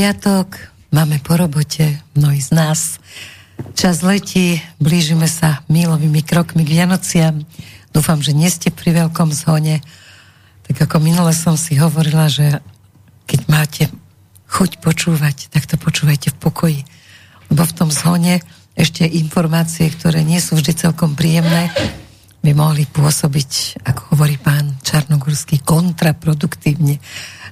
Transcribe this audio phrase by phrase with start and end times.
[0.00, 0.56] Piatok,
[0.96, 2.96] máme po robote, mnohí z nás.
[3.76, 7.44] Čas letí, blížime sa mílovými krokmi k Vianociam.
[7.92, 9.84] Dúfam, že nie ste pri veľkom zhone.
[10.64, 12.64] Tak ako minule som si hovorila, že
[13.28, 13.92] keď máte
[14.48, 16.80] chuť počúvať, tak to počúvajte v pokoji.
[17.52, 18.40] Lebo v tom zhone
[18.80, 21.68] ešte informácie, ktoré nie sú vždy celkom príjemné,
[22.40, 26.96] by mohli pôsobiť, ako hovorí pán Čarnogurský, kontraproduktívne.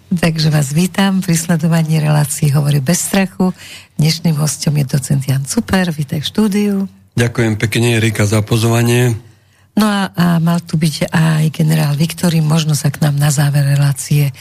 [0.08, 3.52] Takže vás vítam pri sledovaní relácií Hovorí bez strachu.
[4.00, 6.74] Dnešným hostom je docent Jan Super, vítaj v štúdiu.
[7.12, 9.20] Ďakujem pekne, Erika, za pozvanie.
[9.76, 13.68] No a, a mal tu byť aj generál Viktorý, možno sa k nám na záver
[13.68, 14.32] relácie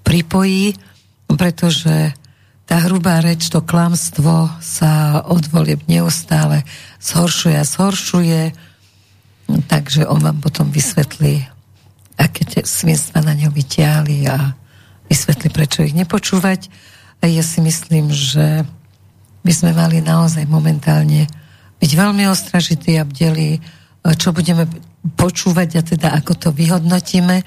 [0.00, 0.80] pripojí,
[1.28, 2.16] pretože
[2.64, 6.64] tá hrubá reč, to klamstvo sa od volieb neustále
[7.04, 8.40] zhoršuje a zhoršuje,
[9.68, 11.44] takže on vám potom vysvetlí,
[12.16, 14.61] aké tie svinstva na ňo vyťahli a
[15.12, 16.72] vysvetli, prečo ich nepočúvať.
[17.20, 18.64] A ja si myslím, že
[19.44, 21.28] by sme mali naozaj momentálne
[21.76, 23.60] byť veľmi ostražití a bdeli,
[24.16, 24.64] čo budeme
[25.18, 27.44] počúvať a teda ako to vyhodnotíme,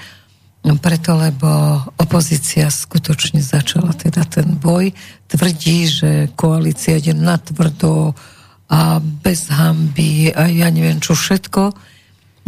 [0.81, 4.89] preto, lebo opozícia skutočne začala teda ten boj.
[5.29, 8.17] Tvrdí, že koalícia ide natvrdo
[8.65, 11.69] a bez hamby a ja neviem čo všetko.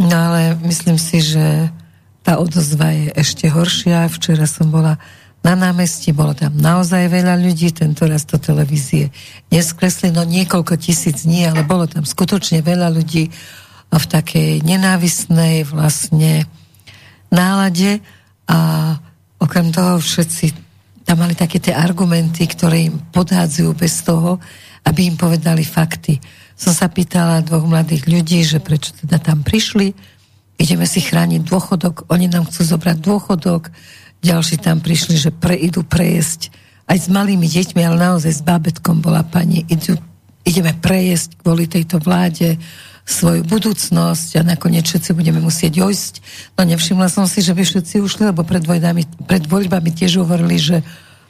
[0.02, 1.70] No ale myslím si, že
[2.22, 4.10] tá odozva je ešte horšia.
[4.12, 4.98] Včera som bola
[5.42, 9.14] na námestí, bolo tam naozaj veľa ľudí, tento raz do televízie
[9.54, 13.30] neskresli, no niekoľko tisíc nie, ale bolo tam skutočne veľa ľudí
[13.88, 16.44] v takej nenávisnej vlastne
[17.32, 18.02] nálade
[18.50, 18.92] a
[19.40, 20.52] okrem toho všetci
[21.08, 24.36] tam mali také tie argumenty, ktoré im podhádzajú bez toho,
[24.84, 26.20] aby im povedali fakty.
[26.52, 29.96] Som sa pýtala dvoch mladých ľudí, že prečo teda tam prišli,
[30.58, 33.70] ideme si chrániť dôchodok, oni nám chcú zobrať dôchodok,
[34.20, 36.50] ďalší tam prišli, že pre, idú prejesť
[36.90, 39.94] aj s malými deťmi, ale naozaj s bábetkom bola pani, idú,
[40.42, 42.58] ideme prejesť kvôli tejto vláde
[43.08, 46.14] svoju budúcnosť a nakoniec všetci budeme musieť ojsť.
[46.60, 50.60] No nevšimla som si, že by všetci ušli, lebo pred, voľbami, pred voľbami tiež hovorili,
[50.60, 50.76] že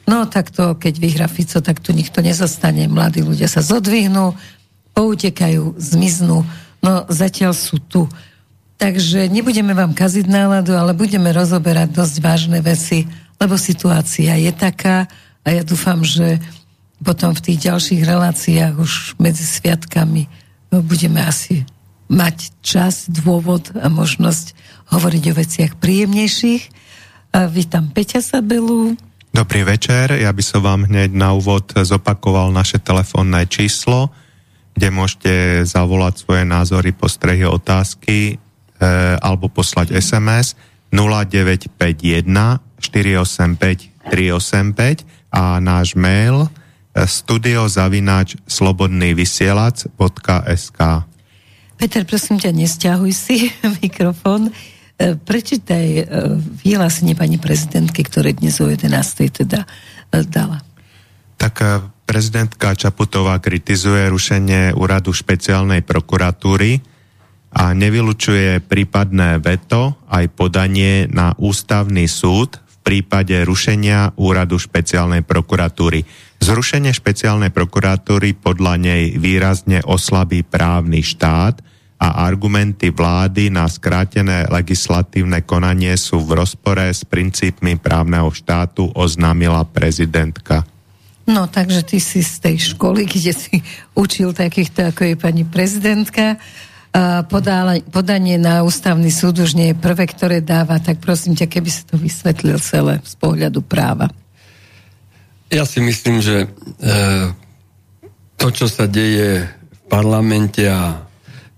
[0.03, 2.91] no takto, keď vyhra Fico, tak tu nikto nezostane.
[2.91, 4.35] Mladí ľudia sa zodvihnú,
[4.91, 6.43] poutekajú, zmiznú.
[6.83, 8.11] No zatiaľ sú tu.
[8.79, 13.03] Takže nebudeme vám kaziť náladu, ale budeme rozoberať dosť vážne veci,
[13.35, 15.03] lebo situácia je taká
[15.43, 16.39] a ja dúfam, že
[17.03, 20.31] potom v tých ďalších reláciách už medzi sviatkami
[20.71, 21.67] budeme asi
[22.07, 24.55] mať čas, dôvod a možnosť
[24.95, 26.63] hovoriť o veciach príjemnejších.
[27.35, 28.95] A vítam Peťa Sabelu.
[29.35, 34.09] Dobrý večer, ja by som vám hneď na úvod zopakoval naše telefónne číslo,
[34.73, 35.33] kde môžete
[35.67, 38.41] zavolať svoje názory, postrehy, otázky
[39.19, 40.55] alebo poslať SMS
[40.89, 42.25] 0951
[42.79, 46.49] 485 385 a náš mail e,
[47.05, 50.79] studiozavináč slobodnývysielac.sk
[51.79, 53.53] Peter, prosím ťa, nestiahuj si
[53.85, 54.49] mikrofón.
[54.49, 54.51] E,
[55.15, 56.09] prečítaj
[56.65, 59.45] vyhlásenie pani prezidentky, ktoré dnes o 11.
[59.45, 59.69] teda
[60.09, 60.65] dala.
[61.39, 61.55] Tak
[62.03, 66.81] prezidentka Čaputová kritizuje rušenie úradu špeciálnej prokuratúry,
[67.49, 76.05] a nevylučuje prípadné veto aj podanie na ústavný súd v prípade rušenia úradu špeciálnej prokuratúry.
[76.39, 81.59] Zrušenie špeciálnej prokuratúry podľa nej výrazne oslabí právny štát
[81.99, 89.67] a argumenty vlády na skrátené legislatívne konanie sú v rozpore s princípmi právneho štátu, oznámila
[89.67, 90.63] prezidentka.
[91.29, 93.59] No, takže ty si z tej školy, kde si
[93.99, 96.39] učil takýchto, ako je pani prezidentka
[97.29, 101.69] podala, podanie na ústavný súd už nie je prvé, ktoré dáva, tak prosím ťa, keby
[101.69, 104.09] si to vysvetlil celé z pohľadu práva.
[105.49, 106.47] Ja si myslím, že e,
[108.37, 111.05] to, čo sa deje v parlamente a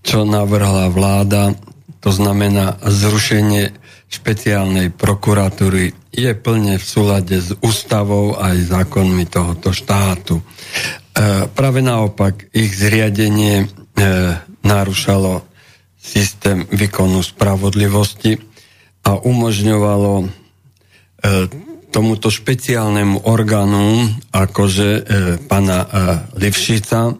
[0.03, 1.55] čo navrhla vláda,
[1.99, 3.75] to znamená zrušenie
[4.11, 10.39] špeciálnej prokuratúry, je plne v súlade s ústavou aj zákonmi tohoto štátu.
[10.39, 10.43] E,
[11.51, 13.67] práve naopak, ich zriadenie e,
[14.63, 15.45] narušalo
[16.01, 18.37] systém výkonu spravodlivosti
[19.05, 20.25] a umožňovalo e,
[21.93, 25.01] tomuto špeciálnemu orgánu, akože e,
[25.45, 25.87] pana e,
[26.41, 27.13] Livšica, e,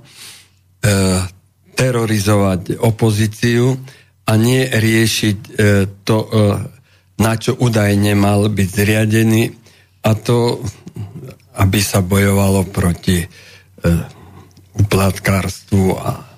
[1.77, 3.77] terorizovať opozíciu
[4.25, 5.51] a nie riešiť e,
[6.05, 6.29] to, e,
[7.21, 9.43] na čo údajne mal byť zriadený
[10.05, 10.61] a to,
[11.57, 13.27] aby sa bojovalo proti e,
[14.77, 16.30] uplatkárstvu a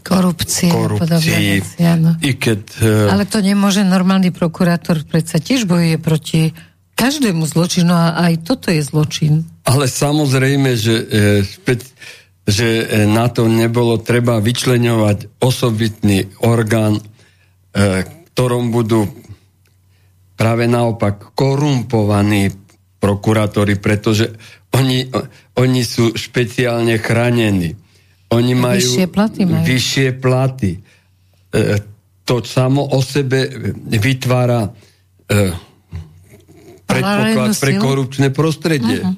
[0.00, 1.60] korupcie, korupcii.
[1.60, 1.84] Veci,
[2.24, 3.12] I keď, uh...
[3.12, 6.56] Ale to nemôže normálny prokurátor predsa tiež bojuje proti
[6.96, 9.44] každému zločinu a aj toto je zločin.
[9.68, 11.76] ale samozrejme, že, e,
[12.48, 17.00] že e, na to nebolo treba vyčleňovať osobitný orgán,
[18.32, 19.08] ktorom budú
[20.36, 22.52] práve naopak korumpovaní
[23.00, 24.34] prokurátori, pretože
[24.72, 25.10] oni,
[25.58, 27.78] oni sú špeciálne chránení.
[28.32, 29.40] Oni majú vyššie platy.
[29.44, 29.64] Majú.
[29.68, 30.70] Vyššie platy.
[32.24, 33.52] To samo o sebe
[33.86, 34.72] vytvára
[36.92, 39.00] predpoklad pre korupčné prostredie.
[39.00, 39.16] Uh-huh.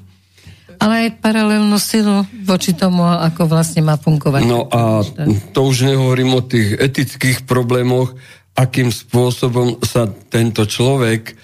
[0.78, 4.43] Ale aj paralelnú silu voči tomu, ako vlastne má fungovať.
[4.44, 5.06] No a
[5.55, 8.14] to už nehovorím o tých etických problémoch,
[8.58, 11.34] akým spôsobom sa tento človek, e,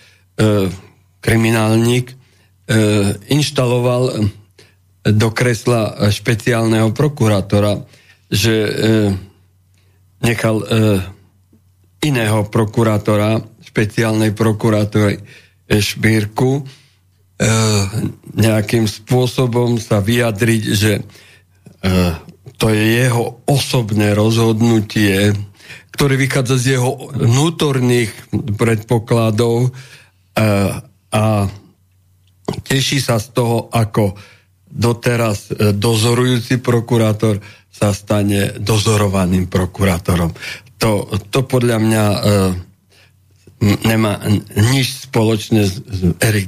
[1.22, 2.14] kriminálnik, e,
[3.32, 4.30] inštaloval
[5.04, 7.88] do kresla špeciálneho prokurátora,
[8.28, 8.70] že e,
[10.20, 10.66] nechal e,
[12.04, 15.24] iného prokurátora, špeciálnej prokurátory,
[15.70, 16.62] šbírku e,
[18.36, 20.92] nejakým spôsobom sa vyjadriť, že
[22.60, 25.32] to je jeho osobné rozhodnutie,
[25.96, 28.12] ktoré vychádza z jeho vnútorných
[28.52, 29.72] predpokladov
[31.08, 31.24] a
[32.68, 34.12] teší sa z toho, ako
[34.70, 40.30] doteraz dozorujúci prokurátor sa stane dozorovaným prokurátorom.
[40.80, 42.04] To, to podľa mňa
[43.60, 44.24] nemá
[44.56, 45.84] nič spoločné s,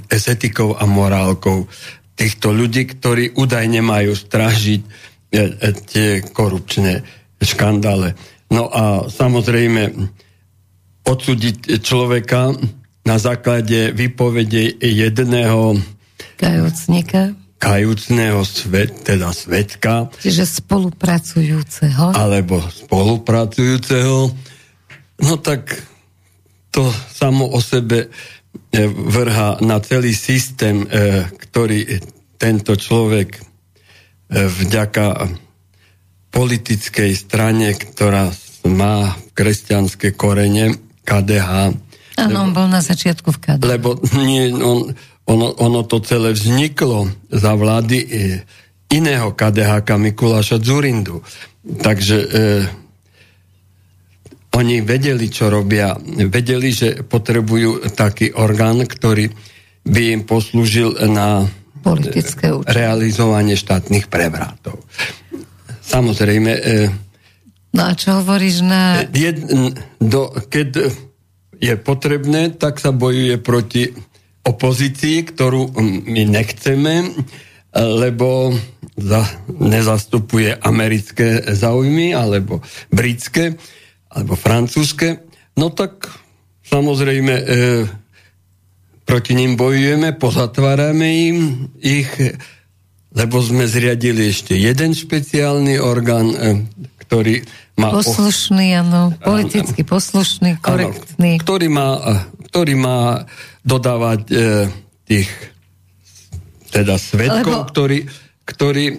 [0.08, 1.68] s etikou a morálkou
[2.16, 4.88] týchto ľudí, ktorí údajne majú strážiť e,
[5.36, 5.40] e,
[5.84, 7.04] tie korupčné
[7.40, 8.16] škandále.
[8.52, 9.92] No a samozrejme
[11.04, 12.56] odsúdiť človeka
[13.02, 15.76] na základe výpovede jedného
[16.38, 20.10] kajúcnika kajúcného svet, teda svetka.
[20.18, 22.10] Čiže spolupracujúceho.
[22.10, 24.34] Alebo spolupracujúceho.
[25.22, 25.70] No tak
[26.74, 32.02] to samo o sebe e, vrha na celý systém, e, ktorý
[32.34, 33.40] tento človek e,
[34.42, 35.30] vďaka
[36.34, 38.26] politickej strane, ktorá
[38.66, 40.74] má kresťanské korene,
[41.06, 41.78] KDH.
[42.18, 43.70] Áno, on bol na začiatku v KDH.
[43.70, 44.90] Lebo nie, on,
[45.26, 47.98] ono, ono to celé vzniklo za vlády
[48.92, 51.24] iného KDH Mikuláša Zurindu.
[51.62, 52.28] Takže e,
[54.52, 55.96] oni vedeli, čo robia.
[56.28, 59.32] Vedeli, že potrebujú taký orgán, ktorý
[59.82, 61.48] by im poslúžil na
[61.82, 64.78] Politické realizovanie štátnych prevratov.
[65.82, 66.52] Samozrejme...
[66.62, 66.86] E,
[67.74, 69.02] no a čo hovoríš na...
[69.10, 69.42] Jed,
[69.98, 70.94] do, keď
[71.58, 73.90] je potrebné, tak sa bojuje proti
[74.42, 75.74] opozícii, ktorú
[76.06, 77.14] my nechceme,
[77.72, 78.52] lebo
[78.98, 82.60] za, nezastupuje americké záujmy alebo
[82.92, 83.56] britské
[84.12, 85.24] alebo francúzske,
[85.56, 86.04] no tak
[86.68, 87.44] samozrejme e,
[89.08, 91.38] proti ním bojujeme, pozatvárame im
[91.80, 92.12] ich,
[93.16, 96.68] lebo sme zriadili ešte jeden špeciálny orgán, e,
[97.08, 97.40] ktorý
[97.80, 97.88] má...
[97.88, 101.40] Poslušný, áno, politicky poslušný, korektný.
[101.40, 101.88] Áno, ktorý, má,
[102.52, 103.24] ktorý má
[103.62, 104.34] dodávať e,
[105.06, 105.30] tých
[106.72, 107.68] teda svetkov, Lebo...
[107.68, 107.98] ktorí,
[108.48, 108.94] ktorí e,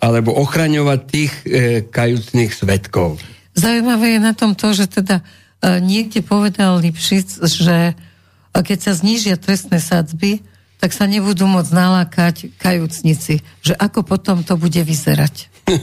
[0.00, 1.44] alebo ochraňovať tých e,
[1.86, 3.20] kajúcných svetkov.
[3.56, 5.24] Zaujímavé je na tom to, že teda e,
[5.80, 7.94] niekde povedal Lipšic, že e,
[8.56, 10.40] keď sa znížia trestné sadzby,
[10.76, 13.40] tak sa nebudú môcť nalákať kajúcnici.
[13.64, 15.34] Že ako potom to bude vyzerať?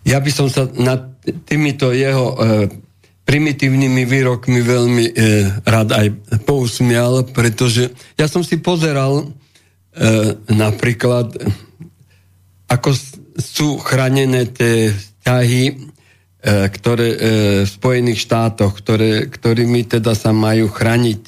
[0.00, 1.12] Ja by som sa nad
[1.44, 2.36] týmito jeho e,
[3.24, 5.12] primitívnymi výrokmi veľmi e,
[5.62, 6.06] rád aj
[6.42, 9.26] pousmial, pretože ja som si pozeral e,
[10.50, 11.38] napríklad,
[12.66, 12.90] ako
[13.38, 15.74] sú chránené tie vzťahy, e,
[16.74, 17.18] ktoré e,
[17.64, 21.20] v Spojených štátoch, ktoré, ktorými teda sa majú chrániť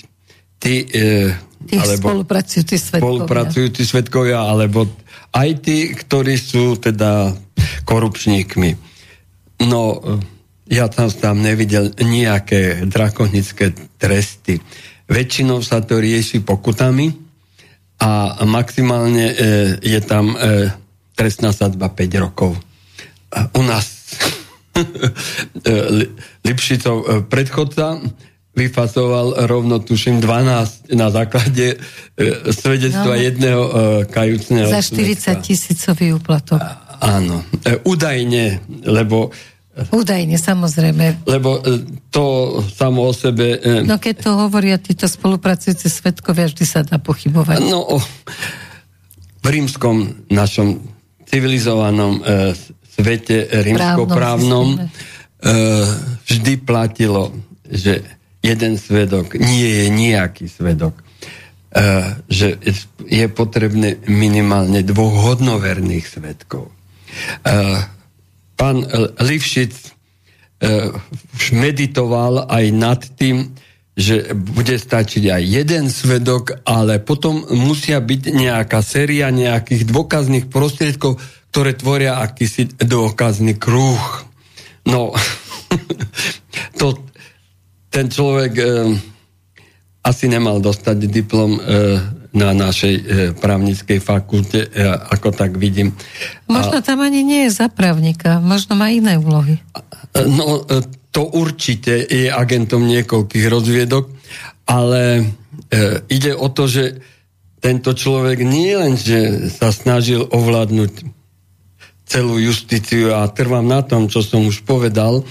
[0.59, 1.31] tí, e,
[1.71, 3.03] alebo spolupracujúci svetkovia.
[3.03, 4.91] spolupracujúci svetkovia, alebo
[5.33, 7.31] aj tí, ktorí sú teda
[7.87, 8.71] korupčníkmi.
[9.71, 10.03] No,
[10.71, 14.63] ja tam tam nevidel nejaké drakonické tresty.
[15.11, 17.13] Väčšinou sa to rieši pokutami
[18.03, 19.37] a maximálne e,
[19.83, 20.71] je tam e,
[21.15, 22.59] trestná sadba 5 rokov
[23.55, 23.87] u nás
[26.47, 28.01] Lipšicov e, predchodca
[28.53, 31.77] vyfasoval rovno, tuším, 12 na základe e,
[32.53, 33.21] svedectva no.
[33.21, 33.73] jedného e,
[34.13, 34.69] kajúcneho.
[34.69, 36.61] Za 40 tisícový úplatok.
[37.01, 39.33] Áno, e, údajne, lebo
[39.73, 41.25] Údajne, samozrejme.
[41.25, 41.81] Lebo e,
[42.13, 43.57] to samo o sebe...
[43.57, 47.73] E, no keď to hovoria títo spolupracujúci svetkovia, vždy sa dá pochybovať.
[47.73, 47.97] No,
[49.43, 50.77] v rímskom našom
[51.25, 52.53] civilizovanom e,
[52.85, 54.93] svete rímskoprávnom
[56.23, 57.35] vždy platilo,
[57.67, 58.05] že
[58.45, 60.95] jeden svedok nie je nejaký svedok.
[62.31, 62.63] že
[63.11, 66.71] je potrebné minimálne dvoch hodnoverných svetkov.
[68.63, 68.87] Pán
[69.19, 69.75] Livšic
[71.35, 73.51] už meditoval aj nad tým,
[73.99, 81.19] že bude stačiť aj jeden svedok, ale potom musia byť nejaká séria nejakých dôkazných prostriedkov,
[81.51, 84.01] ktoré tvoria akýsi dôkazný kruh.
[84.87, 85.11] No,
[86.79, 87.03] to,
[87.91, 88.67] ten človek e,
[90.07, 91.61] asi nemal dostať diplom e,
[92.33, 93.03] na našej e,
[93.37, 95.93] právnickej fakulte, e, ako tak vidím.
[96.49, 99.61] Možno A, tam ani nie je za právnika, možno má iné úlohy.
[100.17, 100.81] No, e,
[101.13, 104.09] to určite je agentom niekoľkých rozviedok,
[104.65, 105.29] ale
[106.09, 107.05] ide o to, že
[107.61, 110.93] tento človek nie len, že sa snažil ovládnuť
[112.13, 115.25] celú justíciu a trvám na tom, čo som už povedal e,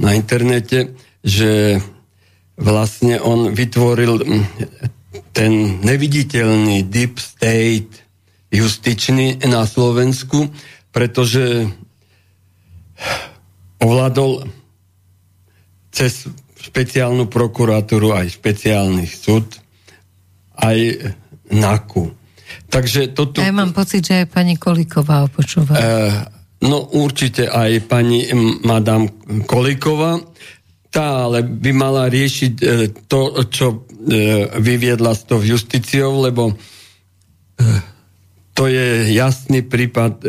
[0.00, 1.82] na internete, že
[2.56, 4.24] vlastne on vytvoril
[5.34, 7.90] ten neviditeľný deep state
[8.50, 10.50] justičný na Slovensku,
[10.90, 11.70] pretože
[13.78, 14.46] ovládol
[15.90, 16.26] cez
[16.60, 19.48] špeciálnu prokuratúru aj špeciálny súd,
[20.60, 21.10] aj
[21.50, 22.14] NAKU.
[22.70, 23.42] Takže toto...
[23.42, 25.74] Ja mám pocit, že aj pani Koliková opočúva.
[25.74, 25.82] E,
[26.66, 28.30] no určite aj pani
[28.62, 29.10] madam
[29.46, 30.22] Koliková.
[30.90, 32.64] Tá ale by mala riešiť e,
[33.06, 33.78] to, čo e,
[34.58, 36.54] vyviedla s tou justíciou, lebo e,
[38.58, 40.20] to je jasný prípad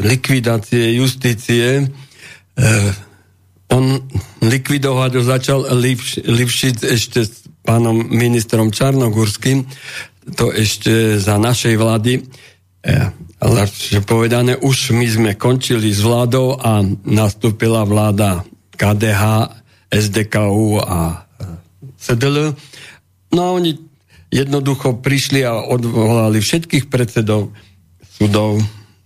[0.00, 1.84] likvidácie justície,
[3.68, 3.84] on
[4.40, 9.68] likvidovať ho začal Livš, Livšic ešte s pánom ministrom Čarnogurským,
[10.40, 12.24] to ešte za našej vlády.
[13.44, 13.68] Ale
[14.08, 18.40] povedané, už my sme končili s vládou a nastúpila vláda
[18.72, 19.52] KDH,
[19.90, 21.26] SDKU a
[21.96, 22.54] CDL.
[23.32, 23.78] No a oni
[24.30, 27.54] jednoducho prišli a odvolali všetkých predsedov
[28.02, 28.58] súdov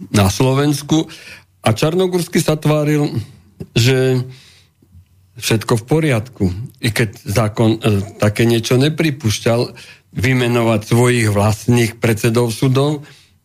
[0.09, 1.07] na Slovensku
[1.61, 3.13] a Čarnogórsky sa tváril,
[3.77, 4.25] že
[5.37, 6.45] všetko v poriadku.
[6.81, 7.81] I keď zákon e,
[8.17, 9.77] také niečo nepripúšťal,
[10.11, 13.01] vymenovať svojich vlastných predsedov súdov,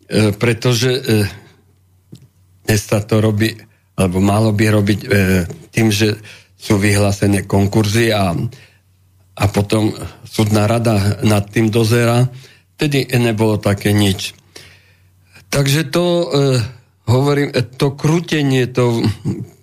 [0.09, 1.01] e, pretože e,
[2.65, 3.53] dnes sa to robí,
[3.93, 5.07] alebo malo by robiť e,
[5.69, 6.17] tým, že
[6.65, 8.33] sú vyhlásené konkurzy a,
[9.37, 9.93] a potom
[10.25, 12.25] súdna rada nad tým dozera.
[12.73, 14.33] Tedy nebolo také nič.
[15.53, 16.25] Takže to, e,
[17.05, 19.05] hovorím, e, to krútenie, to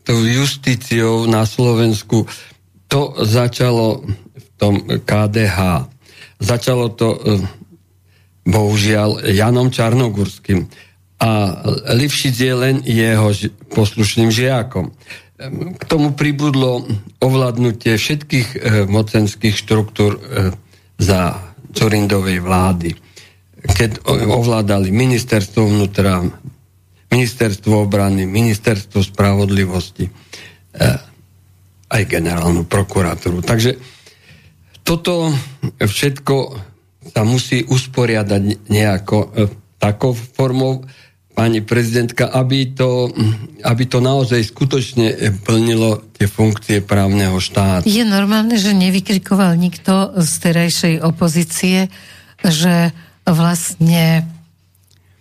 [0.06, 2.26] tou justíciou na Slovensku,
[2.86, 5.90] to začalo v tom KDH.
[6.38, 7.18] Začalo to e,
[8.46, 10.66] bohužiaľ Janom Čarnogurským.
[11.22, 11.62] A
[11.94, 13.30] Livšic je len jeho
[13.70, 14.90] poslušným žiakom.
[15.50, 16.86] K tomu pribudlo
[17.18, 20.20] ovládnutie všetkých e, mocenských štruktúr
[21.02, 21.40] za
[21.72, 22.92] Corindovej vlády.
[23.62, 26.22] Keď ovládali ministerstvo vnútra,
[27.12, 30.96] ministerstvo obrany, ministerstvo spravodlivosti, eh,
[31.92, 33.44] aj generálnu prokuratúru.
[33.44, 33.76] Takže
[34.80, 35.28] toto
[35.76, 36.36] všetko
[37.12, 39.46] sa musí usporiadať nejako eh,
[39.76, 40.88] takou formou,
[41.32, 43.08] pani prezidentka, aby to,
[43.64, 47.88] aby to naozaj skutočne plnilo tie funkcie právneho štátu.
[47.88, 51.88] Je normálne, že nevykrikoval nikto z terajšej opozície,
[52.44, 52.92] že
[53.24, 54.28] vlastne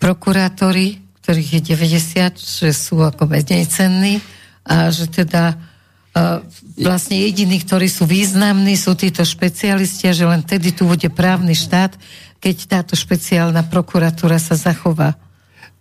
[0.03, 4.17] prokurátori ktorých je 90, že sú ako menej cenní
[4.65, 6.41] a že teda uh,
[6.81, 11.53] vlastne jediní, ktorí sú významní, sú títo špecialisti a že len tedy tu bude právny
[11.53, 11.93] štát,
[12.41, 15.13] keď táto špeciálna prokuratúra sa zachová.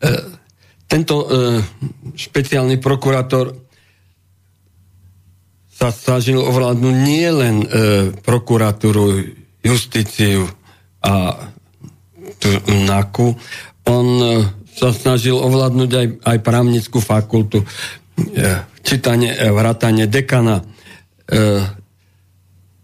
[0.00, 0.32] Uh,
[0.88, 1.60] tento uh,
[2.16, 3.54] špeciálny prokurátor
[5.70, 7.68] sa snažil ovládnuť nie len uh,
[8.24, 9.22] prokuratúru,
[9.60, 10.48] justíciu
[11.04, 11.36] a
[12.64, 13.36] NAKU,
[13.84, 14.06] on
[14.80, 17.66] sa snažil ovládnuť aj, aj právnickú fakultu, e,
[18.80, 20.64] čítanie, e, vrátanie dekana.
[20.64, 20.64] E,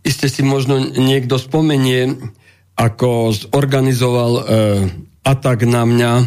[0.04, 2.20] iste si možno niekto spomenie,
[2.76, 4.42] ako zorganizoval e,
[5.24, 6.24] atak na mňa, e,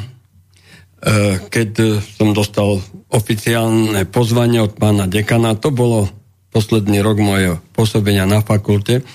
[1.49, 5.55] keď som dostal oficiálne pozvanie od pána dekana.
[5.57, 6.11] To bolo
[6.49, 9.05] posledný rok mojho pôsobenia na fakulte.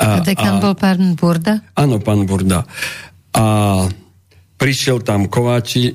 [0.00, 1.62] A, a dekan a, bol pán Burda?
[1.78, 2.66] Áno, pán Burda.
[3.32, 3.44] A
[4.58, 5.94] prišiel tam Kováči,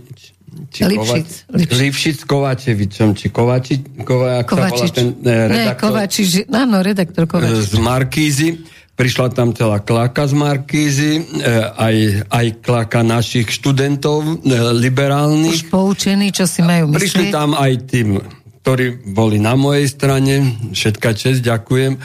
[0.72, 1.78] či Lipšic, Lipšic.
[1.78, 4.90] Lipšic Kovačevičom, či Kovači, Kova, Kovačič.
[4.94, 5.66] ten eh, redaktor.
[5.66, 7.74] Ne, Kovačič, áno, redaktor Kovačič.
[7.74, 8.50] Z Markízy.
[8.98, 11.96] Prišla tam celá klaka z Markízy, eh, aj,
[12.34, 15.54] aj klaka našich študentov eh, liberálnych.
[15.54, 16.98] Už poučení, čo si majú myslieť.
[16.98, 18.18] Prišli tam aj tým,
[18.66, 20.60] ktorí boli na mojej strane.
[20.74, 22.02] Všetka čest, ďakujem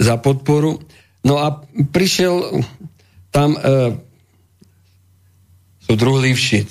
[0.00, 0.80] za podporu.
[1.26, 1.60] No a
[1.92, 2.62] prišiel
[3.34, 3.60] tam e,
[5.84, 6.70] sú druh Livšic.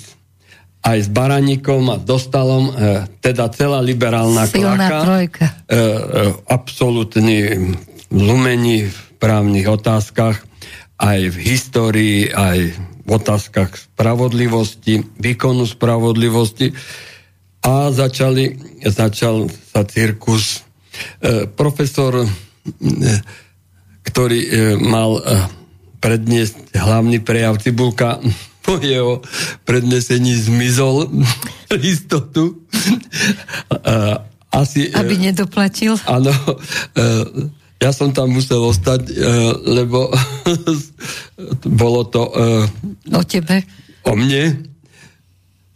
[0.82, 4.98] Aj s Baraníkom a Dostalom, e, teda celá liberálna Silná klaka.
[5.02, 5.46] trojka.
[5.46, 5.82] E, e,
[6.50, 7.36] absolútny
[8.10, 10.38] lumení v právnych otázkach,
[11.02, 16.70] aj v histórii, aj v otázkach spravodlivosti, výkonu spravodlivosti.
[17.66, 18.54] A začali,
[18.86, 20.62] začal sa cirkus.
[21.18, 22.28] E, profesor, e,
[24.06, 25.22] ktorý e, mal e,
[25.98, 28.22] predniesť hlavný prejav Cibulka,
[28.62, 29.26] po jeho
[29.66, 31.10] prednesení zmizol
[31.82, 32.62] istotu.
[33.74, 33.90] E,
[34.54, 35.98] Asi, e, Aby nedoplatil.
[36.06, 36.30] Áno,
[36.94, 39.14] e, ja som tam musel ostať, e,
[39.62, 40.08] lebo
[41.82, 42.64] bolo to e,
[43.12, 43.62] O tebe.
[44.02, 44.64] o mne.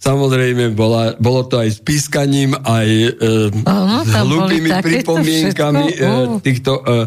[0.01, 3.09] Samozrejme, bola, bolo to aj s pískaním, aj e,
[3.69, 6.09] Áno, s takéto pripomienkami všetko.
[6.09, 7.05] e, týchto, e,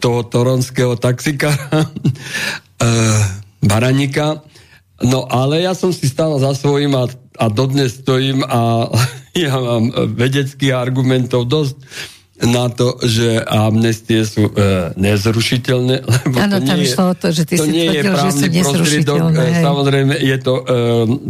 [0.00, 2.88] toho toronského taxikára e,
[3.60, 4.40] Baranika.
[5.04, 7.04] No ale ja som si stál za svojím a,
[7.36, 8.88] a dodnes stojím a
[9.36, 11.76] ja mám vedeckých argumentov dosť
[12.42, 14.52] na to, že amnestie sú e,
[14.98, 15.94] nezrušiteľné,
[16.26, 18.02] lebo Áno, to tam nie, je- išlo o to, že ty to si nie je
[18.02, 19.62] tvrdil, že sú nezrušiteľné, e, hej.
[19.62, 20.64] samozrejme je to e,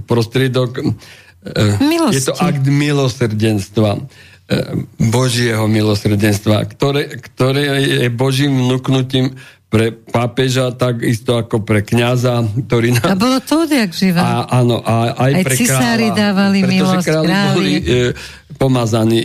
[0.08, 0.82] prostriedok, e,
[1.78, 2.14] Milosti.
[2.16, 4.00] je to akt milosrdenstva, e,
[4.98, 9.36] Božieho milosrdenstva, ktoré, ktoré je Božím vnúknutím
[9.72, 14.20] pre pápeža, takisto ako pre kňaza, ktorý A nás bolo to odjak živa.
[14.20, 16.20] a, áno, a aj, Aj pre cisári kráľa.
[16.20, 17.32] dávali milosť králi.
[17.56, 17.82] boli e,
[18.60, 19.20] pomazaní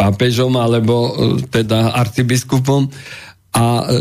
[0.00, 1.10] pápežom alebo e,
[1.44, 2.88] teda arcibiskupom
[3.52, 4.00] a e,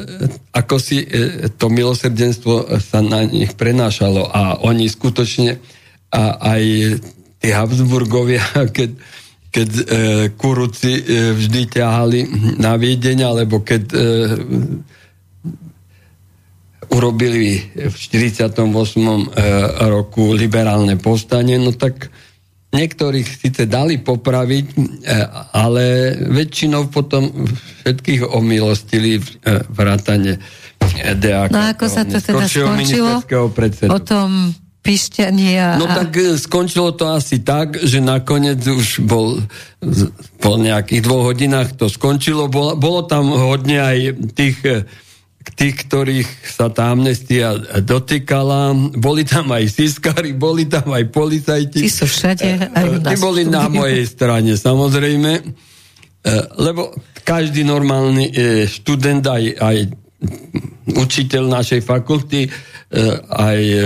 [0.55, 5.59] ako si e, to milosrdenstvo sa na nich prenášalo a oni skutočne
[6.09, 6.23] a
[6.55, 6.63] aj
[7.35, 8.47] tí Habsburgovia,
[8.79, 8.95] keď
[9.49, 9.83] keď e,
[10.37, 11.03] kuruci e,
[11.33, 12.19] vždy ťahali
[12.61, 13.97] na Viedeň, alebo keď e,
[16.89, 18.57] urobili v 48.
[18.57, 19.25] e,
[19.85, 22.09] roku liberálne povstanie, no tak
[22.69, 24.77] niektorých síce dali popraviť, e,
[25.53, 27.29] ale väčšinou potom
[27.85, 29.21] všetkých omilostili e,
[29.69, 30.41] vrátane
[31.17, 31.53] deáka.
[31.53, 33.21] No ako sa to teda skončilo?
[33.89, 34.53] O tom.
[35.77, 39.37] No tak skončilo to asi tak, že nakoniec už bol
[40.39, 42.47] po nejakých dvoch hodinách to skončilo.
[42.49, 43.97] Bolo, bolo tam hodne aj
[44.33, 44.57] tých,
[45.55, 48.73] tých, ktorých sa tá amnestia dotýkala.
[48.97, 51.79] Boli tam aj siskári, boli tam aj policajti.
[51.79, 55.31] Tí sú všade, aj u Tí nás boli na mojej strane, samozrejme.
[55.39, 58.33] E, Lebo každý normálny e,
[58.65, 59.77] študent, aj, aj
[60.97, 62.49] učiteľ našej fakulty, e,
[63.29, 63.79] aj e,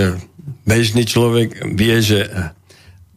[0.64, 2.26] bežný človek vie, že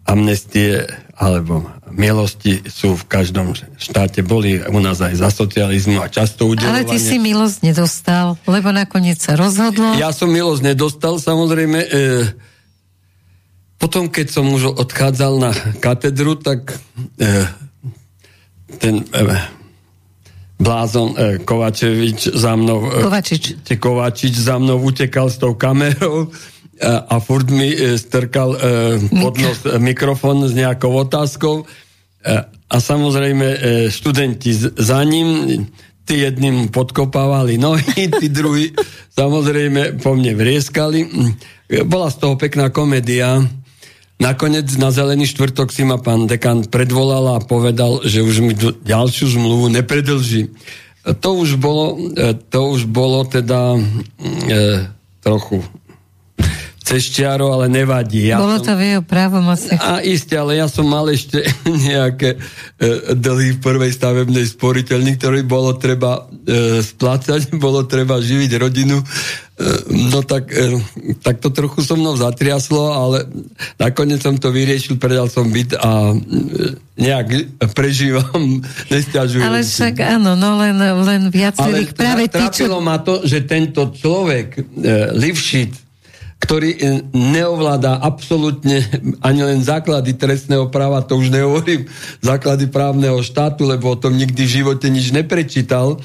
[0.07, 4.21] amnestie alebo milosti sú v každom štáte.
[4.21, 6.93] Boli u nás aj za socializmu a často Ale udelovanie.
[6.93, 9.97] ty si milosť nedostal, lebo nakoniec sa rozhodlo.
[9.97, 11.79] Ja som milosť nedostal, samozrejme.
[11.81, 11.89] E,
[13.81, 16.77] potom, keď som už odchádzal na katedru, tak
[17.17, 17.45] e,
[18.77, 19.21] ten e,
[20.61, 22.93] blázon e, Kovačevič za mnou...
[22.93, 23.65] E, Kovačič.
[23.65, 26.29] Te Kovačič za mnou utekal s tou kamerou
[26.81, 28.59] a, a furt mi e, strkal e,
[29.21, 31.65] pod nos e, mikrofón s nejakou otázkou.
[32.23, 32.33] E,
[32.67, 33.59] a samozrejme e,
[33.93, 35.63] študenti za ním,
[36.07, 38.71] tí jedným podkopávali nohy, tí druhí
[39.15, 41.07] samozrejme po mne vrieskali.
[41.87, 43.43] Bola z toho pekná komédia.
[44.17, 48.53] Nakoniec na Zelený štvrtok si ma pán dekan predvolal a povedal, že už mi
[48.87, 50.41] ďalšiu zmluvu nepredlží.
[50.47, 50.51] E,
[51.15, 51.95] To už bolo,
[52.51, 53.79] to už bolo teda e,
[55.23, 55.63] trochu
[56.87, 58.31] cez čiaro, ale nevadí.
[58.31, 59.75] Ja Bolo som, to v jeho právomoci.
[59.75, 61.43] a isté, ale ja som mal ešte
[61.91, 62.39] nejaké
[62.79, 69.03] e, dlhy v prvej stavebnej sporiteľni, ktorý bolo treba e, splácať, bolo treba živiť rodinu.
[69.03, 69.05] E,
[70.15, 70.79] no tak, e,
[71.19, 73.27] tak to trochu so mnou zatriaslo, ale
[73.75, 79.75] nakoniec som to vyriešil, predal som byt a e, nejak prežívam, nestiažujem Ale si.
[79.75, 82.79] však áno, no len, len Ale viacerých práve tí, čo...
[82.79, 84.61] ma to, že tento človek, e,
[85.11, 85.86] Livšit,
[86.37, 86.79] ktorý e,
[87.11, 88.85] neovláda absolútne
[89.25, 91.89] ani len základy trestného práva, to už nehovorím,
[92.21, 95.97] základy právneho štátu, lebo o tom nikdy v živote nič neprečítal,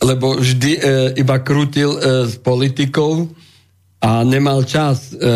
[0.00, 0.80] lebo vždy e,
[1.20, 1.98] iba krútil e,
[2.32, 3.28] s politikou
[4.00, 5.30] a nemal čas e, e,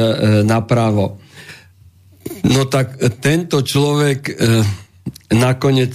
[0.46, 1.20] na právo.
[2.46, 4.34] No tak tento človek e,
[5.34, 5.92] nakoniec,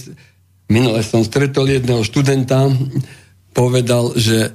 [0.68, 2.68] minule som stretol jedného študenta,
[3.56, 4.50] povedal, že e,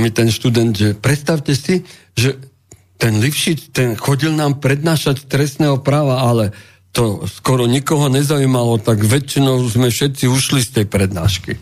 [0.00, 1.84] mi ten študent, že predstavte si,
[2.16, 2.55] že
[2.96, 6.52] ten Lipšic, ten chodil nám prednášať trestného práva, ale
[6.96, 11.60] to skoro nikoho nezaujímalo, tak väčšinou sme všetci ušli z tej prednášky.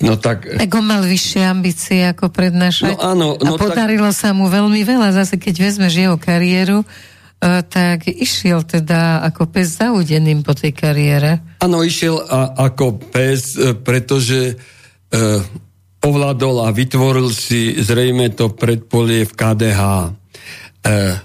[0.00, 0.48] No tak...
[0.60, 2.96] Tak on mal vyššie ambície ako prednášať.
[2.96, 3.28] No áno.
[3.40, 4.16] No a podarilo tak...
[4.16, 5.12] sa mu veľmi veľa.
[5.12, 11.40] Zase keď vezmeš jeho kariéru, uh, tak išiel teda ako pes zaudeným po tej kariére.
[11.64, 15.40] Áno, išiel a, ako pes, e, pretože uh,
[16.04, 19.80] ovládol a vytvoril si zrejme to predpolie v KDH.
[20.86, 21.18] Uh,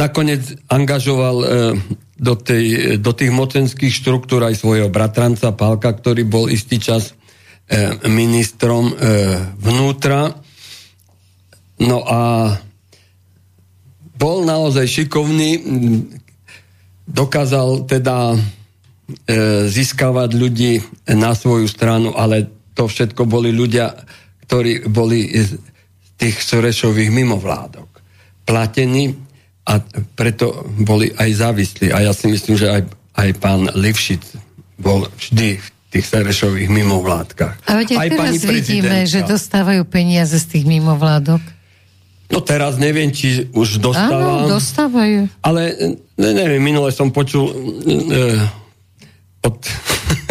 [0.00, 0.40] nakoniec
[0.72, 1.46] angažoval uh,
[2.16, 7.12] do, tej, do tých mocenských štruktúr aj svojho bratranca Pálka, ktorý bol istý čas
[7.72, 8.94] E, ministrom e,
[9.56, 10.34] vnútra.
[11.80, 12.52] No a
[14.12, 15.62] bol naozaj šikovný,
[17.08, 18.38] dokázal teda e,
[19.72, 20.84] získavať ľudí
[21.16, 23.94] na svoju stranu, ale to všetko boli ľudia,
[24.44, 25.56] ktorí boli z
[26.20, 27.91] tých Sorešových mimovládok
[28.42, 29.14] platení
[29.62, 29.78] a
[30.18, 31.94] preto boli aj závislí.
[31.94, 32.82] A ja si myslím, že aj,
[33.14, 34.22] aj pán Livšic
[34.82, 37.68] bol vždy v tých Serešových mimovládkach.
[37.68, 41.42] A veď aj pani vidíme, že dostávajú peniaze z tých mimovládok.
[42.32, 44.48] No teraz neviem, či už dostávam.
[44.48, 45.28] Áno, dostávajú.
[45.44, 45.76] Ale
[46.16, 47.54] ne, neviem, minule som počul e,
[49.44, 49.60] od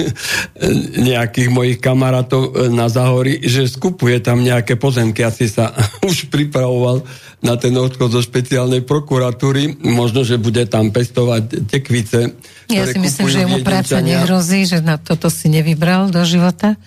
[1.11, 5.25] nejakých mojich kamarátov e, na Zahori, že skupuje tam nejaké pozemky.
[5.25, 5.73] Asi sa
[6.09, 7.03] už pripravoval
[7.41, 9.81] na ten odchod zo špeciálnej prokuratúry.
[9.81, 12.37] Možno, že bude tam pestovať tekvice.
[12.69, 16.77] Ja si myslím, že mu práca nehrozí, že na toto si nevybral do života.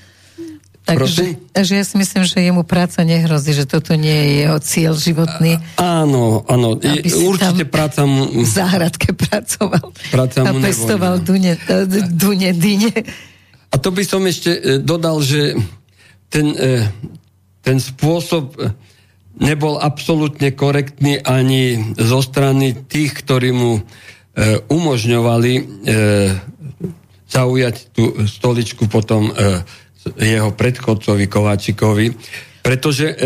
[0.85, 4.93] Takže že ja si myslím, že jemu práca nehrozí, že toto nie je jeho cieľ
[5.01, 5.57] životný.
[5.81, 6.77] A, áno, áno.
[6.77, 8.45] Je, určite práca mu...
[8.45, 9.97] V záhradke pracoval.
[10.13, 11.57] Práca mu a pestoval dune,
[12.13, 12.93] dune, dine.
[13.73, 15.57] A to by som ešte e, dodal, že
[16.29, 16.85] ten, e,
[17.65, 18.53] ten spôsob
[19.41, 23.83] nebol absolútne korektný ani zo strany tých, ktorí mu
[24.71, 25.53] umožňovali
[27.27, 29.35] zaujať tú stoličku potom
[30.19, 32.13] jeho predchodcovi Kováčikovi,
[32.61, 33.17] pretože e,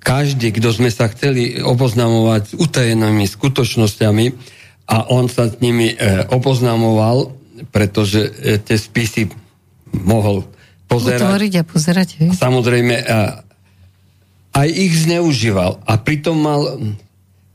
[0.00, 4.26] každý, kto sme sa chceli oboznamovať s utajenými skutočnosťami
[4.86, 5.96] a on sa s nimi e,
[6.30, 7.34] oboznamoval,
[7.74, 9.26] pretože e, tie spisy
[9.90, 10.46] mohol
[10.86, 11.26] pozerať.
[11.26, 12.08] Utvoriť a pozerať.
[12.22, 12.30] Hej.
[12.38, 13.04] Samozrejme, e,
[14.54, 15.82] aj ich zneužíval.
[15.84, 16.78] A pritom mal,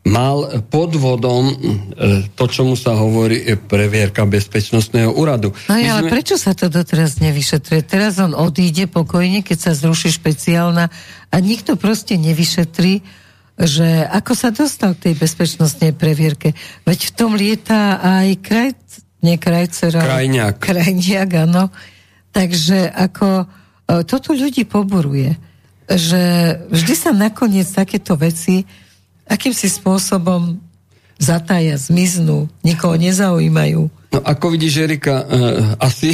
[0.02, 1.56] mal pod vodom e,
[2.34, 5.54] to, čo mu sa hovorí e, previerka bezpečnostného úradu.
[5.70, 6.14] No ja, ale sme...
[6.18, 7.86] prečo sa to doteraz nevyšetruje?
[7.86, 10.90] Teraz on odíde pokojne, keď sa zruší špeciálna
[11.30, 13.06] a nikto proste nevyšetrí,
[13.62, 16.58] že ako sa dostal k tej bezpečnostnej previerke.
[16.82, 18.74] Veď v tom lieta aj kraj,
[19.22, 20.58] nie krajcer, Krajňák.
[20.58, 21.70] Krajňák, áno.
[22.34, 23.46] Takže ako e,
[24.10, 25.52] toto ľudí poburuje
[25.92, 28.64] že vždy sa nakoniec takéto veci
[29.32, 30.60] akýmsi spôsobom
[31.22, 33.88] zatája, zmiznú, nikoho nezaujímajú.
[34.12, 36.12] No ako vidíš, Erika, uh, asi,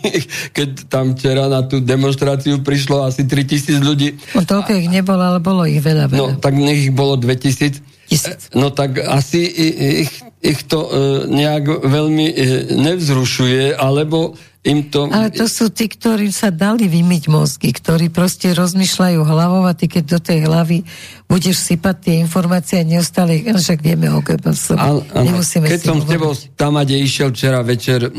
[0.56, 4.14] keď tam včera na tú demonstráciu prišlo asi 3000 ľudí.
[4.38, 6.20] No toľko ich nebolo, ale bolo ich veľa, veľa.
[6.20, 7.82] No tak nech ich bolo 2000.
[8.10, 8.50] Tisíc.
[8.58, 10.10] No tak asi ich,
[10.42, 10.90] ich to uh,
[11.30, 12.36] nejak veľmi uh,
[12.74, 15.08] nevzrušuje, alebo im to...
[15.08, 19.88] Ale to sú tí, ktorí sa dali vymyť mozgy, ktorí proste rozmýšľajú hlavou a ty
[19.88, 20.84] keď do tej hlavy
[21.24, 24.76] budeš sypať tie informácie a neustále, však vieme o GBS.
[25.16, 28.10] Nemusíme keď som s tebou tam, kde išiel včera večer e,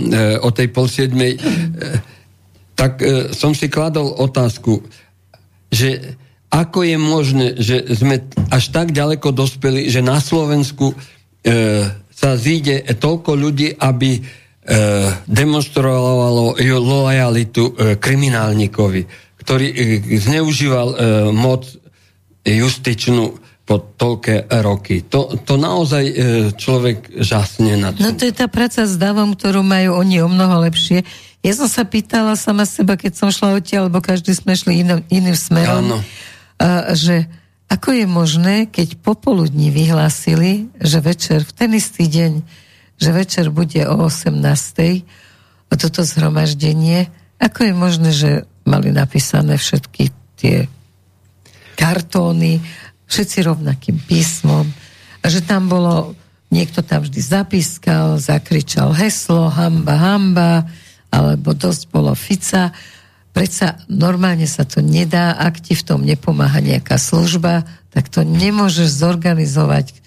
[0.41, 1.39] o tej pol siedmej, e,
[2.73, 4.82] tak e, som si kladol otázku,
[5.69, 6.17] že
[6.49, 10.95] ako je možné, že sme až tak ďaleko dospeli, že na Slovensku e,
[12.12, 14.40] sa zíde toľko ľudí, aby
[15.26, 19.02] demonstrovalo lojalitu e, kriminálnikovi,
[19.41, 19.76] ktorý e,
[20.21, 20.88] zneužíval
[21.34, 21.65] moc
[22.45, 25.06] justičnú po toľké roky.
[25.10, 26.04] To, to naozaj
[26.58, 28.02] človek žasne na to.
[28.02, 31.06] No to je tá práca s davom, ktorú majú oni o mnoho lepšie.
[31.41, 35.02] Ja som sa pýtala sama seba, keď som šla odtiaľ, lebo každý sme šli iným,
[35.10, 35.97] iným smerom, Áno.
[36.62, 37.26] A, že
[37.71, 42.32] ako je možné, keď popoludní vyhlásili, že večer v ten istý deň
[43.01, 44.37] že večer bude o 18.
[45.73, 47.09] toto zhromaždenie.
[47.41, 50.69] Ako je možné, že mali napísané všetky tie
[51.73, 52.61] kartóny,
[53.09, 54.69] všetci rovnakým písmom
[55.21, 56.13] a že tam bolo,
[56.53, 60.51] niekto tam vždy zapískal, zakričal heslo, hamba, hamba,
[61.09, 62.69] alebo dosť bolo Fica.
[63.33, 69.01] Predsa normálne sa to nedá, ak ti v tom nepomáha nejaká služba, tak to nemôžeš
[69.01, 70.00] zorganizovať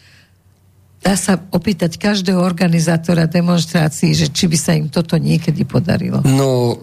[1.05, 6.25] dá sa opýtať každého organizátora demonstrácií, že či by sa im toto niekedy podarilo.
[6.25, 6.81] No,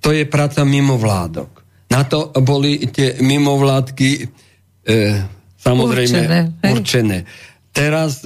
[0.00, 1.60] to je práca mimovládok.
[1.92, 4.20] Na to boli tie mimovládky e,
[5.60, 6.38] samozrejme určené.
[6.64, 7.18] určené.
[7.68, 8.24] Teraz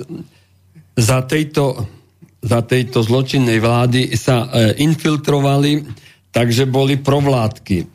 [0.95, 1.83] za tejto,
[2.39, 5.83] za tejto zločinnej vlády sa e, infiltrovali
[6.35, 7.79] takže boli provládky.
[7.79, 7.87] E,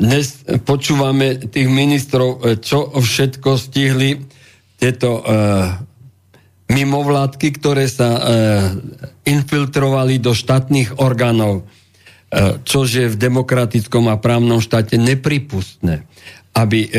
[0.00, 4.16] dnes počúvame tých ministrov, e, čo všetko stihli
[4.78, 5.26] tieto
[6.68, 8.20] mimovládky, ktoré sa
[9.24, 11.64] infiltrovali do štátnych orgánov,
[12.64, 16.04] čo je v demokratickom a právnom štáte nepripustné
[16.58, 16.90] aby e,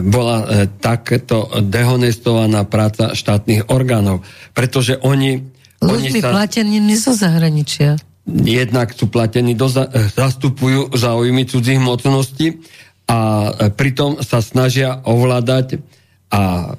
[0.00, 0.46] bola e,
[0.80, 4.24] takto dehonestovaná práca štátnych orgánov.
[4.56, 5.44] Pretože oni...
[5.84, 8.00] Ľuďmi oni sa, platenými zo zahraničia.
[8.24, 12.64] Jednak sú platení, do, e, zastupujú záujmy cudzích mocností
[13.04, 15.84] a pritom sa snažia ovládať
[16.32, 16.72] a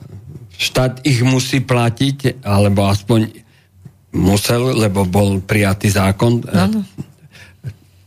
[0.55, 3.43] štát ich musí platiť, alebo aspoň
[4.15, 6.83] musel, lebo bol prijatý zákon ano.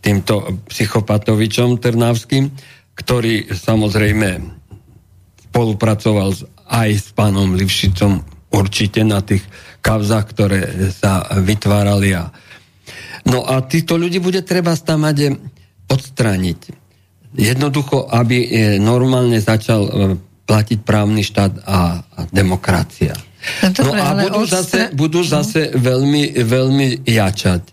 [0.00, 2.48] týmto psychopatovičom Trnavským
[2.98, 4.42] ktorý samozrejme
[5.48, 6.34] spolupracoval
[6.68, 9.46] aj s pánom Livšicom určite na tých
[9.78, 12.10] kavzách, ktoré sa vytvárali.
[12.18, 12.26] A...
[13.30, 15.32] No a týchto ľudí bude treba stamať eh,
[15.88, 16.60] odstrániť.
[17.38, 18.50] Jednoducho, aby eh,
[18.82, 19.92] normálne začal eh,
[20.48, 23.12] platiť právny štát a, a demokracia.
[23.62, 24.64] No, no a budú odstra...
[24.64, 25.28] zase, budú no.
[25.28, 25.76] zase no.
[25.76, 27.62] veľmi, veľmi jačať.
[27.68, 27.72] E,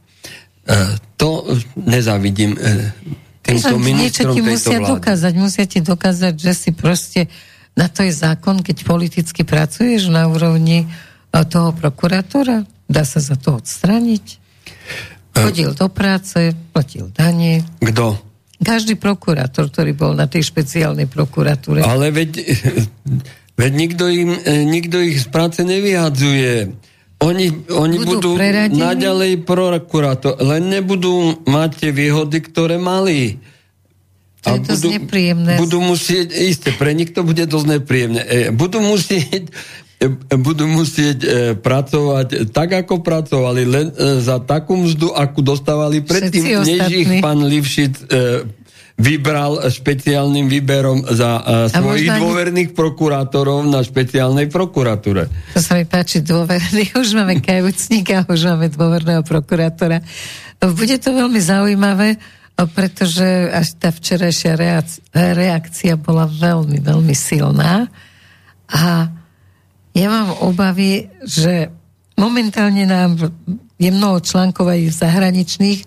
[1.15, 1.47] to
[1.79, 2.91] nezavidím e,
[3.39, 4.91] týmto ministrom ti musia vlády.
[4.91, 7.31] dokázať, musia ti dokázať, že si proste
[7.75, 10.87] na to je zákon, keď politicky pracuješ na úrovni e,
[11.47, 12.67] toho prokurátora?
[12.85, 14.25] Dá sa za to odstraniť?
[14.27, 14.37] E,
[15.39, 17.63] Chodil do práce, platil dane.
[17.79, 18.34] Kto?
[18.65, 21.85] Každý prokurátor, ktorý bol na tej špeciálnej prokuratúre.
[21.85, 22.41] Ale veď,
[23.61, 26.73] veď nikto, im, e, nikto ich z práce nevyhadzuje.
[27.23, 33.39] Oni, oni budú, budú naďalej prokurátor, len nebudú mať tie výhody, ktoré mali.
[34.43, 35.53] To a je budú, nepríjemné.
[35.57, 38.21] Budú musieť, isté, pre nich to bude dosť nepríjemné.
[38.25, 39.49] E, budú musieť
[40.35, 46.43] budú musieť e, pracovať tak, ako pracovali, len e, za takú mzdu, akú dostávali predtým,
[46.67, 48.05] než ich pán Livšic e,
[48.95, 52.15] vybral špeciálnym výberom za uh, svojich ani...
[52.15, 55.27] dôverných prokurátorov na špeciálnej prokuratúre.
[55.51, 56.95] To sa mi páči, dôverný.
[56.95, 59.99] Už máme kajúcníka, už máme dôverného prokurátora.
[60.63, 62.15] Bude to veľmi zaujímavé,
[62.71, 64.55] pretože až tá včerajšia
[65.11, 67.91] reakcia bola veľmi, veľmi silná.
[68.71, 69.11] A
[69.95, 71.71] ja mám obavy, že
[72.19, 73.15] momentálne nám
[73.75, 75.81] je mnoho článkov aj zahraničných,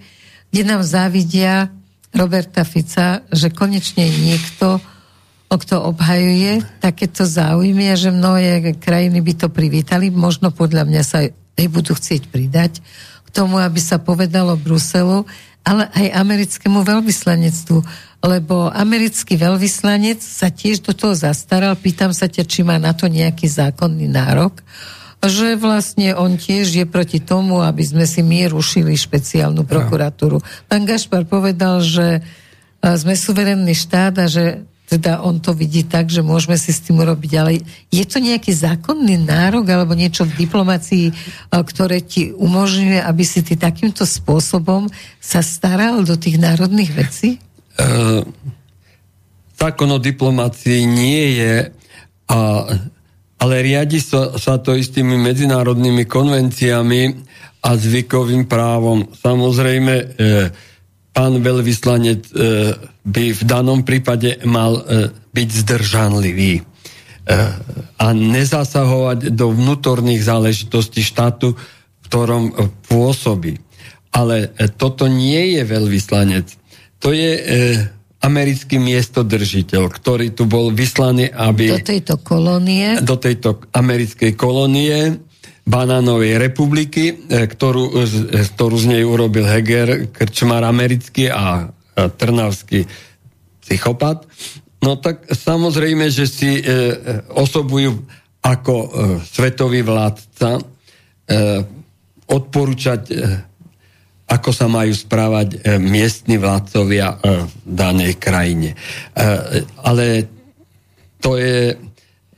[0.53, 1.73] kde nám závidia
[2.12, 4.81] Roberta Fica, že konečne niekto,
[5.49, 10.12] kto obhajuje takéto záujmy a že mnohé krajiny by to privítali.
[10.12, 12.81] Možno podľa mňa sa aj budú chcieť pridať
[13.25, 15.25] k tomu, aby sa povedalo Bruselu,
[15.64, 17.85] ale aj americkému veľvyslanectvu.
[18.18, 21.78] Lebo americký veľvyslanec sa tiež do toho zastaral.
[21.78, 24.62] Pýtam sa ťa, či má na to nejaký zákonný nárok
[25.18, 30.38] že vlastne on tiež je proti tomu, aby sme si my rušili špeciálnu prokuratúru.
[30.70, 32.22] Pán Gašpar povedal, že
[32.78, 37.02] sme suverénny štát a že teda on to vidí tak, že môžeme si s tým
[37.02, 41.11] urobiť, ale je to nejaký zákonný nárok alebo niečo v diplomácii,
[41.50, 44.87] ktoré ti umožňuje, aby si ty takýmto spôsobom
[45.18, 47.42] sa staral do tých národných vecí?
[49.59, 51.55] Zákon o diplomácii nie je
[52.29, 52.38] a
[53.38, 57.03] ale riadi sa, sa to istými medzinárodnými konvenciami
[57.62, 59.14] a zvykovým právom.
[59.14, 60.05] Samozrejme, e,
[61.14, 62.33] pán veľvyslanec e,
[63.07, 64.83] by v danom prípade mal e,
[65.14, 66.62] byť zdržanlivý e,
[67.95, 73.62] a nezasahovať do vnútorných záležitostí štátu, v ktorom pôsobí.
[74.11, 76.58] Ale toto nie je veľvyslanec.
[76.98, 77.42] To je e,
[78.22, 81.78] americký miestodržiteľ, ktorý tu bol vyslaný, aby...
[81.78, 82.98] Do tejto kolónie.
[83.02, 85.22] Do tejto americkej kolónie
[85.68, 87.94] Banánovej republiky, e, ktorú,
[88.56, 92.88] ktorú z nej urobil Heger, krčmar americký a, a trnavský
[93.62, 94.26] psychopat.
[94.82, 96.62] No tak samozrejme, že si e,
[97.30, 98.02] osobujú
[98.42, 98.88] ako e,
[99.26, 100.62] svetový vládca e,
[102.28, 103.14] odporúčať e,
[104.29, 108.77] ako sa majú správať e, miestni vládcovia e, v danej krajine.
[108.77, 108.79] E,
[109.81, 110.29] ale
[111.17, 111.73] to je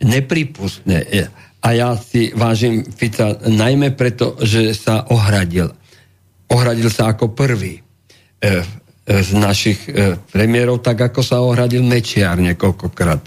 [0.06, 1.26] nepripustné.
[1.60, 5.68] A ja si vážim Fica najmä preto, že sa ohradil.
[6.48, 7.84] Ohradil sa ako prvý
[9.04, 9.84] z našich
[10.32, 13.20] premiérov, tak ako sa ohradil Mečiar niekoľkokrát.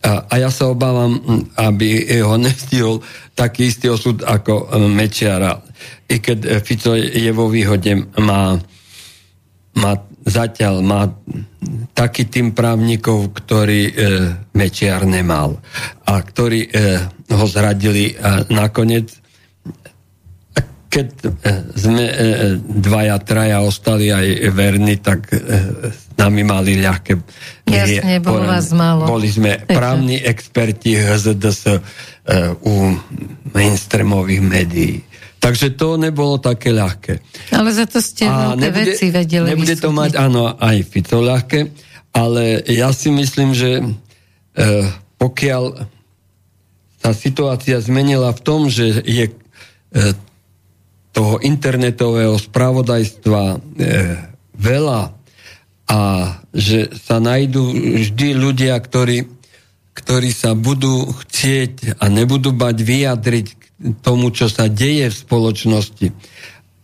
[0.00, 1.20] A, a ja sa obávam,
[1.60, 3.04] aby ho nestihol
[3.36, 5.60] taký istý osud ako Mečiara
[6.08, 8.58] i keď e, Fico je vo výhode, má,
[9.78, 9.92] má
[10.24, 11.08] zatiaľ má
[11.92, 13.92] taký tým právnikov, ktorý e,
[14.56, 15.60] Mečiar nemal
[16.04, 16.70] a ktorí e,
[17.32, 19.24] ho zradili a nakoniec
[20.94, 21.10] keď
[21.74, 22.06] sme
[22.62, 27.18] dvaja, traja ostali aj verní, tak s nami mali ľahké...
[27.66, 29.02] Jasne, bolo vás málo.
[29.02, 31.82] Boli sme právni experti HZDS
[32.62, 32.94] u
[33.50, 35.02] mainstreamových médií.
[35.44, 37.20] Takže to nebolo také ľahké.
[37.52, 39.84] Ale za to ste a nebude, veci vedeli Nebude vysvetliť.
[39.84, 41.60] to mať, áno, aj Fico ľahké,
[42.16, 44.88] ale ja si myslím, že eh,
[45.20, 45.84] pokiaľ
[47.04, 50.16] tá situácia zmenila v tom, že je eh,
[51.12, 54.16] toho internetového spravodajstva eh,
[54.56, 55.12] veľa
[55.84, 56.00] a
[56.56, 59.28] že sa najdú vždy ľudia, ktorí,
[59.92, 63.63] ktorí sa budú chcieť a nebudú bať vyjadriť
[64.00, 66.08] tomu, čo sa deje v spoločnosti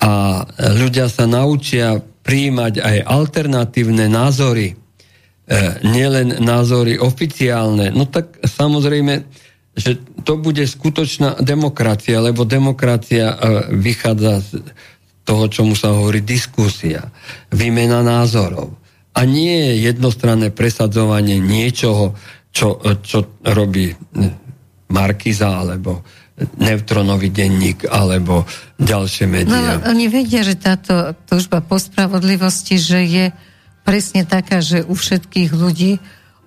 [0.00, 0.44] a
[0.80, 4.74] ľudia sa naučia príjmať aj alternatívne názory, e,
[5.84, 9.24] nielen názory oficiálne, no tak samozrejme,
[9.76, 13.36] že to bude skutočná demokracia, lebo demokracia e,
[13.76, 14.48] vychádza z
[15.24, 17.12] toho, čomu sa hovorí diskusia,
[17.52, 18.76] výmena názorov.
[19.12, 22.16] A nie je jednostranné presadzovanie niečoho,
[22.50, 23.92] čo, čo robí
[24.90, 26.02] Markiza alebo
[26.56, 28.48] neutronový denník alebo
[28.80, 29.80] ďalšie médiá.
[29.80, 33.24] No, oni vedia, že táto túžba po spravodlivosti, že je
[33.84, 36.00] presne taká, že u všetkých ľudí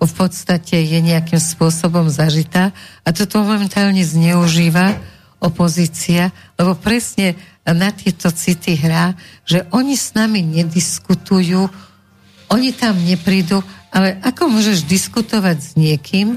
[0.03, 2.75] v podstate je nejakým spôsobom zažitá
[3.07, 4.99] a toto momentálne zneužíva
[5.39, 9.15] opozícia, lebo presne na tieto city hrá,
[9.47, 11.71] že oni s nami nediskutujú,
[12.51, 16.35] oni tam neprídu, ale ako môžeš diskutovať s niekým,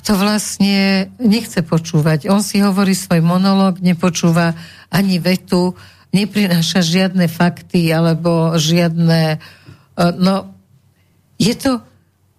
[0.00, 2.32] kto vlastne nechce počúvať.
[2.32, 4.56] On si hovorí svoj monológ, nepočúva
[4.88, 5.76] ani vetu,
[6.16, 9.36] neprináša žiadne fakty alebo žiadne...
[9.36, 10.56] E, no,
[11.36, 11.84] je to...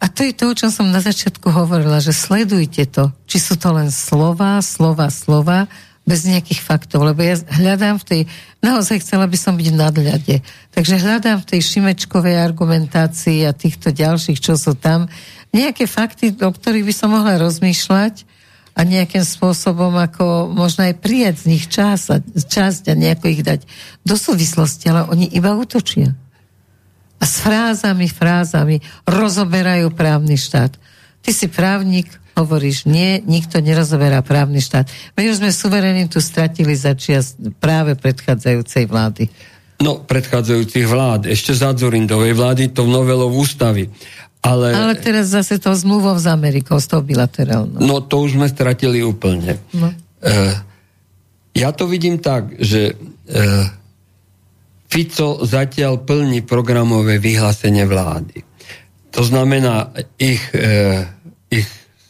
[0.02, 3.54] A to je to, o čom som na začiatku hovorila, že sledujte to, či sú
[3.54, 5.69] to len slova, slova, slova,
[6.02, 8.21] bez nejakých faktov, lebo ja hľadám v tej,
[8.65, 10.36] naozaj chcela by som byť v nadľade,
[10.74, 15.06] takže hľadám v tej šimečkovej argumentácii a týchto ďalších, čo sú tam,
[15.52, 18.24] nejaké fakty, o ktorých by som mohla rozmýšľať
[18.72, 23.44] a nejakým spôsobom ako možno aj prijať z nich čas a, časť a nejako ich
[23.44, 23.68] dať
[24.08, 26.16] do súvislosti, ale oni iba útočia.
[27.22, 30.74] A s frázami, frázami rozoberajú právny štát.
[31.22, 34.90] Ty si právnik, hovoríš nie, nikto nerozoberá právny štát.
[35.20, 39.30] My už sme suverenitu stratili za čias práve predchádzajúcej vlády.
[39.82, 41.22] No, predchádzajúcich vlád.
[41.30, 43.90] Ešte za Dzurindovej vlády to novelov ústavy.
[44.41, 47.77] Ale, ale teraz zase to zmluvou s Amerikou, s tou bilaterálnou.
[47.77, 49.62] No to už sme stratili úplne.
[49.69, 49.93] No.
[50.17, 50.36] E,
[51.54, 52.93] ja to vidím tak, že e,
[54.91, 58.43] Fico zatiaľ plní programové vyhlásenie vlády.
[59.13, 61.06] To znamená, ich, e,
[61.47, 61.67] ich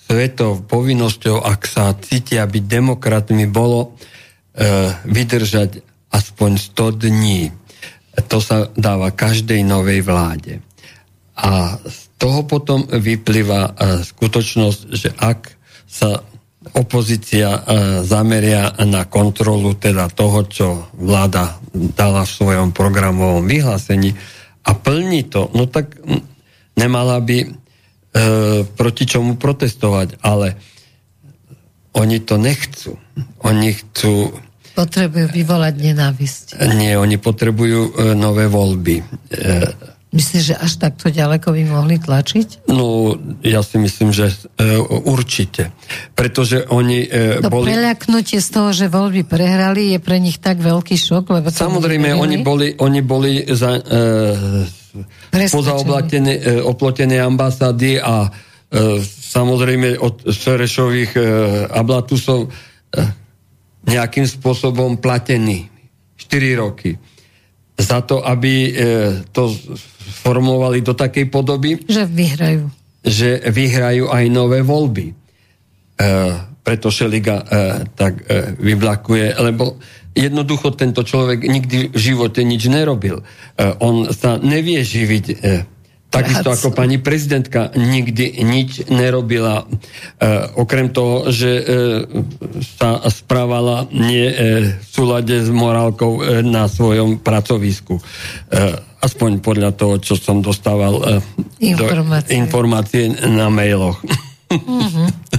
[0.08, 3.98] svetov povinnosťou, ak sa cítia byť demokratmi, bolo
[4.56, 7.42] e, vydržať aspoň 100 dní.
[8.28, 10.60] To sa dáva každej novej vláde.
[11.40, 13.72] A z toho potom vyplýva e,
[14.06, 15.58] skutočnosť, že ak
[15.90, 16.22] sa
[16.78, 17.60] opozícia e,
[18.06, 24.14] zameria na kontrolu teda toho, čo vláda dala v svojom programovom vyhlásení
[24.62, 25.98] a plní to, no tak
[26.78, 27.48] nemala by e,
[28.70, 30.54] proti čomu protestovať, ale
[31.98, 32.96] oni to nechcú.
[33.44, 34.32] Oni chcú...
[34.72, 36.46] Potrebujú vyvolať nenávisť.
[36.78, 39.02] Nie, oni potrebujú e, nové voľby.
[39.02, 39.06] E,
[40.12, 42.68] Myslíš, že až takto ďaleko by mohli tlačiť?
[42.68, 43.16] No,
[43.48, 44.28] ja si myslím, že
[44.60, 44.76] e,
[45.08, 45.72] určite.
[46.20, 47.72] Pretože oni e, to boli...
[47.72, 51.48] preľaknutie z toho, že voľby prehrali, je pre nich tak veľký šok, lebo...
[51.48, 58.30] Samozrejme, oni boli, oni boli za, e, pozaoblatené e, oplotené ambasády a e,
[59.08, 61.22] samozrejme od Serešových e,
[61.72, 63.00] ablatusov e,
[63.88, 65.72] nejakým spôsobom platení.
[66.20, 67.00] 4 roky
[67.82, 68.72] za to, aby e,
[69.34, 69.50] to
[70.12, 72.68] formovali do takej podoby, že vyhrajú.
[73.02, 75.08] Že vyhrajú aj nové voľby.
[75.10, 75.14] E,
[76.62, 77.46] preto Šeliga e,
[77.96, 79.82] tak e, vyblakuje, lebo
[80.14, 83.24] jednoducho tento človek nikdy v živote nič nerobil.
[83.24, 83.24] E,
[83.82, 85.36] on sa nevie živiť e,
[86.12, 89.66] Takisto ako pani prezidentka nikdy nič nerobila, e,
[90.60, 91.64] okrem toho, že e,
[92.60, 94.36] sa správala nie e,
[94.76, 97.96] v súlade s morálkou e, na svojom pracovisku.
[97.96, 98.04] E,
[99.02, 101.20] aspoň podľa toho, čo som dostával e,
[101.74, 102.32] informácie.
[102.32, 103.98] Do, informácie na mailoch.
[104.52, 105.32] Mm-hmm.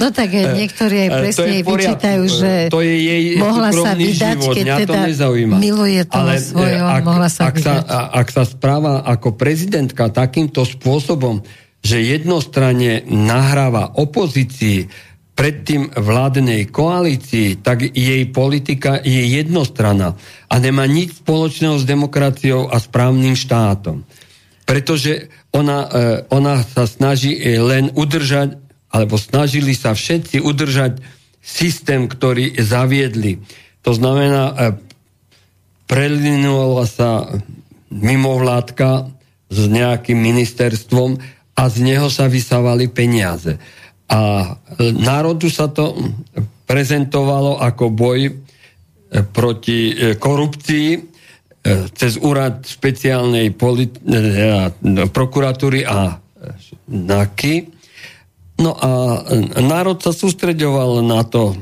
[0.00, 3.92] No tak eh, niektorí aj eh, presne jej vyčítajú, že to je jej mohla sa
[3.96, 7.74] vydať, život, keď teda to miluje toho Ale, eh, svojho, ak, mohla sa ak Sa,
[8.12, 11.40] ak sa správa ako prezidentka takýmto spôsobom,
[11.82, 14.86] že jednostranne nahráva opozícii
[15.32, 20.14] predtým vládnej koalícii, tak jej politika je jednostranná
[20.48, 24.04] a nemá nič spoločného s demokraciou a správnym štátom.
[24.68, 25.98] Pretože ona, e,
[26.30, 28.60] ona sa snaží len udržať,
[28.92, 31.00] alebo snažili sa všetci udržať
[31.42, 33.40] systém, ktorý zaviedli.
[33.82, 34.54] To znamená, e,
[35.88, 37.28] prelinula sa
[37.92, 39.12] mimovládka
[39.52, 41.20] s nejakým ministerstvom
[41.52, 43.60] a z neho sa vysávali peniaze.
[44.12, 44.20] A
[44.78, 45.96] národu sa to
[46.68, 48.32] prezentovalo ako boj e,
[49.24, 51.00] proti e, korupcii e,
[51.96, 54.00] cez úrad špeciálnej polit-
[55.12, 56.16] prokuratúry a
[56.92, 57.54] NAKY.
[58.60, 59.20] No a
[59.60, 61.56] národ sa sústreďoval na to,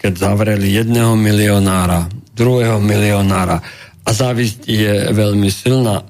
[0.00, 3.60] keď zavreli jedného milionára, druhého milionára
[4.04, 6.04] a závisť je veľmi silná.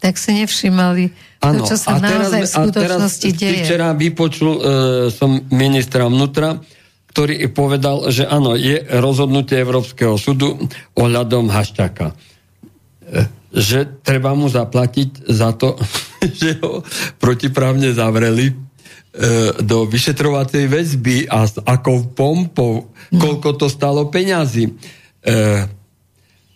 [0.00, 3.64] Tak si nevšimali Ano, to, čo sa a naozaj teraz, v skutočnosti a teraz deje.
[3.64, 4.60] Včera vypočul uh,
[5.08, 6.60] som ministra vnútra,
[7.08, 10.60] ktorý povedal, že áno, je rozhodnutie Európskeho súdu
[11.00, 12.06] ohľadom Hašťaka.
[12.12, 13.24] Uh,
[13.56, 15.80] že treba mu zaplatiť za to,
[16.40, 16.84] že ho
[17.16, 23.16] protiprávne zavreli uh, do vyšetrovacej väzby a s akou pompou, no.
[23.16, 24.76] koľko to stalo peňazí.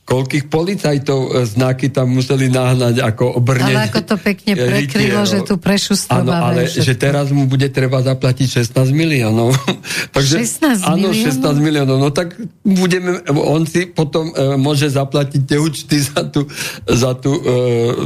[0.05, 3.73] Koľkých policajtov e, znaky tam museli nahnať ako obrne.
[3.73, 6.29] Ale ako to pekne prekrylo, že tu prešustrovali.
[6.29, 6.85] Áno, ale všetko.
[6.85, 9.57] že teraz mu bude treba zaplatiť 16 miliónov.
[10.17, 11.57] Takže, 16 áno, miliónov?
[11.57, 11.97] 16 miliónov.
[11.97, 12.37] No tak
[12.69, 16.45] budeme, on si potom e, môže zaplatiť tie účty za tú,
[16.85, 17.43] za tú e,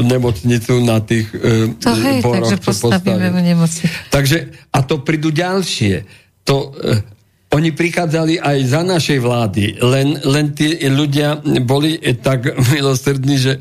[0.06, 3.90] nemocnicu na tých e, to hej, boroch, takže postavíme mu nemocnicu.
[4.14, 6.06] Takže, a to prídu ďalšie.
[6.46, 7.17] To, e,
[7.48, 13.54] oni prichádzali aj za našej vlády, len, len tí ľudia boli tak milosrdní, že,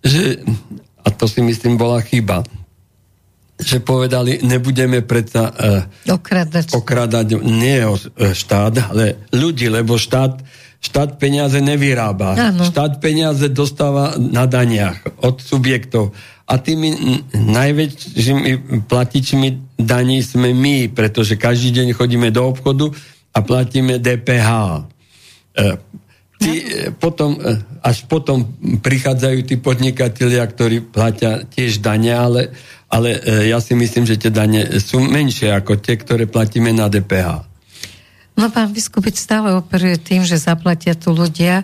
[0.00, 0.40] že,
[1.04, 2.40] a to si myslím bola chyba,
[3.60, 6.74] že povedali, nebudeme predsa uh, okradať.
[6.74, 10.42] okradať nie o e, štát, ale ľudí, lebo štát,
[10.82, 12.34] štát peniaze nevyrába.
[12.34, 12.66] Ano.
[12.66, 16.10] Štát peniaze dostáva na daniach od subjektov.
[16.44, 22.90] A tými najväčšími platičmi daní sme my, pretože každý deň chodíme do obchodu,
[23.34, 24.50] a platíme DPH.
[24.50, 25.62] E,
[26.38, 28.46] tí, e, potom, e, až potom
[28.78, 32.54] prichádzajú tí podnikatelia, ktorí platia tiež dane, ale,
[32.86, 33.18] ale
[33.50, 37.42] ja si myslím, že tie dane sú menšie ako tie, ktoré platíme na DPH.
[38.34, 41.62] No pán Vyskupič stále operuje tým, že zaplatia tu ľudia,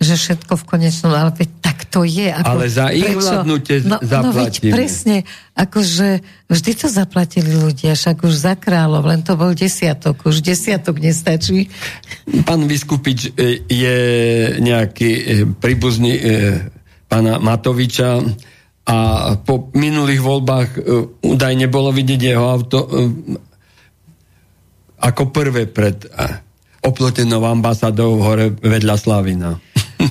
[0.00, 2.32] že všetko v konečnom, ale veď tak to je.
[2.32, 3.20] Ako, ale za ich prečo?
[3.20, 4.24] vládnutie no, zaplatíme.
[4.24, 5.16] No veď presne,
[5.52, 6.08] akože
[6.48, 11.68] vždy to zaplatili ľudia, však už za kráľov, len to bol desiatok, už desiatok nestačí.
[12.48, 13.98] Pán Vyskupič e, je
[14.64, 15.22] nejaký e,
[15.60, 16.22] príbuzný e,
[17.04, 18.24] pána Matoviča
[18.88, 18.96] a
[19.36, 20.70] po minulých voľbách
[21.22, 22.88] údajne bolo vidieť jeho auto
[24.98, 26.08] ako prvé pred
[26.80, 29.60] oplotenou ambasádou hore vedľa Slavina.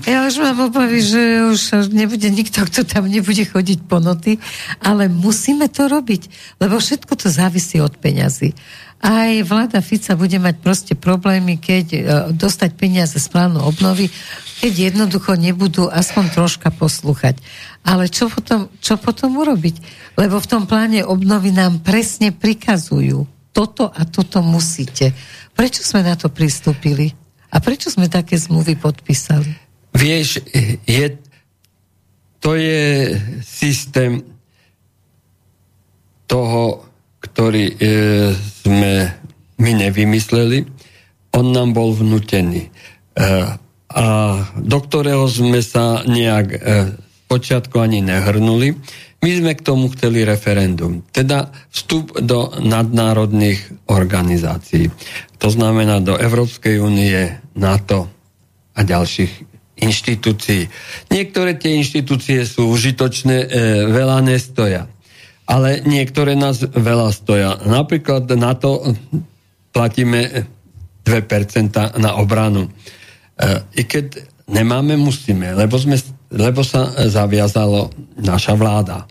[0.06, 4.38] Ja už mám obavy, že už nebude nikto, kto tam nebude chodiť po noty,
[4.86, 6.30] ale musíme to robiť,
[6.62, 8.54] lebo všetko to závisí od peňazí.
[9.00, 12.00] Aj vláda Fica bude mať proste problémy, keď uh,
[12.36, 14.12] dostať peniaze z plánu obnovy,
[14.60, 17.40] keď jednoducho nebudú aspoň troška poslúchať.
[17.88, 19.80] Ale čo potom, čo potom urobiť?
[20.20, 23.24] Lebo v tom pláne obnovy nám presne prikazujú.
[23.56, 25.16] Toto a toto musíte.
[25.56, 27.16] Prečo sme na to pristúpili?
[27.50, 29.69] A prečo sme také zmluvy podpísali?
[29.96, 30.44] Vieš,
[30.86, 31.06] je,
[32.40, 34.22] to je systém
[36.30, 36.86] toho,
[37.20, 37.76] ktorý e,
[38.64, 38.94] sme
[39.60, 40.64] my nevymysleli,
[41.36, 42.70] on nám bol vnutený.
[42.70, 42.70] E,
[43.90, 44.06] a
[44.54, 46.60] do ktorého sme sa nejak e,
[47.26, 48.78] počiatku ani nehrnuli.
[49.20, 54.88] My sme k tomu chceli referendum, teda vstup do nadnárodných organizácií.
[55.44, 58.08] To znamená do Európskej únie, NATO
[58.78, 59.49] a ďalších
[59.80, 60.68] inštitúcií.
[61.12, 63.48] Niektoré tie inštitúcie sú užitočné, e,
[63.90, 64.88] veľa nestoja.
[65.50, 67.58] Ale niektoré nás veľa stoja.
[67.66, 68.94] Napríklad na to
[69.74, 70.46] platíme
[71.04, 72.70] 2% na obranu.
[72.70, 72.72] E,
[73.80, 75.98] I keď nemáme, musíme, lebo, sme,
[76.34, 79.10] lebo sa zaviazalo naša vláda.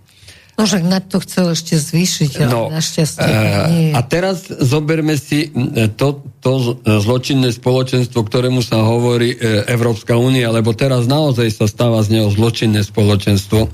[0.59, 3.31] No však na to chcel ešte zvýšiť, ale no, našťastie
[3.71, 3.95] nie.
[3.95, 5.55] A teraz zoberme si
[5.95, 12.03] to, to zločinné spoločenstvo, ktorému sa hovorí e, Európska únia, lebo teraz naozaj sa stáva
[12.03, 13.71] z neho zločinné spoločenstvo,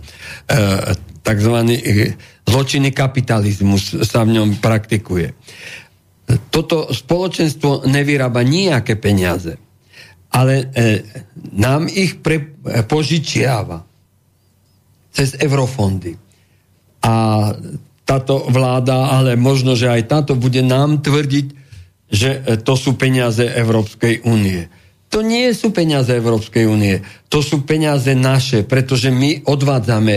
[1.24, 1.80] takzvaný
[2.44, 5.32] zločinný kapitalizmus sa v ňom praktikuje.
[6.52, 9.56] Toto spoločenstvo nevyrába nejaké peniaze,
[10.36, 10.68] ale
[11.56, 12.44] nám ich pre,
[12.84, 13.80] požičiava
[15.16, 16.23] cez eurofondy
[17.04, 17.14] a
[18.08, 21.46] táto vláda, ale možno, že aj táto bude nám tvrdiť,
[22.08, 22.30] že
[22.64, 24.68] to sú peniaze Európskej únie.
[25.12, 30.14] To nie sú peniaze Európskej únie, to sú peniaze naše, pretože my odvádzame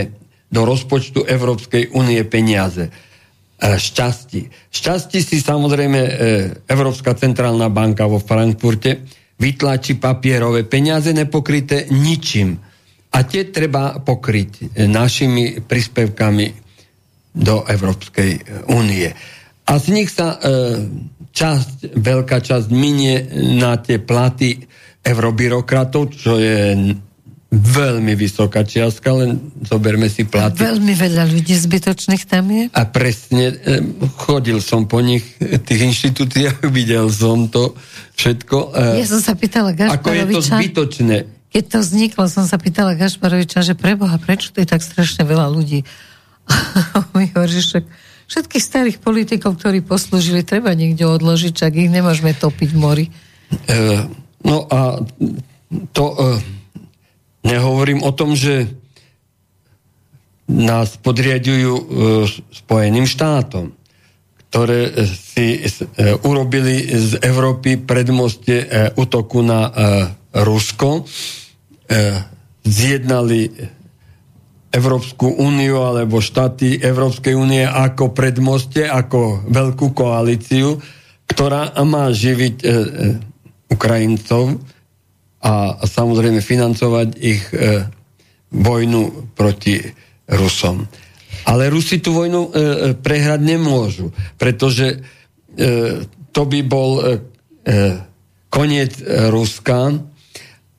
[0.48, 2.88] do rozpočtu Európskej únie peniaze.
[3.58, 4.70] Šťastí.
[4.70, 6.00] Šťastí si samozrejme
[6.66, 9.02] Európska centrálna banka vo Frankfurte
[9.38, 12.58] vytlačí papierové peniaze nepokryté ničím.
[13.08, 16.67] A tie treba pokryť našimi príspevkami
[17.34, 19.12] do Európskej únie.
[19.68, 20.40] A z nich sa
[21.38, 24.58] časť, veľká časť minie na tie platy
[25.06, 26.74] eurobyrokratov, čo je
[27.48, 30.60] veľmi vysoká čiastka, len zoberme si platy.
[30.60, 32.64] Veľmi veľa ľudí zbytočných tam je.
[32.76, 33.80] A presne, e,
[34.20, 37.72] chodil som po nich, tých inštitúciách, videl som to
[38.20, 38.56] všetko.
[38.76, 39.72] E, ja som sa pýtala.
[39.72, 41.16] Ako je to zbytočné.
[41.48, 45.48] Keď to vzniklo, som sa pýtala Gašparoviča, že preboha, prečo to je tak strašne veľa
[45.48, 45.88] ľudí?
[47.16, 47.28] Mi
[48.28, 53.06] všetkých starých politikov, ktorí poslúžili, treba niekde odložiť, čak ich nemôžeme topiť v mori.
[53.08, 53.12] E,
[54.44, 55.00] no a
[55.96, 56.16] to e,
[57.48, 58.68] nehovorím o tom, že
[60.48, 61.84] nás podriadujú e,
[62.52, 63.72] Spojeným štátom,
[64.48, 65.60] ktoré si
[66.24, 68.64] urobili z Európy predmostie
[68.96, 69.68] útoku na
[70.32, 71.04] Rusko,
[72.64, 73.52] zjednali
[74.68, 80.76] Európsku úniu alebo štáty Európskej únie ako predmoste, ako veľkú koalíciu,
[81.24, 82.72] ktorá má živiť e, e,
[83.72, 84.60] Ukrajincov
[85.40, 87.88] a, samozrejme financovať ich e,
[88.52, 89.80] vojnu proti
[90.28, 90.84] Rusom.
[91.48, 92.60] Ale Rusi tú vojnu e, e
[92.92, 94.98] prehrať nemôžu, pretože e,
[96.28, 97.02] to by bol e,
[97.64, 97.76] e
[98.48, 98.96] koniec
[99.28, 99.92] Ruska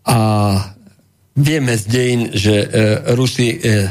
[0.10, 0.20] a
[1.40, 2.68] Vieme z dejín, že e,
[3.16, 3.88] Rusi e,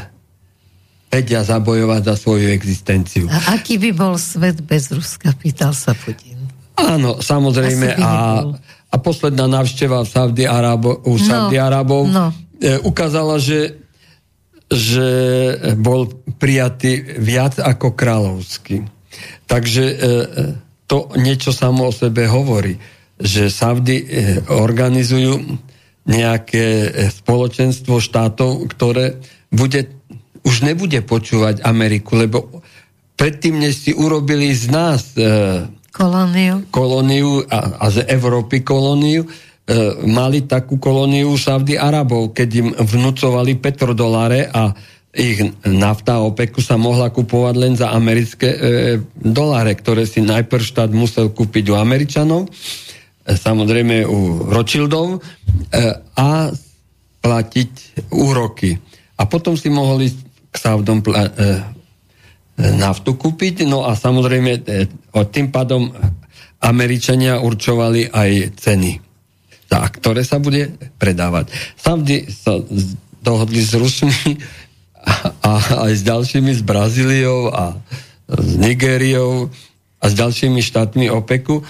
[1.09, 3.25] vedia zabojovať za svoju existenciu.
[3.33, 6.37] A aký by bol svet bez Ruska, pýtal sa Putin.
[6.77, 7.97] Áno, samozrejme.
[7.99, 8.45] A,
[8.89, 12.31] a posledná návšteva v Saudi Arabo, u no, Saudi Arabov no.
[12.61, 13.81] e, ukázala, že,
[14.69, 15.09] že
[15.81, 18.85] bol prijatý viac ako kráľovský.
[19.49, 19.97] Takže e,
[20.89, 22.77] to niečo samo o sebe hovorí,
[23.19, 25.35] že Saudi e, organizujú
[26.09, 29.21] nejaké e, spoločenstvo štátov, ktoré
[29.53, 29.93] bude,
[30.43, 32.65] už nebude počúvať Ameriku, lebo
[33.21, 39.29] predtým, než si urobili z nás e, kolóniu, kolóniu a, a z Európy kolóniu, e,
[40.09, 44.73] mali takú kolóniu Saudi Arabov, keď im vnúcovali petrodoláre a
[45.13, 48.59] ich nafta OPEKu sa mohla kupovať len za americké e,
[49.13, 52.47] doláre, ktoré si najprv štát musel kúpiť u Američanov
[53.29, 55.19] samozrejme u Rothschildov e,
[56.17, 56.49] a
[57.21, 57.73] platiť
[58.15, 58.73] úroky.
[59.19, 60.09] A potom si mohli
[60.49, 61.21] k Saudom e, e,
[62.79, 64.65] naftu kúpiť, no a samozrejme
[65.13, 65.93] tým pádom
[66.59, 68.99] Američania určovali aj ceny,
[69.71, 71.55] za ktoré sa bude predávať.
[71.79, 72.59] Saudi sa
[73.23, 74.43] dohodli s Rusmi
[75.47, 75.53] a,
[75.87, 77.79] aj s ďalšími, s Brazíliou a
[78.27, 79.53] s Nigériou
[79.99, 81.63] a s ďalšími štátmi OPEKu,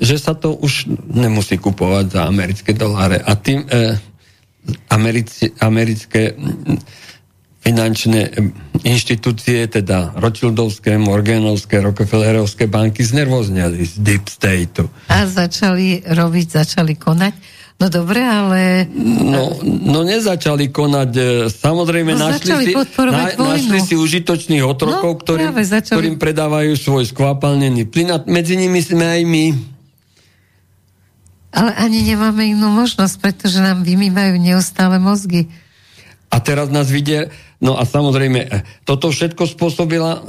[0.00, 3.20] že sa to už nemusí kupovať za americké doláre.
[3.20, 4.00] A tým e,
[4.88, 6.32] americi, americké
[7.60, 8.30] finančné e,
[8.88, 14.88] inštitúcie, teda Rothschildovské, Morganovské, Rockefellerovské banky znervozneli z Deep Stateu.
[15.12, 17.60] A začali robiť, začali konať.
[17.80, 18.84] No dobre, ale...
[18.92, 21.10] No, no nezačali konať.
[21.16, 27.08] E, samozrejme, no, našli, si, na, našli si užitočných otrokov, no, ktorým, ktorým predávajú svoj
[27.08, 28.12] skvapalnený plyn.
[28.12, 29.44] A medzi nimi sme aj my.
[31.50, 35.50] Ale ani nemáme inú možnosť, pretože nám vymývajú neustále mozgy.
[36.30, 37.26] A teraz nás vidia,
[37.58, 38.48] no a samozrejme, e,
[38.86, 40.22] toto všetko spôsobila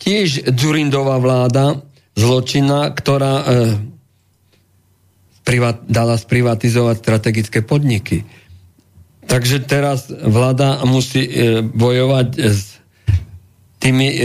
[0.00, 1.84] tiež Dzurindová vláda,
[2.16, 3.44] zločina, ktorá e,
[5.44, 8.24] privat, dala sprivatizovať strategické podniky.
[9.28, 12.80] Takže teraz vláda musí e, bojovať s
[13.76, 14.18] tými, e,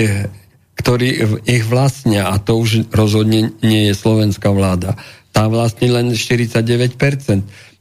[0.80, 4.96] ktorí ich vlastnia a to už rozhodne nie je slovenská vláda
[5.38, 6.98] tá vlastne len 49%.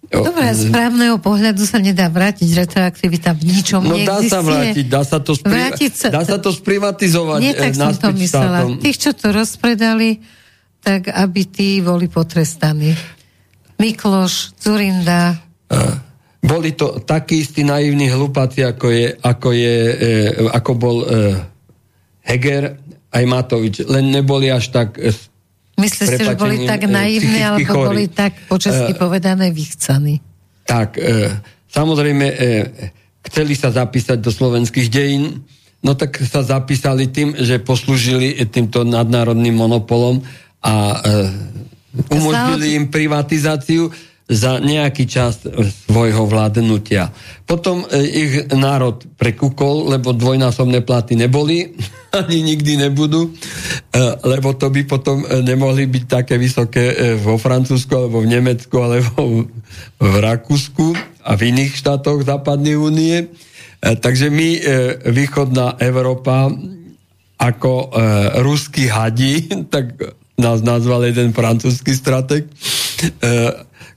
[0.07, 5.03] Dobre, z právneho pohľadu sa nedá vrátiť retroaktivita v ničom No dá sa vrátiť, dá
[5.03, 7.41] sa to, spriva- sa, dá sa to sprivatizovať.
[7.43, 8.61] Nie, tak som to myslela.
[8.63, 8.79] Štátom.
[8.79, 10.23] Tých, čo to rozpredali,
[10.85, 12.95] tak aby tí boli potrestaní.
[13.83, 15.35] Mikloš, Zurinda.
[15.67, 15.99] Uh,
[16.47, 20.11] boli to takí istí naivní hlupáci, ako, je, ako, je, e,
[20.55, 21.07] ako bol e,
[22.23, 22.79] Heger
[23.11, 23.83] aj Matovič.
[23.91, 25.11] Len neboli až tak e,
[25.77, 27.87] Myslíte, že boli tak naivní, alebo chory.
[27.87, 30.25] boli tak po česky uh, povedané vychcaní?
[30.65, 31.37] Tak, uh,
[31.69, 32.37] samozrejme, uh,
[33.29, 35.45] chceli sa zapísať do slovenských dejín,
[35.85, 40.25] no tak sa zapísali tým, že poslúžili týmto nadnárodným monopolom
[40.65, 43.93] a uh, umožnili im privatizáciu
[44.27, 45.47] za nejaký čas
[45.87, 47.15] svojho vládnutia.
[47.47, 51.79] Potom e, ich národ prekúkol, lebo dvojnásobné platy neboli,
[52.27, 53.33] ani nikdy nebudú, e,
[54.27, 59.47] lebo to by potom e, nemohli byť také vysoké vo Francúzsku, alebo v Nemecku, alebo
[60.03, 63.31] v Rakúsku a v iných štátoch západnej únie.
[63.79, 64.49] Takže my,
[65.15, 66.51] východná Európa,
[67.39, 67.93] ako
[68.43, 69.95] ruský hadi, tak
[70.35, 72.51] nás nazval jeden francúzsky strateg,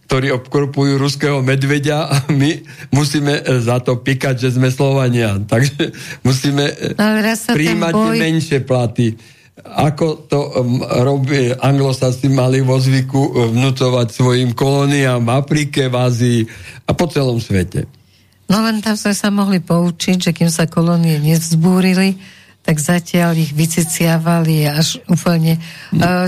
[0.09, 5.37] ktorí obkropujú ruského medvedia a my musíme e, za to pikať, že sme Slovania.
[5.37, 5.93] Takže
[6.25, 7.05] musíme e, no,
[7.53, 8.17] príjmať boj...
[8.17, 9.13] menšie platy.
[9.61, 10.39] Ako to
[11.05, 16.39] robí anglosasi mali vo zvyku e, vnúcovať svojim kolóniám v Afrike, v Ázii
[16.89, 17.85] a po celom svete.
[18.49, 22.17] No len tam sme sa mohli poučiť, že kým sa kolónie nevzbúrili,
[22.65, 25.61] tak zatiaľ ich vyciciavali až úplne.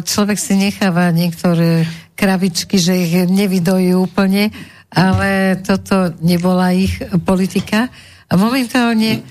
[0.06, 1.90] Človek si necháva niektoré
[2.22, 4.54] kravičky, že ich nevydojú úplne,
[4.94, 7.90] ale toto nebola ich politika.
[8.30, 9.22] A momentálne e,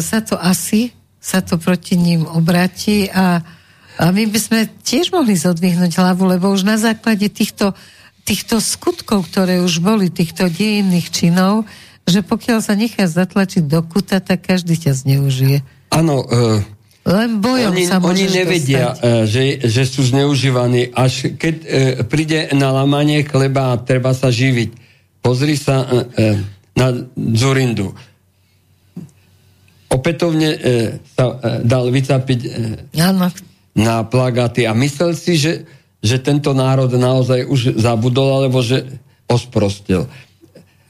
[0.00, 3.44] sa to asi, sa to proti ním obratí a,
[4.00, 7.76] a my by sme tiež mohli zodvihnúť hlavu, lebo už na základe týchto,
[8.24, 11.68] týchto skutkov, ktoré už boli, týchto dejinných činov,
[12.08, 15.60] že pokiaľ sa nechá zatlačiť do kuta, tak každý ťa zneužije.
[15.92, 16.64] Áno, uh,
[17.10, 19.02] len bojom oni, sa oni nevedia, dostať.
[19.02, 20.94] E, že, že sú zneužívaní.
[20.94, 21.66] Až keď e,
[22.06, 24.70] príde na lamanie chleba a treba sa živiť.
[25.18, 25.90] Pozri sa e,
[26.78, 26.94] na
[27.34, 27.92] Zurindu.
[29.90, 30.58] Opätovne e,
[31.18, 31.34] sa e,
[31.66, 32.50] dal vycapiť e,
[33.74, 35.66] na plagáty a myslel si, že,
[35.98, 38.86] že tento národ naozaj už zabudol, alebo že
[39.26, 40.06] osprostil.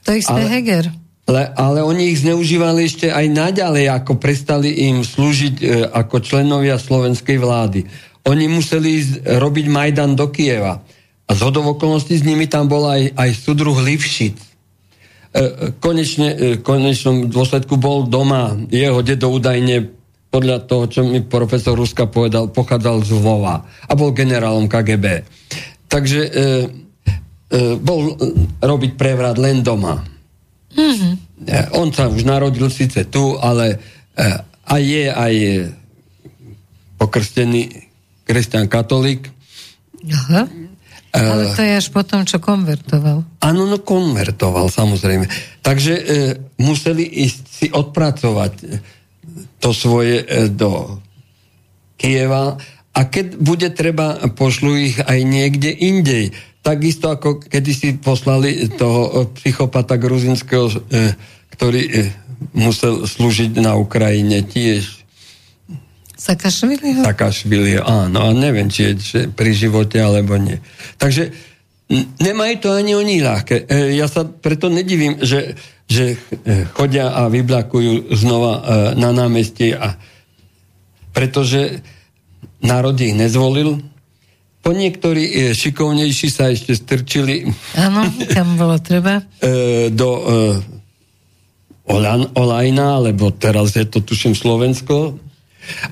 [0.05, 0.85] To isté Ale, Heger.
[1.31, 6.75] Ale, ale oni ich zneužívali ešte aj naďalej, ako prestali im slúžiť e, ako členovia
[6.75, 7.87] slovenskej vlády.
[8.27, 10.83] Oni museli ísť robiť Majdan do Kieva.
[11.23, 14.35] A z okolností s nimi tam bol aj, aj sudruh Livšic.
[14.35, 15.43] E, e
[15.79, 18.51] konečne, e, konečnom dôsledku bol doma.
[18.67, 19.87] Jeho dedo údajne
[20.27, 25.23] podľa toho, čo mi profesor Ruska povedal, pochádzal z Lvova a bol generálom KGB.
[25.87, 28.19] Takže e, e, bol
[28.59, 30.10] robiť prevrat len doma.
[30.77, 31.13] Mm-hmm.
[31.75, 33.79] On sa už narodil síce tu, ale
[34.15, 34.39] eh,
[34.71, 35.33] aj je aj
[37.01, 37.89] pokrstený
[38.23, 39.27] kresťan katolík.
[40.05, 40.47] Aha.
[41.11, 43.27] Eh, ale to je až potom, čo konvertoval.
[43.43, 45.27] Áno, no konvertoval, samozrejme.
[45.59, 46.03] Takže e,
[46.63, 48.53] museli ísť si odpracovať
[49.59, 51.03] to svoje e, do
[51.99, 52.55] Kieva
[52.95, 56.31] a keď bude treba, pošlu ich aj niekde indej
[56.61, 61.13] takisto ako kedy si poslali toho eh, psychopata gruzinského, eh,
[61.57, 62.09] ktorý eh,
[62.53, 65.01] musel slúžiť na Ukrajine tiež.
[66.21, 67.01] Sakašvili?
[67.01, 68.17] Sakašvili, áno.
[68.21, 70.61] A neviem, či je pri živote, alebo nie.
[71.01, 71.33] Takže
[72.21, 73.65] nemajú to ani oni ľahké.
[73.97, 75.57] Ja sa preto nedivím, že,
[75.89, 76.21] že
[76.77, 78.53] chodia a vyblakujú znova
[78.93, 79.73] na námestie.
[79.73, 79.97] A,
[81.09, 81.81] pretože
[82.61, 83.81] národ ich nezvolil,
[84.61, 87.49] po niektorí e, šikovnejší sa ešte strčili.
[87.73, 89.21] Áno, tam bolo treba.
[89.41, 90.79] E, do e,
[91.89, 95.17] Olan, Olajna, lebo teraz je to tuším Slovensko.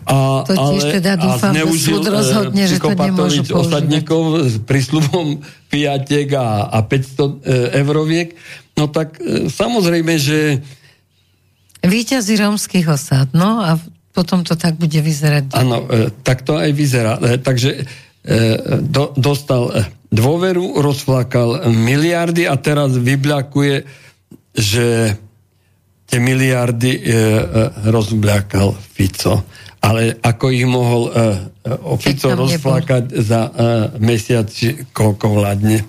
[0.05, 3.57] A, to tiež ale, teda dúfam, že súd rozhodne, že to nemôžu používať.
[3.57, 7.26] osadníkov s prísľubom piatiek a, a 500 e,
[7.86, 8.34] euroviek.
[8.74, 10.61] No tak e, samozrejme, že
[11.80, 13.80] Výťazí rómskych osad, no a
[14.11, 15.55] potom to tak bude vyzerať.
[15.55, 17.15] Áno, e, tak to aj vyzerá.
[17.24, 17.88] E, takže
[18.84, 19.72] do, dostal
[20.09, 23.76] dôveru, rozflakal miliardy a teraz vybľakuje,
[24.57, 25.15] že
[26.09, 27.13] tie miliardy e, e,
[27.86, 29.45] rozbľakal Fico.
[29.80, 31.22] Ale ako ich mohol e,
[31.63, 33.22] e Fico rozflakať nebol.
[33.22, 33.51] za e,
[34.01, 34.49] mesiac,
[34.89, 35.86] koľko vládne?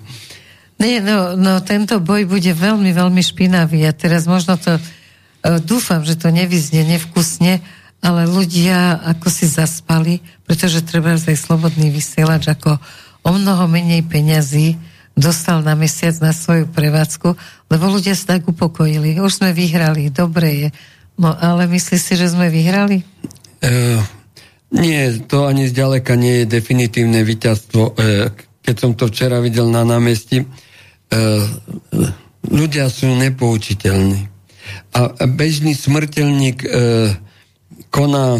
[0.80, 4.82] Nie, no, no tento boj bude veľmi, veľmi špinavý a teraz možno to, e,
[5.64, 7.64] dúfam, že to nevyznie nevkusne,
[8.00, 12.80] ale ľudia ako si zaspali, pretože treba aj slobodný vysielač ako
[13.20, 14.80] o mnoho menej peňazí
[15.12, 17.36] dostal na mesiac na svoju prevádzku,
[17.68, 19.20] lebo ľudia sa tak upokojili.
[19.20, 20.68] Už sme vyhrali, dobre je.
[21.20, 23.04] No ale myslíš si, že sme vyhrali?
[23.60, 24.00] Uh,
[24.72, 27.82] nie, to ani zďaleka nie je definitívne víťazstvo.
[27.92, 28.32] Uh,
[28.64, 31.44] keď som to včera videl na námestí, uh,
[32.48, 34.32] ľudia sú nepoučiteľní.
[34.96, 37.12] A bežný smrteľník uh,
[37.90, 38.38] koná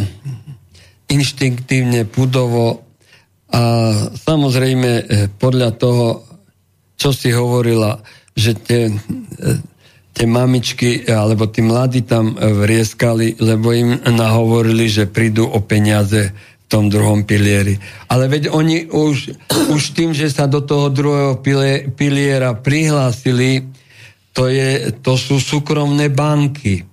[1.10, 2.86] inštinktívne, pudovo
[3.50, 3.62] a
[4.14, 5.02] samozrejme e,
[5.34, 6.22] podľa toho,
[6.94, 7.98] čo si hovorila,
[8.30, 8.94] že tie, e,
[10.14, 16.66] tie mamičky alebo tí mladí tam vrieskali, lebo im nahovorili, že prídu o peniaze v
[16.70, 17.74] tom druhom pilieri.
[18.06, 19.34] Ale veď oni už,
[19.74, 21.42] už tým, že sa do toho druhého
[21.90, 23.66] piliera prihlásili,
[24.30, 26.86] to, je, to sú súkromné banky.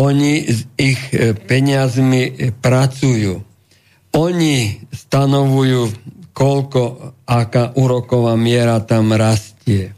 [0.00, 3.36] Oni s ich e, peniazmi pracujú.
[4.16, 5.92] Oni stanovujú,
[6.32, 6.82] koľko,
[7.28, 9.92] aká úroková miera tam rastie.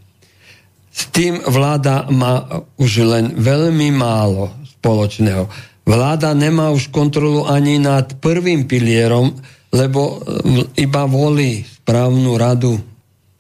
[0.92, 2.44] S tým vláda má
[2.76, 5.46] už len veľmi málo spoločného.
[5.86, 9.38] Vláda nemá už kontrolu ani nad prvým pilierom,
[9.70, 12.74] lebo e, iba volí správnu radu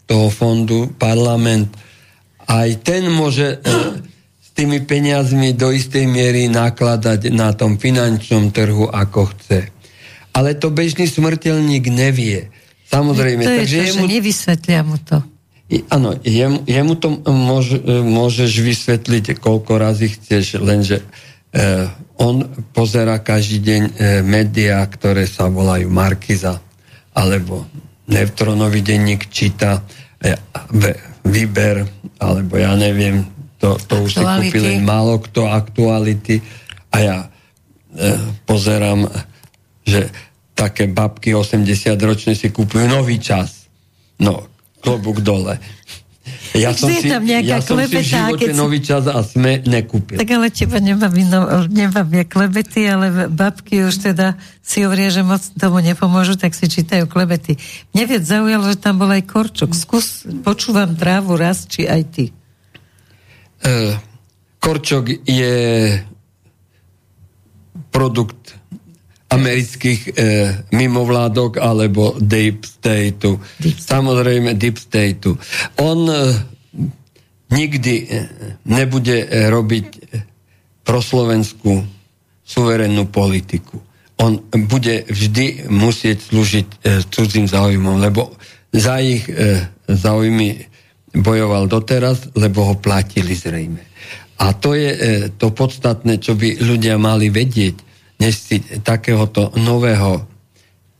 [0.06, 1.74] toho fondu, parlament.
[2.46, 4.11] Aj ten môže e,
[4.52, 9.72] tými peniazmi do istej miery nakladať na tom finančnom trhu, ako chce.
[10.32, 12.48] Ale to bežný smrteľník nevie.
[12.88, 13.44] Samozrejme.
[13.44, 14.04] To je takže to, jemu...
[14.04, 15.18] že nevysvetlia mu to.
[15.88, 21.00] Áno, jemu, jemu to môž, môžeš vysvetliť, koľko razy chceš, lenže
[21.56, 21.88] eh,
[22.20, 22.44] on
[22.76, 26.60] pozera každý deň eh, médiá, ktoré sa volajú Markiza,
[27.16, 27.64] alebo
[28.04, 29.80] Neutronový denník číta
[30.20, 30.36] eh,
[31.24, 31.88] výber,
[32.20, 33.24] alebo ja neviem,
[33.62, 36.42] to, to už si kúpil len málo kto, aktuality.
[36.90, 37.16] A ja
[37.94, 39.06] eh, pozerám,
[39.86, 40.10] že
[40.58, 43.70] také babky 80 ročné si kúpujú nový čas.
[44.18, 44.50] No,
[44.82, 45.62] klobúk dole.
[46.52, 48.54] Ja som, si, ja som si v živote keď...
[48.54, 50.20] nový čas a sme nekúpil.
[50.20, 55.40] Tak ale teba nebaví, no, nebaví klebety, ale babky už teda si hovoria, že moc
[55.56, 57.56] tomu nepomôžu, tak si čítajú klebety.
[57.96, 59.72] Mne viac zaujalo, že tam bol aj korčok.
[59.72, 62.24] Skús, počúvam trávu raz, či aj ty.
[63.62, 63.94] Uh,
[64.58, 65.58] korčok je
[67.90, 68.42] produkt
[69.32, 70.12] amerických e,
[70.76, 73.40] mimovládok alebo deep stateu.
[73.56, 73.80] Deep.
[73.80, 75.40] Samozrejme deep stateu.
[75.80, 76.36] On e,
[77.48, 77.94] nikdy
[78.68, 79.86] nebude robiť
[80.84, 81.84] proslovenskú
[82.44, 83.80] suverénnu politiku.
[84.20, 84.36] On
[84.68, 86.76] bude vždy musieť slúžiť e,
[87.08, 88.36] cudzím záujmom, lebo
[88.72, 90.71] za ich e, záujmy
[91.12, 93.84] bojoval doteraz, lebo ho platili zrejme.
[94.42, 94.98] A to je e,
[95.36, 97.92] to podstatné, čo by ľudia mali vedieť
[98.22, 98.56] než si
[98.86, 100.30] takéhoto nového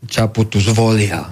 [0.03, 1.31] Čaputu zvolia.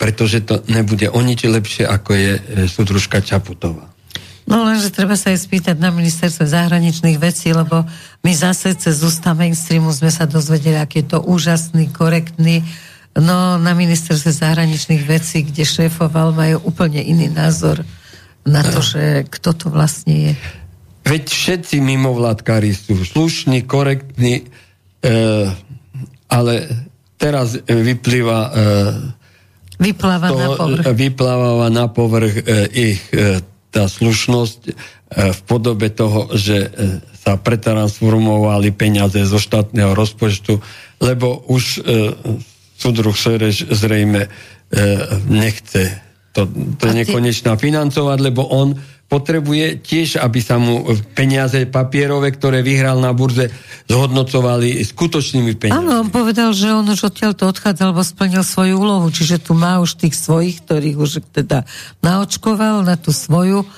[0.00, 3.92] Pretože to nebude o nič lepšie, ako je e, súdružka Čaputová.
[4.48, 7.86] No lenže treba sa aj spýtať na ministerstvo zahraničných vecí, lebo
[8.26, 12.64] my zase cez ústa mainstreamu sme sa dozvedeli, aký je to úžasný, korektný.
[13.18, 17.84] No na ministerstve zahraničných vecí, kde šéfoval, majú úplne iný názor
[18.42, 20.32] na to, že kto to vlastne je.
[21.02, 24.48] Veď všetci mimovládkári sú slušní, korektní,
[25.02, 25.50] E,
[26.30, 26.54] ale
[27.18, 28.50] teraz vyplýva e,
[29.82, 33.42] vypláva to, na povrch, vypláva na povrch e, ich e,
[33.74, 34.72] tá slušnosť e,
[35.34, 36.68] v podobe toho, že e,
[37.18, 40.62] sa pretransformovali peniaze zo štátneho rozpočtu,
[41.02, 42.14] lebo už e,
[42.82, 44.28] súdruh Sereš zrejme e,
[45.30, 46.02] nechce
[46.34, 46.48] to,
[46.80, 48.74] to nekonečná financovať, lebo on
[49.12, 53.52] potrebuje tiež, aby sa mu peniaze papierové, ktoré vyhral na burze,
[53.84, 55.84] zhodnocovali skutočnými peniazmi.
[55.84, 59.52] Áno, on povedal, že on už odtiaľ to odchádzal, lebo splnil svoju úlohu, čiže tu
[59.52, 61.68] má už tých svojich, ktorých už teda
[62.00, 63.68] naočkoval na tú svoju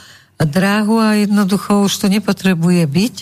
[0.41, 3.15] dráhu a jednoducho už to nepotrebuje byť.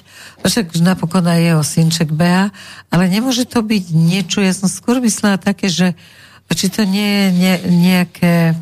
[0.43, 2.51] Však napokon aj jeho synček beha,
[2.89, 5.93] ale nemôže to byť niečo, ja som skôr myslela také, že
[6.53, 8.53] či to nie je ne, nejaké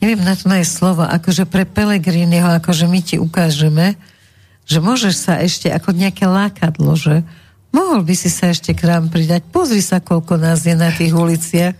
[0.00, 4.00] neviem na to nájsť slovo, akože pre Pelegriniho, akože my ti ukážeme,
[4.64, 7.20] že môžeš sa ešte ako nejaké lákadlo, že
[7.68, 9.44] mohol by si sa ešte k nám pridať.
[9.52, 11.76] Pozri sa, koľko nás je na tých uliciach.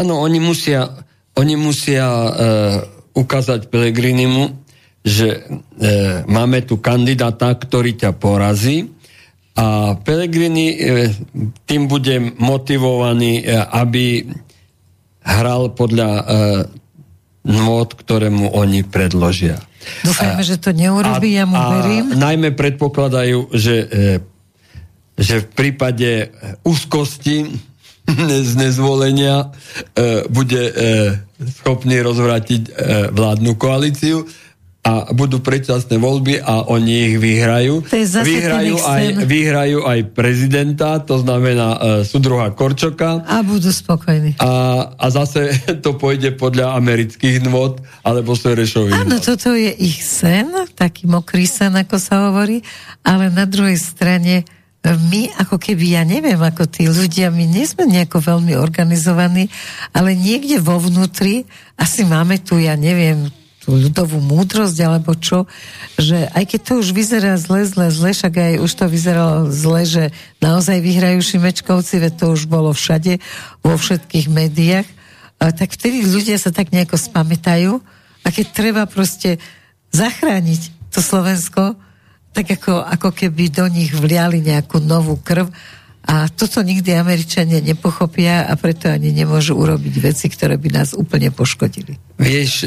[0.00, 0.92] Áno, oni musia,
[1.36, 2.32] oni musia uh,
[3.16, 4.52] ukázať Pelegrinimu,
[5.00, 8.92] že uh, máme tu kandidáta, ktorý ťa porazí
[9.56, 11.08] a Pelegrini uh,
[11.64, 14.28] tým bude motivovaný, uh, aby
[15.24, 16.26] hral podľa uh,
[17.46, 19.62] nôd, ktoré mu oni predložia.
[20.02, 22.10] Dúfajme, že to neurobí, ja mu verím.
[22.10, 23.98] A najmä predpokladajú, že, e,
[25.14, 26.34] že v prípade
[26.66, 27.54] úzkosti
[28.50, 29.50] z nezvolenia
[29.94, 30.72] e, bude e,
[31.60, 32.62] schopný rozvrátiť
[33.12, 34.24] vládnu koalíciu
[34.86, 37.82] a budú predčasné voľby a oni ich vyhrajú.
[38.22, 43.26] Vyhrajú aj, vyhrajú aj prezidenta, to znamená uh, sudruha Korčoka.
[43.26, 44.38] A budú spokojní.
[44.38, 45.50] A, a zase
[45.84, 51.74] to pôjde podľa amerických nôd alebo Serešových Áno, toto je ich sen, taký mokrý sen,
[51.74, 52.62] ako sa hovorí,
[53.02, 54.55] ale na druhej strane e,
[54.94, 59.50] my, ako keby, ja neviem, ako tí ľudia, my nie sme nejako veľmi organizovaní,
[59.90, 61.42] ale niekde vo vnútri
[61.74, 63.26] asi máme tu, ja neviem,
[63.66, 65.50] tú ľudovú múdrosť, alebo čo,
[65.98, 69.82] že aj keď to už vyzerá zle, zle, zle, však aj už to vyzeralo zle,
[69.82, 70.04] že
[70.38, 73.18] naozaj vyhrajú Šimečkovci, veď to už bolo všade,
[73.66, 74.86] vo všetkých médiách,
[75.42, 77.82] tak vtedy ľudia sa tak nejako spamätajú
[78.22, 79.42] a keď treba proste
[79.90, 81.74] zachrániť to Slovensko,
[82.36, 85.48] tak ako, ako keby do nich vliali nejakú novú krv
[86.06, 91.34] a toto nikdy Američania nepochopia a preto ani nemôžu urobiť veci, ktoré by nás úplne
[91.34, 91.98] poškodili.
[92.20, 92.66] Vieš, e,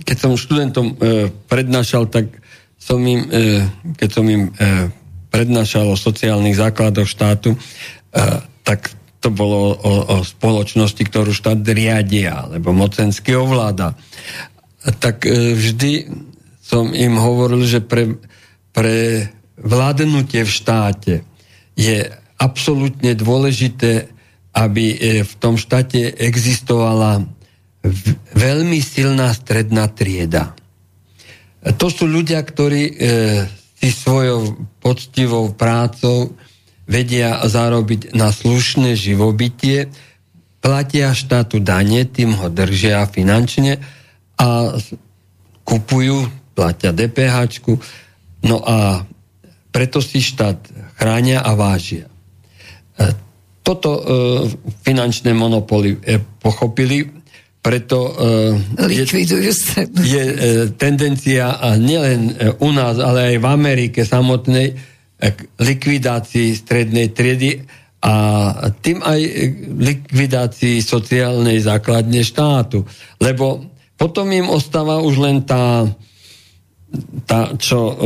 [0.00, 2.32] keď som študentom e, prednášal, tak
[2.80, 3.68] som im, e,
[4.00, 4.48] keď som im
[5.28, 7.58] prednášal o sociálnych základoch štátu,
[8.62, 13.98] tak to bolo o, o spoločnosti, ktorú štát riadia, alebo mocensky ovláda.
[15.02, 15.26] Tak
[15.58, 16.06] vždy
[16.62, 18.14] som im hovoril, že pre,
[18.74, 21.14] pre vládnutie v štáte
[21.78, 24.10] je absolútne dôležité,
[24.54, 27.22] aby e, v tom štáte existovala
[28.34, 30.58] veľmi silná stredná trieda.
[31.64, 32.94] To sú ľudia, ktorí e,
[33.78, 36.34] si svojou poctivou prácou
[36.84, 39.88] vedia zarobiť na slušné živobytie,
[40.60, 43.80] platia štátu dane, tým ho držia finančne
[44.40, 44.76] a
[45.64, 47.36] kupujú, platia DPH,
[48.44, 49.02] no a
[49.74, 52.06] preto si štát chránia a vážia.
[53.64, 54.02] Toto e,
[54.84, 57.08] finančné monopoly e, pochopili,
[57.64, 59.04] preto e, je,
[60.04, 60.34] je e,
[60.76, 64.74] tendencia a nielen e, u nás, ale aj v Amerike samotnej e,
[65.32, 67.64] k likvidácii strednej triedy
[68.04, 68.14] a
[68.84, 69.20] tým aj
[69.80, 72.84] likvidácii sociálnej základne štátu.
[73.16, 73.64] Lebo
[73.96, 75.88] potom im ostáva už len tá,
[77.26, 77.96] tá čo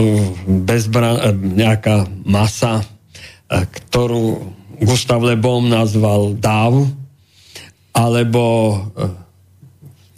[0.47, 2.85] bezbran, nejaká masa,
[3.49, 6.87] ktorú Gustav Lebom nazval dáv,
[7.99, 8.79] alebo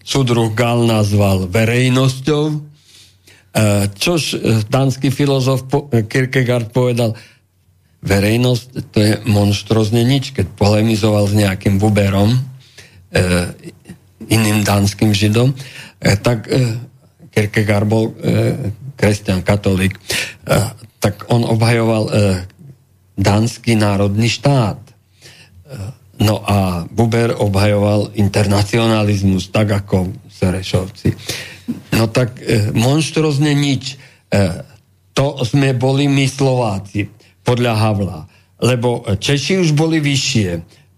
[0.05, 7.17] súdruh eh, Gal nazval verejnosťou, eh, čož eh, dánsky filozof Kierkegaard povedal,
[8.05, 12.33] verejnosť to je monštrozne nič, keď polemizoval s nejakým Buberom,
[14.31, 15.53] iným dánskym židom,
[16.23, 16.49] tak
[17.31, 18.11] Kierkegaard bol
[18.99, 19.95] kresťan, katolík,
[20.99, 22.11] tak on obhajoval
[23.15, 24.83] dánsky národný štát.
[26.21, 31.17] No a Buber obhajoval internacionalizmus, tak ako Serešovci.
[31.97, 33.97] No tak e, monštrozne nič.
[34.29, 34.37] E,
[35.17, 37.09] to sme boli my Slováci,
[37.41, 38.21] podľa Havla.
[38.61, 40.49] Lebo Češi už boli vyššie.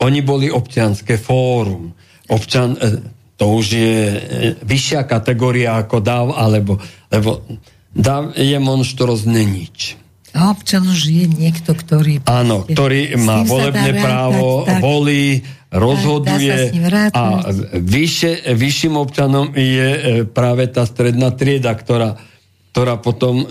[0.03, 1.95] Oni boli občianské fórum.
[2.27, 2.99] Občan, e,
[3.43, 4.19] to už je e,
[4.63, 6.79] vyššia kategória ako dáv, alebo,
[7.11, 7.43] lebo
[7.91, 9.99] dáv je monštrozne nič.
[10.31, 12.23] A občan už je niekto, ktorý...
[12.31, 15.43] Áno, ktorý má volebné právo, tak, volí,
[15.75, 16.71] rozhoduje
[17.11, 22.23] a vyššie, vyšším občanom je e, práve tá stredná trieda, ktorá,
[22.71, 23.47] ktorá potom e,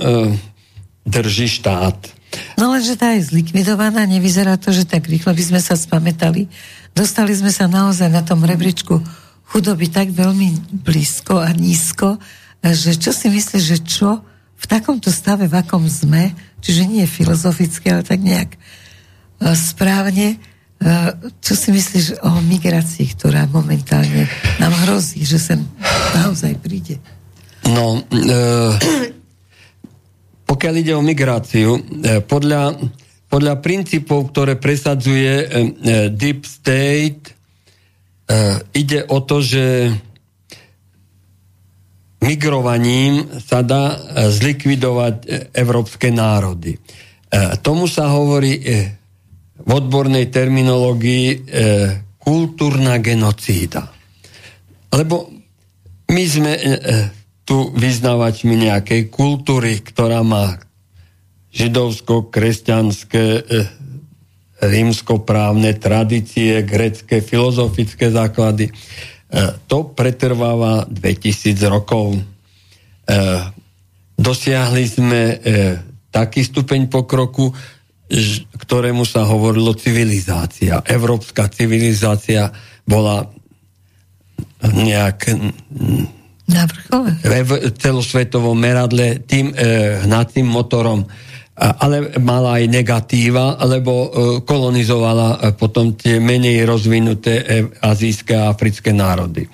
[1.04, 2.00] drží štát.
[2.56, 6.48] No lenže tá je zlikvidovaná, nevyzerá to, že tak rýchlo by sme sa spametali.
[6.96, 9.21] Dostali sme sa naozaj na tom rebríčku
[9.52, 12.16] chudoby tak veľmi blízko a nízko,
[12.64, 14.24] že čo si myslíš, že čo
[14.56, 16.32] v takomto stave, v akom sme,
[16.64, 23.49] čiže nie filozoficky, ale tak nejak uh, správne, uh, čo si myslíš o migrácii, ktorá
[23.49, 24.30] momentálne
[24.62, 25.60] nám hrozí, že sem
[26.16, 27.02] naozaj príde?
[27.66, 28.78] No, uh,
[30.45, 31.80] pokiaľ ide o migráciu,
[32.28, 32.78] podľa,
[33.32, 35.47] podľa princípov, ktoré presadzuje
[36.12, 37.41] Deep State,
[38.74, 39.92] ide o to, že
[42.22, 45.28] migrovaním sa dá e, zlikvidovať e,
[45.58, 46.78] európske národy.
[47.64, 48.60] Tomu sa hovorí
[49.56, 51.48] v odbornej terminológii
[52.20, 53.88] kultúrna genocída.
[54.92, 55.32] Lebo
[56.12, 56.60] my sme
[57.48, 60.60] tu vyznávačmi nejakej kultúry, ktorá má
[61.56, 63.48] židovsko-kresťanské
[64.62, 68.70] rímsko-právne tradície, grecké filozofické základy
[69.32, 72.20] E, to pretrváva 2000 rokov.
[72.20, 72.22] E,
[74.20, 75.36] dosiahli sme e,
[76.12, 77.47] taký stupeň pokroku,
[78.59, 80.84] ktorému sa hovorilo civilizácia.
[80.84, 82.51] Európska civilizácia
[82.84, 83.24] bola
[84.59, 85.32] nejak
[86.51, 87.16] na vrchole.
[87.24, 91.07] v celosvetovom meradle tým e, hnacím motorom
[91.56, 94.08] ale mala aj negatíva, lebo e,
[94.47, 97.45] kolonizovala e, potom tie menej rozvinuté e,
[97.84, 99.45] azijské a africké národy.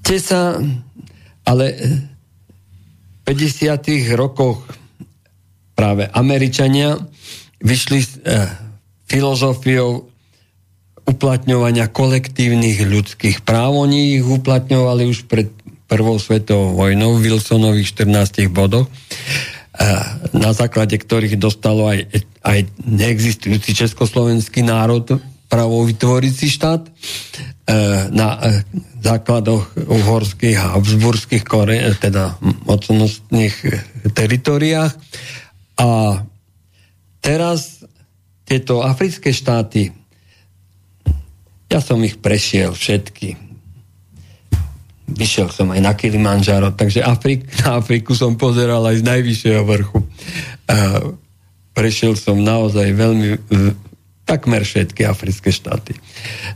[0.00, 0.56] Tie sa
[1.44, 1.64] ale
[3.20, 4.16] v 50.
[4.16, 4.64] rokoch
[5.76, 6.96] práve Američania
[7.60, 8.18] vyšli s
[9.06, 10.10] filozofiou
[11.06, 13.76] uplatňovania kolektívnych ľudských práv.
[13.76, 15.50] Oni ich uplatňovali už pred
[15.90, 18.86] prvou svetovou vojnou v Wilsonových 14 bodoch,
[20.36, 22.12] na základe ktorých dostalo aj,
[22.44, 25.20] aj neexistujúci československý národ
[25.50, 26.86] právo vytvoriť si štát
[28.12, 28.28] na
[29.02, 31.42] základoch uhorských a habsburských
[31.98, 33.54] teda mocnostných
[34.14, 34.92] teritoriách.
[35.80, 36.22] A
[37.24, 37.82] teraz
[38.44, 39.90] tieto africké štáty,
[41.66, 43.49] ja som ich prešiel všetky.
[45.10, 49.98] Vyšiel som aj na Kilimanjaro, takže Afrik, na Afriku som pozeral aj z najvyššieho vrchu.
[50.00, 51.18] Uh,
[51.74, 53.38] prešiel som naozaj veľmi uh,
[54.30, 55.98] takmer všetky africké štáty.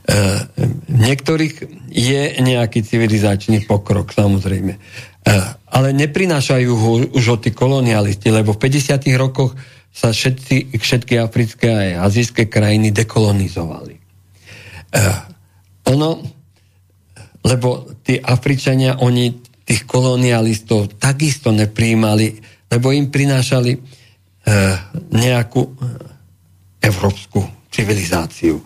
[0.06, 0.46] Uh,
[0.86, 4.78] niektorých je nejaký civilizačný pokrok, samozrejme.
[5.26, 9.10] Uh, ale neprinášajú ho už o tí kolonialisti, lebo v 50.
[9.18, 9.58] rokoch
[9.90, 13.94] sa všetci, všetky africké a azijské krajiny dekolonizovali.
[14.94, 15.34] Uh,
[15.90, 16.22] ono,
[17.44, 19.30] lebo tí Afričania, oni
[19.64, 22.36] tých kolonialistov takisto nepríjmali,
[22.68, 23.82] lebo im prinášali uh,
[25.12, 25.72] nejakú uh,
[26.80, 28.60] európsku civilizáciu.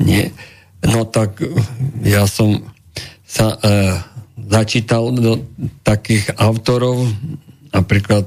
[0.00, 0.32] Nie.
[0.84, 1.40] No tak
[2.04, 2.60] ja som
[3.24, 3.96] sa uh,
[4.50, 5.44] začítal do
[5.84, 7.06] takých autorov,
[7.70, 8.26] napríklad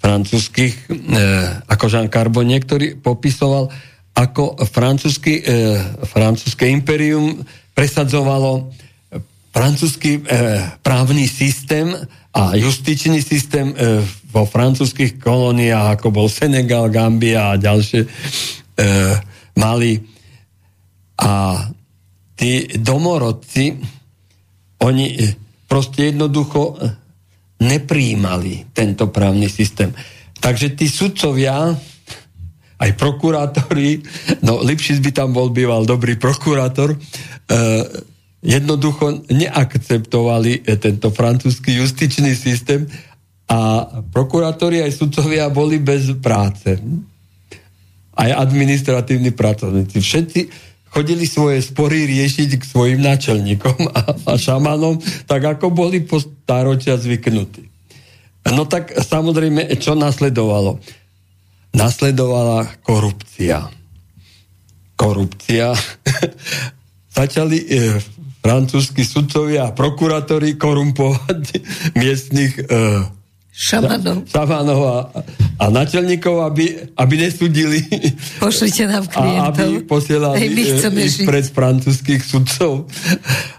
[0.00, 0.92] francúzskych, e,
[1.68, 3.68] ako Jean Carbonne, ktorý popisoval,
[4.16, 5.76] ako francúzsky, e,
[6.08, 7.44] francúzske imperium
[7.80, 8.68] presadzovalo
[9.56, 10.22] francúzsky e,
[10.84, 11.96] právny systém
[12.28, 18.08] a justičný systém e, vo francúzských kolóniách, ako bol Senegal, Gambia a ďalšie, e,
[19.56, 19.96] mali.
[21.24, 21.64] A
[22.36, 23.80] tí domorodci,
[24.84, 25.16] oni
[25.64, 26.76] proste jednoducho
[27.64, 29.88] nepríjmali tento právny systém.
[30.36, 31.72] Takže tí sudcovia,
[32.80, 34.00] aj prokurátori,
[34.40, 37.84] no Lipšic by tam bol býval dobrý prokurátor, eh,
[38.40, 42.88] jednoducho neakceptovali tento francúzsky justičný systém
[43.50, 46.80] a prokurátori aj sudcovia boli bez práce.
[48.16, 50.00] Aj administratívni pracovníci.
[50.00, 50.40] Všetci,
[50.90, 56.98] chodili svoje spory riešiť k svojim náčelníkom a, a šamanom, tak ako boli po staročia
[56.98, 57.70] zvyknutí.
[58.50, 60.80] No tak samozrejme, čo nasledovalo?
[61.70, 63.70] Nasledovala korupcia.
[64.98, 65.74] Korupcia.
[67.16, 67.98] Začali e,
[68.42, 71.40] francúzski sudcovia a prokurátori korumpovať
[72.00, 73.06] miestnych e,
[73.54, 74.98] šamanov, šamanov a,
[75.60, 77.84] a načelníkov, aby, aby nesudili.
[78.42, 79.44] Pošlite nám klientov.
[79.44, 80.48] A aby posielali
[81.06, 82.88] ich pred francúzských sudcov.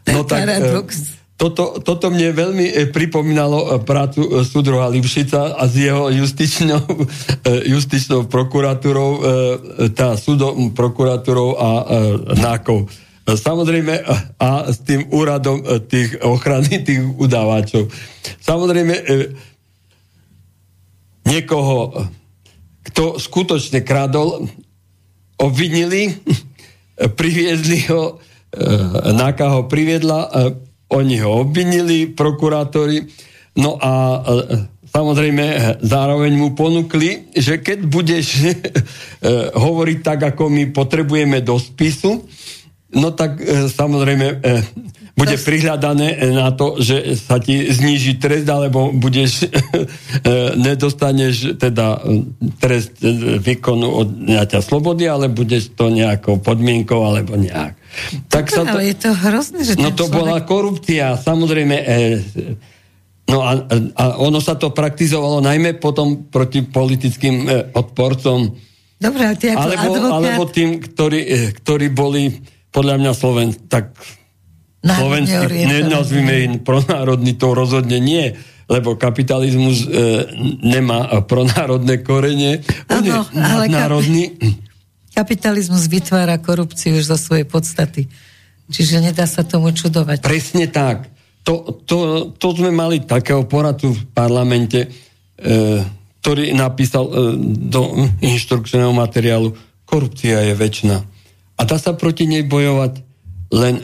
[0.09, 1.20] No tak, paradox.
[1.41, 6.85] E, toto, toto mne veľmi e, pripomínalo e, prácu súdruha Lipšica a s jeho justičnou,
[7.73, 9.11] justičnou prokuratúrou,
[9.97, 11.69] tá súdom prokuratúrou a
[12.37, 12.85] nákov.
[13.25, 14.05] Samozrejme
[14.37, 17.89] a s tým úradom tých ochrany tých udávačov.
[18.41, 18.93] Samozrejme
[21.25, 21.93] niekoho,
[22.81, 24.45] kto skutočne kradol,
[25.41, 26.13] obvinili,
[27.19, 28.21] priviezli ho,
[28.53, 30.29] e, Náka ho priviedla, e,
[30.91, 33.07] oni ho obvinili, prokurátori,
[33.57, 34.21] no a e,
[34.91, 38.27] samozrejme zároveň mu ponúkli, že keď budeš
[39.65, 42.27] hovoriť tak, ako my potrebujeme do spisu,
[42.91, 43.39] no tak
[43.71, 44.43] samozrejme
[45.11, 49.51] bude prihľadané na to, že sa ti zníži trest, alebo budeš,
[50.65, 51.99] nedostaneš teda
[52.57, 52.95] trest
[53.43, 57.75] výkonu od nejaká slobody, ale budeš to nejakou podmienkou, alebo nejak.
[58.31, 60.15] Tak sa to, ale je to hrozné, že No to človek...
[60.15, 61.75] bola korupcia, samozrejme.
[61.75, 61.95] E,
[63.27, 63.51] no a,
[63.99, 68.47] a ono sa to praktizovalo najmä potom proti politickým e, odporcom.
[68.95, 70.11] Dobre, ty ako alebo, advokát...
[70.23, 71.21] alebo tým, ktorí,
[71.59, 72.31] ktorí boli
[72.71, 73.91] podľa mňa Sloven, tak
[74.81, 78.33] slovenský, nenazvime im pronárodný, to rozhodne nie,
[78.65, 79.87] lebo kapitalizmus e,
[80.63, 82.65] nemá pronárodné korene.
[82.89, 84.23] On ano, je nadnárodný.
[85.11, 88.07] Kapitalizmus vytvára korupciu už zo svojej podstaty.
[88.71, 90.23] Čiže nedá sa tomu čudovať.
[90.23, 91.11] Presne tak.
[91.43, 91.97] To, to,
[92.39, 94.89] to sme mali takého poradu v parlamente, e,
[96.23, 97.13] ktorý napísal e,
[97.67, 99.51] do inštrukčného materiálu
[99.83, 100.97] korupcia je väčšina.
[101.59, 103.03] A dá sa proti nej bojovať
[103.51, 103.83] len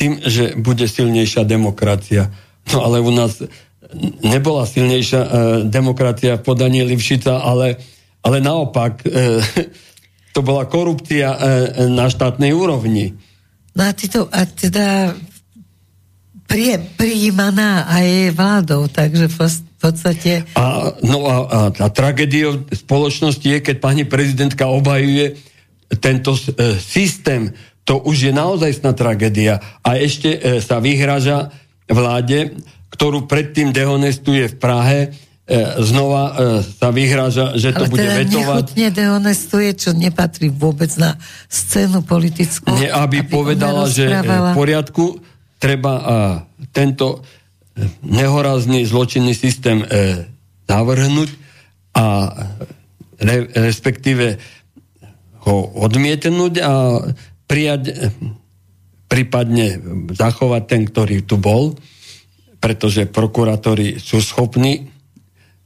[0.00, 2.32] tým, že bude silnejšia demokracia.
[2.72, 3.36] No ale u nás
[4.24, 5.28] nebola silnejšia e,
[5.68, 7.76] demokracia v podaní Livšica, ale,
[8.24, 9.44] ale naopak e,
[10.34, 11.38] to bola korupcia e,
[11.92, 13.12] na štátnej úrovni.
[13.76, 15.12] No a, to, a teda
[16.48, 19.36] prie, prijímaná aj vládou, takže v
[19.78, 20.30] podstate...
[20.56, 25.38] A, no a, a, a tragédia spoločnosti je, keď pani prezidentka obhajuje
[25.98, 27.50] tento e, systém
[27.90, 29.58] to už je naozaj sná tragédia.
[29.82, 31.50] A ešte e, sa vyhraža,
[31.90, 32.54] vláde,
[32.94, 35.00] ktorú predtým dehonestuje v Prahe,
[35.50, 36.32] E, znova e,
[36.62, 38.64] sa vyhráža, že to Ale bude teda vetovať.
[38.70, 41.18] Ale dehonestuje, čo nepatrí vôbec na
[41.50, 42.70] scénu politickú.
[42.78, 45.18] Nie, aby, aby povedala, že e, v poriadku
[45.58, 45.92] treba
[46.70, 47.26] tento
[48.06, 49.82] nehorazný zločinný systém
[50.70, 51.30] zavrhnúť
[51.98, 52.06] a
[53.58, 54.38] respektíve
[55.44, 56.72] ho odmietnúť a
[57.50, 58.14] prijať
[59.10, 59.82] prípadne
[60.14, 61.74] zachovať ten, ktorý tu bol,
[62.62, 64.86] pretože prokurátori sú schopní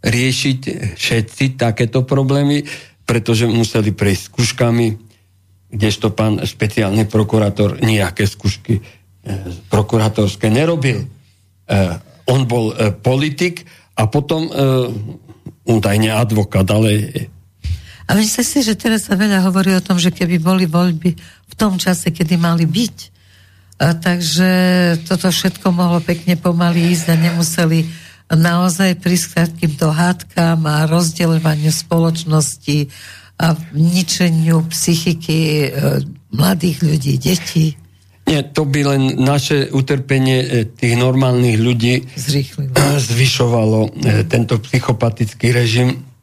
[0.01, 0.61] riešiť
[0.97, 2.65] všetci takéto problémy,
[3.05, 4.87] pretože museli prejsť skúškami,
[5.77, 8.83] kdežto pán špeciálny prokurátor nejaké skúšky e,
[9.69, 11.05] prokurátorské nerobil.
[11.05, 11.07] E,
[12.31, 14.51] on bol e, politik a potom
[15.65, 17.31] údajne advokát, ale...
[18.05, 21.11] A myslíte si, že teraz sa veľa hovorí o tom, že keby boli voľby
[21.49, 23.15] v tom čase, kedy mali byť,
[23.75, 24.51] a takže
[25.03, 27.91] toto všetko mohlo pekne pomaly ísť a nemuseli
[28.31, 32.89] naozaj prísť k hádkám a rozdeľovaniu spoločnosti
[33.35, 35.69] a ničeniu psychiky e,
[36.31, 37.75] mladých ľudí, detí.
[38.31, 42.73] Nie, to by len naše utrpenie e, tých normálnych ľudí Zrýchlilo.
[42.79, 43.89] zvyšovalo e,
[44.31, 46.14] tento psychopatický režim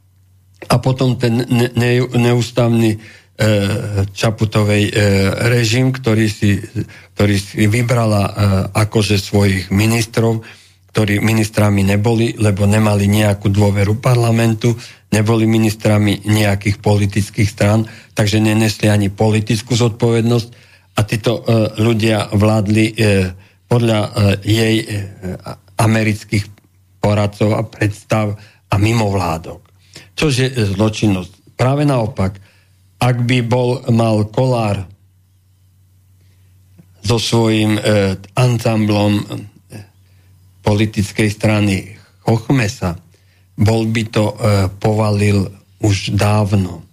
[0.72, 2.98] a potom ten ne, ne, neústavný e,
[4.08, 4.92] Čaputovej e,
[5.52, 6.56] režim, ktorý si,
[7.12, 8.32] ktorý si vybrala e,
[8.72, 10.40] akože svojich ministrov,
[10.92, 14.72] ktorí ministrami neboli, lebo nemali nejakú dôveru parlamentu,
[15.12, 17.84] neboli ministrami nejakých politických strán,
[18.16, 20.48] takže nenesli ani politickú zodpovednosť
[20.92, 23.32] a títo uh, ľudia vládli uh,
[23.64, 24.10] podľa uh,
[24.44, 26.44] jej uh, amerických
[27.00, 28.36] poradcov a predstav
[28.68, 29.71] a mimovládok.
[30.16, 31.56] Čož je zločinnosť.
[31.56, 32.36] Práve naopak,
[33.02, 34.86] ak by bol, mal Kolár
[37.02, 39.26] so svojím uh, ansamblom
[40.62, 42.94] politickej strany Chochmesa,
[43.58, 44.34] bol by to e,
[44.80, 45.50] povalil
[45.82, 46.86] už dávno.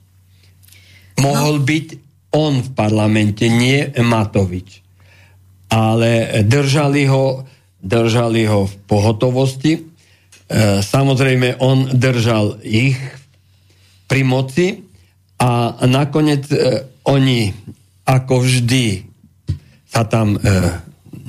[1.21, 1.65] Mohol no.
[1.65, 1.87] byť
[2.33, 4.81] on v parlamente, nie Matovič.
[5.69, 7.45] Ale držali ho,
[7.81, 9.85] držali ho v pohotovosti.
[10.49, 12.97] E, samozrejme, on držal ich
[14.09, 14.81] pri moci
[15.37, 17.53] a nakoniec e, oni,
[18.01, 19.05] ako vždy,
[19.85, 20.39] sa tam e,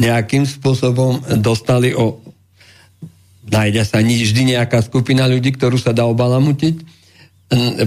[0.01, 2.25] nejakým spôsobom dostali o
[3.53, 6.77] nájde sa vždy nejaká skupina ľudí, ktorú sa dá obalamutiť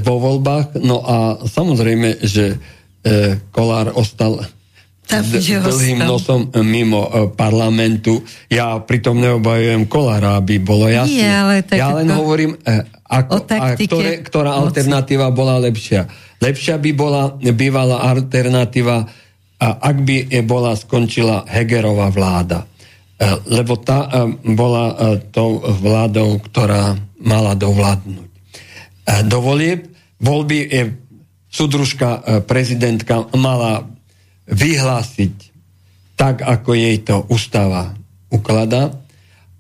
[0.04, 0.76] vo voľbách.
[0.84, 2.60] No a samozrejme, že
[3.56, 4.44] Kolár ostal
[5.04, 8.24] Tam, dlhým nosom mimo e, parlamentu.
[8.48, 11.28] Ja pritom neobajujem Kolára, aby bolo jasné.
[11.28, 14.80] Nie, ale tak ja len hovorím, e, ako, a ktoré, ktorá moci.
[14.80, 16.08] alternatíva bola lepšia.
[16.40, 18.98] Lepšia by bola bývalá alternatíva,
[19.64, 22.68] a ak by bola skončila Hegerová vláda
[23.14, 24.10] E, lebo tá
[24.42, 28.30] bola tou vládou, ktorá mala dovládnuť.
[29.30, 30.68] Do volieb voľby
[31.48, 33.93] súdružka prezidentka mala
[34.48, 35.36] vyhlásiť
[36.14, 37.96] tak, ako jej to ústava
[38.30, 38.94] ukladá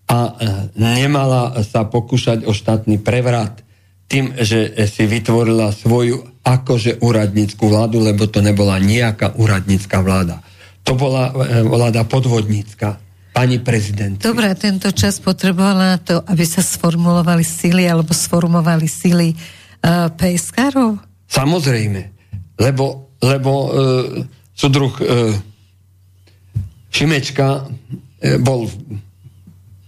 [0.10, 0.36] a
[0.76, 3.64] nemala sa pokúšať o štátny prevrat
[4.12, 10.44] tým, že si vytvorila svoju akože úradnícku vládu, lebo to nebola nejaká úradnícka vláda.
[10.84, 11.32] To bola
[11.64, 13.00] vláda podvodnícka
[13.34, 14.20] pani prezident.
[14.20, 21.02] Dobre, tento čas potrebovala na to, aby sa sformulovali sily alebo sformovali sily uh, PSK-rov?
[21.32, 22.02] Samozrejme,
[22.62, 25.34] lebo, lebo uh, súdruh uh,
[26.94, 27.68] Šimečka uh,
[28.42, 28.74] bol v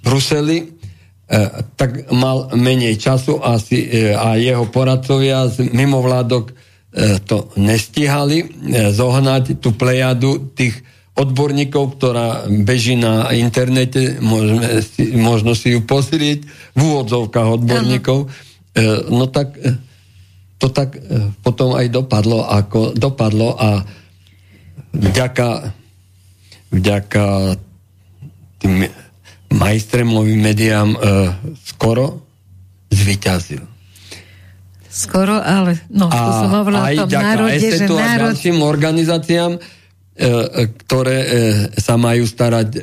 [0.05, 7.49] Bruseli, uh, tak mal menej času asi, uh, a jeho poradcovia z mimovládok uh, to
[7.57, 10.85] nestihali uh, zohnať tú plejadu tých
[11.15, 16.43] odborníkov, ktorá beží na internete, môžeme si, možno si ju pozrieť,
[16.75, 18.27] v úvodzovkách odborníkov, e,
[19.07, 19.79] no tak e,
[20.59, 23.79] to tak e, potom aj dopadlo, ako dopadlo a
[24.95, 25.75] vďaka,
[26.71, 27.25] vďaka
[28.63, 28.87] tým
[29.51, 30.99] majstremovým médiám e,
[31.63, 32.23] skoro
[32.91, 33.63] zvyťazil.
[34.89, 38.31] Skoro, ale no, a to som hovorila o tom národe, že národ...
[38.31, 39.59] ďalším organizáciám
[40.15, 41.29] E, ktoré e,
[41.75, 42.81] sa majú starať e,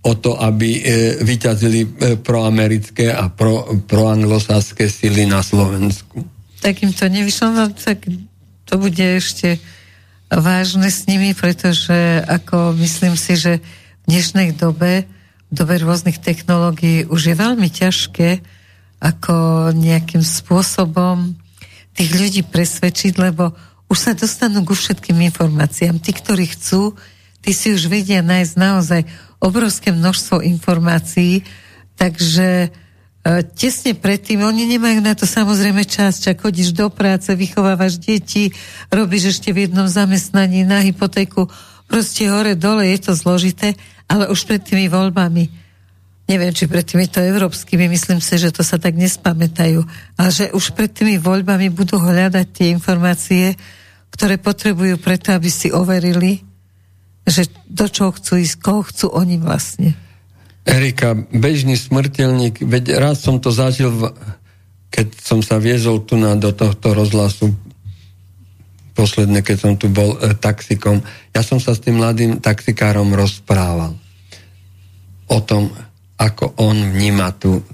[0.00, 0.80] o to, aby
[1.20, 1.84] vyťazili
[2.24, 6.24] proamerické a pro, proanglosaské sily na Slovensku.
[6.64, 8.08] Takým to nevyšlo, no, tak
[8.64, 9.60] to bude ešte
[10.30, 15.10] vážne s nimi, pretože ako myslím si, že v dnešnej dobe,
[15.50, 18.40] v dobe rôznych technológií už je veľmi ťažké
[19.02, 19.34] ako
[19.74, 21.34] nejakým spôsobom
[21.98, 23.50] tých ľudí presvedčiť, lebo
[23.90, 25.98] už sa dostanú ku všetkým informáciám.
[25.98, 26.94] Tí, ktorí chcú,
[27.42, 29.02] tí si už vedia nájsť naozaj
[29.42, 31.42] obrovské množstvo informácií,
[31.98, 32.70] takže
[33.52, 38.48] tesne predtým, oni nemajú na to samozrejme čas, čak chodíš do práce, vychovávaš deti,
[38.88, 41.44] robíš ešte v jednom zamestnaní na hypotéku,
[41.84, 43.76] proste hore, dole, je to zložité,
[44.08, 45.52] ale už pred tými voľbami,
[46.32, 49.84] neviem, či pred týmito európskymi, myslím si, že to sa tak nespamätajú,
[50.16, 53.52] ale že už pred tými voľbami budú hľadať tie informácie,
[54.16, 56.40] ktoré potrebujú preto, aby si overili,
[57.28, 59.92] že do čoho chcú ísť, koho chcú oni vlastne.
[60.70, 63.90] Erika, bežný smrteľník, veď raz som to zažil,
[64.94, 67.50] keď som sa viezol tu na, do tohto rozhlasu,
[68.94, 71.02] posledne, keď som tu bol e, taxikom,
[71.34, 73.98] ja som sa s tým mladým taxikárom rozprával
[75.30, 75.74] o tom,
[76.20, 77.64] ako on vníma tú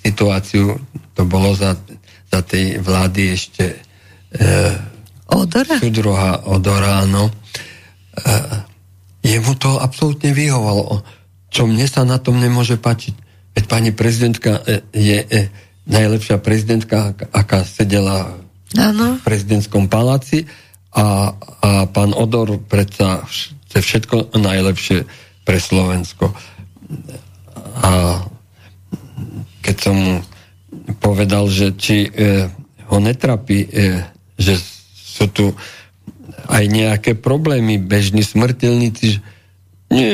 [0.00, 0.78] situáciu,
[1.12, 1.76] to bolo za,
[2.30, 3.64] za tej vlády ešte
[4.32, 4.46] e,
[5.28, 5.76] Odora?
[5.76, 7.28] Sudruha Odora, áno.
[7.28, 7.32] E,
[9.20, 11.04] jemu to absolútne vyhovalo.
[11.48, 13.14] Čo mne sa na tom nemôže páčiť.
[13.56, 15.40] Veď pani prezidentka e, je e,
[15.88, 18.36] najlepšia prezidentka, aká sedela
[18.76, 19.16] ano.
[19.16, 20.44] v prezidentskom paláci
[20.92, 21.32] a,
[21.64, 25.04] a pán Odor predsa chce všetko najlepšie
[25.44, 26.32] pre Slovensko.
[27.80, 28.20] A
[29.64, 30.14] keď som mu
[31.00, 32.48] povedal, že či e,
[32.88, 34.00] ho netrapí, e,
[34.40, 34.56] že
[34.96, 35.52] sú tu
[36.48, 39.20] aj nejaké problémy, bežní smrteľníci, že
[39.88, 40.08] nie,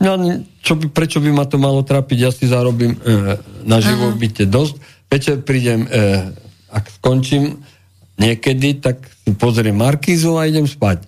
[0.00, 0.16] ja,
[0.62, 2.98] čo by, prečo by ma to malo trapiť, ja si zarobím e,
[3.66, 4.74] na živobyte dosť.
[5.10, 5.88] Večer prídem, e,
[6.70, 7.58] ak skončím
[8.16, 11.02] niekedy, tak si pozriem Markízu a idem spať.
[11.02, 11.06] E,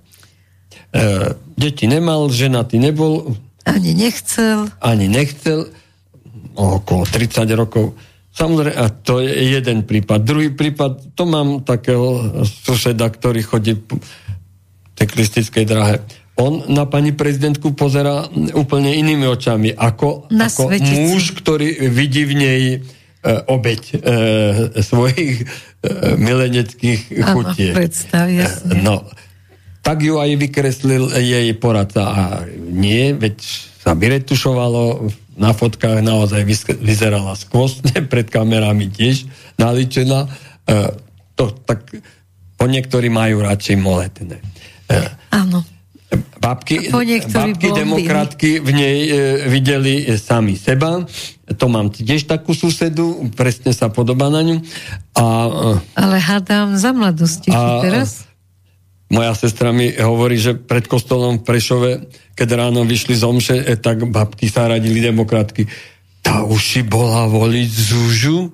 [1.55, 3.39] deti nemal, ženatý nebol.
[3.63, 4.67] Ani nechcel.
[4.83, 5.71] Ani nechcel.
[6.59, 7.95] Okolo 30 rokov.
[8.35, 10.27] Samozrejme, a to je jeden prípad.
[10.27, 13.79] Druhý prípad, to mám takého suseda, ktorý chodí
[14.99, 16.03] cyklistickej drahe.
[16.35, 18.27] On na pani prezidentku pozera
[18.59, 22.79] úplne inými očami, ako, na ako muž, ktorý vidí v nej e,
[23.47, 23.97] obeď e,
[24.83, 27.75] svojich e, mileneckých chutiek.
[27.79, 28.51] E,
[28.83, 29.07] no,
[29.87, 32.03] tak ju aj vykreslil jej poradca.
[32.03, 32.23] A
[32.59, 33.39] nie, veď
[33.79, 35.07] sa vyretušovalo,
[35.39, 36.43] na fotkách naozaj
[36.83, 40.27] vyzerala skvostne, pred kamerami tiež naličená.
[40.67, 40.99] E,
[41.39, 41.95] to, tak
[42.59, 44.43] po niektorí majú radšej moletné.
[45.31, 45.74] Áno.
[46.17, 46.93] Babky,
[47.33, 49.13] babky demokratky v nej e,
[49.49, 51.03] videli sami seba.
[51.45, 54.57] To mám tiež takú susedu, presne sa podobá na ňu.
[55.17, 55.25] A,
[55.75, 58.29] e, Ale hádam za mladosti a, teraz.
[59.13, 61.91] Moja sestra mi hovorí, že pred kostolom v Prešove,
[62.35, 65.69] keď ráno vyšli z omše, e, tak babky sa radili demokratky.
[66.25, 68.39] Tá už si bola voliť Zúžu?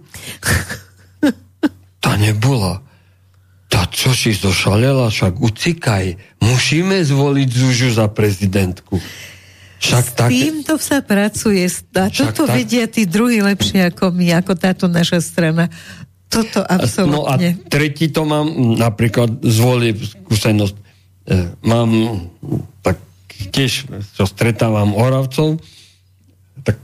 [2.01, 2.81] Tá nebola.
[3.81, 6.13] Tá čo si zošalela, však ucikaj.
[6.45, 9.01] Musíme zvoliť Zužu za prezidentku.
[9.81, 10.29] Však S tak...
[10.29, 11.65] týmto sa pracuje.
[11.97, 12.61] A toto tak...
[12.61, 15.73] vedia tí druhí lepšie ako my, ako táto naša strana.
[16.29, 17.57] Toto absolútne.
[17.57, 20.77] No a tretí to mám napríklad zvoliť skúsenosť.
[20.77, 20.85] E,
[21.65, 21.89] mám
[22.85, 23.01] tak
[23.49, 25.57] tiež, čo stretávam Oravcov,
[26.61, 26.77] tak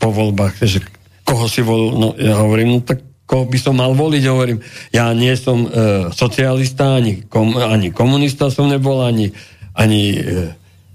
[0.00, 0.80] po voľbách, že
[1.28, 5.12] koho si volil, no ja hovorím, no tak koho by som mal voliť, hovorím, ja
[5.12, 5.70] nie som e,
[6.16, 9.28] socialista, ani, kom, ani komunista som nebol, ani,
[9.76, 10.20] ani e,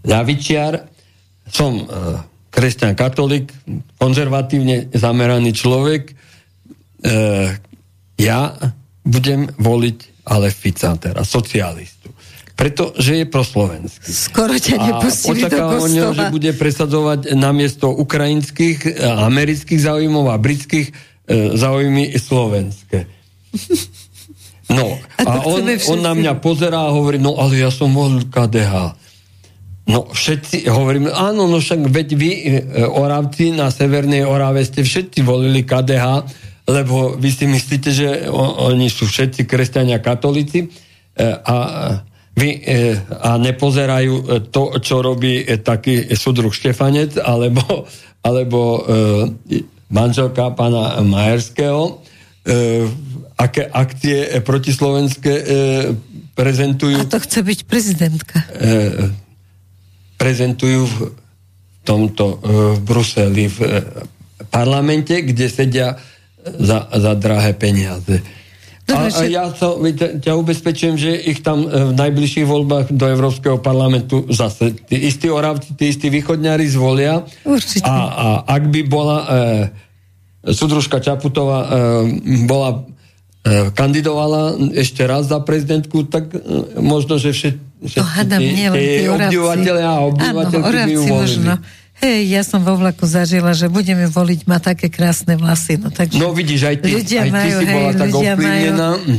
[0.01, 0.81] ľavičiar,
[1.45, 1.85] som e,
[2.49, 3.53] kresťan katolík,
[4.01, 6.13] konzervatívne zameraný človek, e,
[8.17, 8.41] ja
[9.05, 12.09] budem voliť ale Fica teraz, socialistu.
[12.53, 14.07] Pretože je proslovenský.
[14.07, 16.13] Skoro ťa nepustili do kostola.
[16.13, 20.93] že bude presadzovať namiesto ukrajinských, amerických záujmov a britských e,
[21.29, 23.07] záujmy slovenské.
[24.71, 24.97] No,
[25.27, 28.99] a, on, on na mňa pozerá a hovorí, no ale ja som volil KDH.
[29.83, 32.41] No všetci, hovorím, áno, no však veď vy, e,
[32.87, 36.23] Oravci na Severnej Orave ste všetci volili KDH,
[36.71, 40.67] lebo vy si myslíte, že oni sú všetci kresťania katolíci e,
[41.27, 41.55] a
[42.31, 47.83] vy e, a nepozerajú e, to, čo robí e, taký súdruh Štefanec alebo,
[48.23, 52.01] alebo e, manželka pána Majerského,
[52.41, 52.89] e,
[53.37, 55.45] aké akcie protislovenské e,
[56.33, 56.97] prezentujú.
[56.97, 58.41] A to chce byť prezidentka.
[58.57, 59.13] E,
[60.17, 60.95] prezentujú v
[61.85, 62.35] tomto e,
[62.73, 63.69] v Bruseli v e,
[64.49, 65.93] parlamente, kde sedia
[66.43, 68.19] za, za drahé peniaze.
[68.83, 69.79] Dobre, a, a ja to,
[70.19, 75.71] ťa ubezpečujem, že ich tam v najbližších voľbách do Európskeho parlamentu zase tí istí oravci,
[75.79, 77.23] tí istí východňári zvolia.
[77.47, 77.87] Určite.
[77.87, 79.27] A, a ak by bola e,
[80.43, 81.67] Sudružka Čaputová e,
[82.43, 82.83] bola
[83.47, 86.39] e, kandidovala ešte raz za prezidentku, tak e,
[86.83, 87.55] možno, že všet,
[87.95, 91.53] hádam, tí obyvateľe a obyvateľky Áno, by ju možno.
[92.03, 95.79] Hej, ja som vo vlaku zažila, že budeme voliť, má také krásne vlasy.
[95.79, 98.09] No, takže no vidíš, aj ty, ľudia aj ty majú, si hej, bola tak
[98.43, 98.69] majú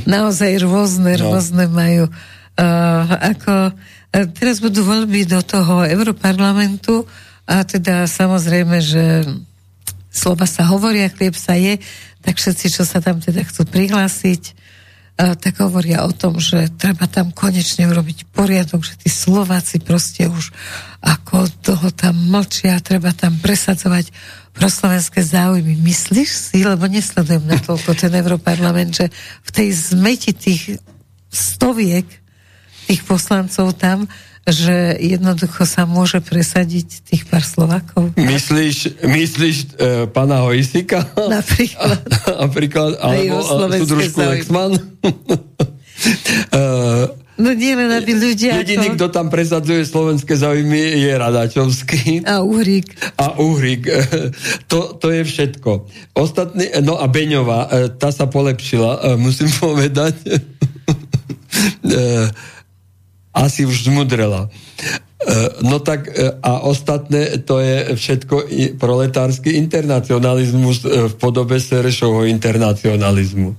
[0.05, 1.23] naozaj rôzne, no.
[1.33, 2.05] rôzne majú.
[2.55, 7.09] Uh, ako, uh, teraz budú voľby do toho Europarlamentu
[7.49, 9.25] a teda samozrejme, že
[10.15, 11.83] slova sa hovoria, chlieb sa je,
[12.23, 14.63] tak všetci, čo sa tam teda chcú prihlásiť,
[15.15, 20.51] tak hovoria o tom, že treba tam konečne urobiť poriadok, že tí Slováci proste už
[21.03, 24.11] ako toho tam mlčia, treba tam presadzovať
[24.55, 25.79] proslovenské záujmy.
[25.79, 29.07] Myslíš si, lebo nesledujem na toľko ten Európarlament, že
[29.47, 30.83] v tej zmeti tých
[31.31, 32.07] stoviek
[32.91, 34.11] tých poslancov tam
[34.45, 38.13] že jednoducho sa môže presadiť tých pár Slovákov.
[38.21, 39.67] Myslíš, myslíš e,
[40.13, 41.01] pána Hojsika?
[41.17, 41.99] Napríklad.
[42.45, 44.77] Napríklad, alebo súdružku Lexman?
[46.53, 46.63] e,
[47.35, 48.63] No nie len, aby ľudia...
[48.63, 52.23] Jediný, kto tam presadzuje slovenské záujmy, je Radačovský.
[52.23, 52.95] A Uhrík.
[53.19, 53.91] A Uhrík.
[54.71, 55.91] To, to je všetko.
[56.15, 60.15] Ostatný, no a Beňová, e, tá sa polepšila, e, musím povedať.
[63.35, 64.47] Asi už zmudrela.
[64.47, 65.29] E,
[65.67, 68.37] no tak e, a ostatné to je všetko
[68.79, 73.59] proletársky internacionalizmus e, v podobe Serešovho internacionalizmu.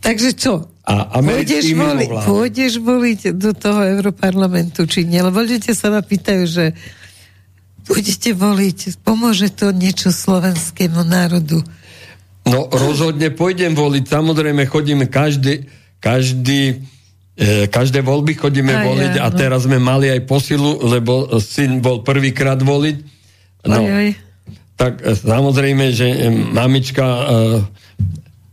[0.00, 0.64] Takže čo?
[0.88, 5.20] A pôjdeš, voli, pôjdeš voliť do toho Europarlamentu, či nie?
[5.20, 6.64] Lebo ľudia sa ma pýtajú, že
[7.84, 11.60] budete voliť, pomôže to niečo slovenskému národu?
[12.48, 15.68] No rozhodne pôjdem voliť, samozrejme chodíme každý,
[16.00, 16.80] každý
[17.70, 19.36] každé voľby chodíme aj, voliť aj, a no.
[19.38, 22.96] teraz sme mali aj posilu, lebo syn bol prvýkrát voliť.
[23.70, 24.08] No, aj, aj.
[24.74, 27.06] Tak e, samozrejme, že e, mamička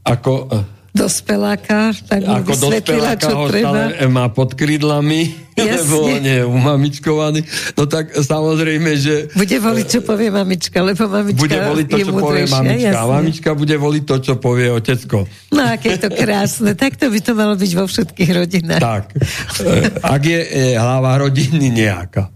[0.05, 0.33] ako
[0.95, 3.91] dospeláka, tak ako vysvetlila, čo ho treba.
[3.91, 5.27] Stále má pod krídlami,
[5.59, 5.75] Jasne.
[5.75, 7.39] lebo on je umamičkovaný.
[7.75, 9.27] No tak samozrejme, že...
[9.35, 12.95] Bude voliť, čo povie mamička, lebo mamička Bude voliť to, čo povie mamička.
[12.95, 13.11] Jasne.
[13.11, 15.27] Mamička bude voliť to, čo povie otecko.
[15.51, 16.71] No, aké je to krásne.
[16.79, 18.79] tak to by to malo byť vo všetkých rodinách.
[18.79, 19.03] Tak.
[19.59, 20.39] E, ak je
[20.79, 22.31] hlava rodiny nejaká.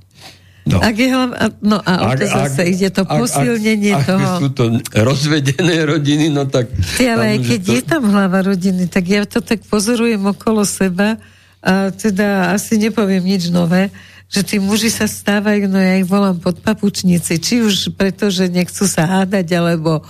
[0.69, 0.77] No.
[0.85, 4.29] Ak je hlava, no a ak, to zase ak, ide to posilnenie ak, ak, toho.
[4.29, 4.63] Ak sú to
[4.93, 6.69] rozvedené rodiny, no tak...
[7.01, 7.71] Ty, ale aj keď to...
[7.73, 11.17] je tam hlava rodiny, tak ja to tak pozorujem okolo seba
[11.65, 13.89] a teda asi nepoviem nič nové,
[14.29, 18.45] že tí muži sa stávajú, no ja ich volám pod papučnici, či už preto, že
[18.45, 20.05] nechcú sa hádať, alebo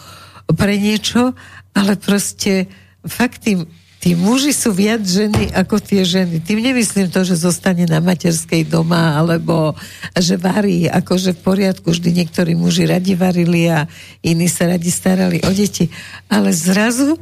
[0.60, 1.32] pre niečo,
[1.72, 2.68] ale proste
[3.08, 3.64] fakt tým
[4.00, 6.40] Tí muži sú viac ženy ako tie ženy.
[6.40, 9.76] Tým nemyslím to, že zostane na materskej doma, alebo
[10.16, 13.92] že varí, akože v poriadku, vždy niektorí muži radi varili a
[14.24, 15.92] iní sa radi starali o deti.
[16.32, 17.20] Ale zrazu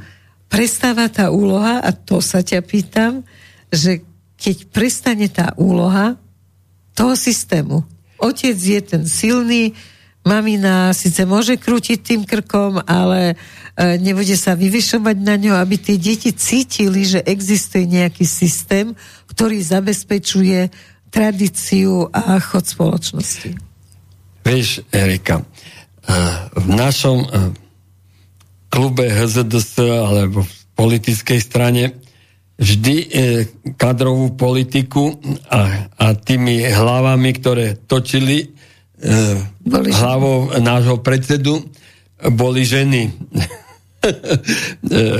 [0.54, 3.26] prestáva tá úloha, a to sa ťa pýtam,
[3.74, 4.06] že
[4.38, 6.14] keď prestane tá úloha
[6.94, 7.82] toho systému,
[8.22, 9.74] otec je ten silný,
[10.28, 13.40] mamina síce môže krútiť tým krkom, ale
[13.78, 18.98] E, nebude sa vyvyšovať na ňo, aby tie deti cítili, že existuje nejaký systém,
[19.30, 20.74] ktorý zabezpečuje
[21.14, 23.54] tradíciu a chod spoločnosti.
[24.41, 25.45] Vieš, Erika, e,
[26.58, 27.28] v našom e,
[28.74, 32.02] klube HZDS alebo v politickej strane
[32.58, 32.95] vždy
[33.78, 35.14] kadrovú politiku
[35.45, 38.57] a, a tými hlavami, ktoré točili
[39.61, 41.61] boli hlavou nášho predsedu,
[42.34, 43.14] boli ženy.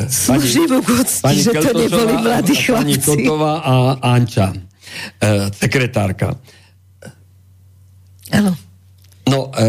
[0.10, 0.80] Slúži mu
[1.22, 2.74] pani že to neboli mladí chlapci.
[2.74, 3.74] Pani Totová a
[4.16, 4.54] Anča,
[5.20, 6.38] e, sekretárka.
[8.32, 8.52] Áno.
[9.28, 9.66] No, e,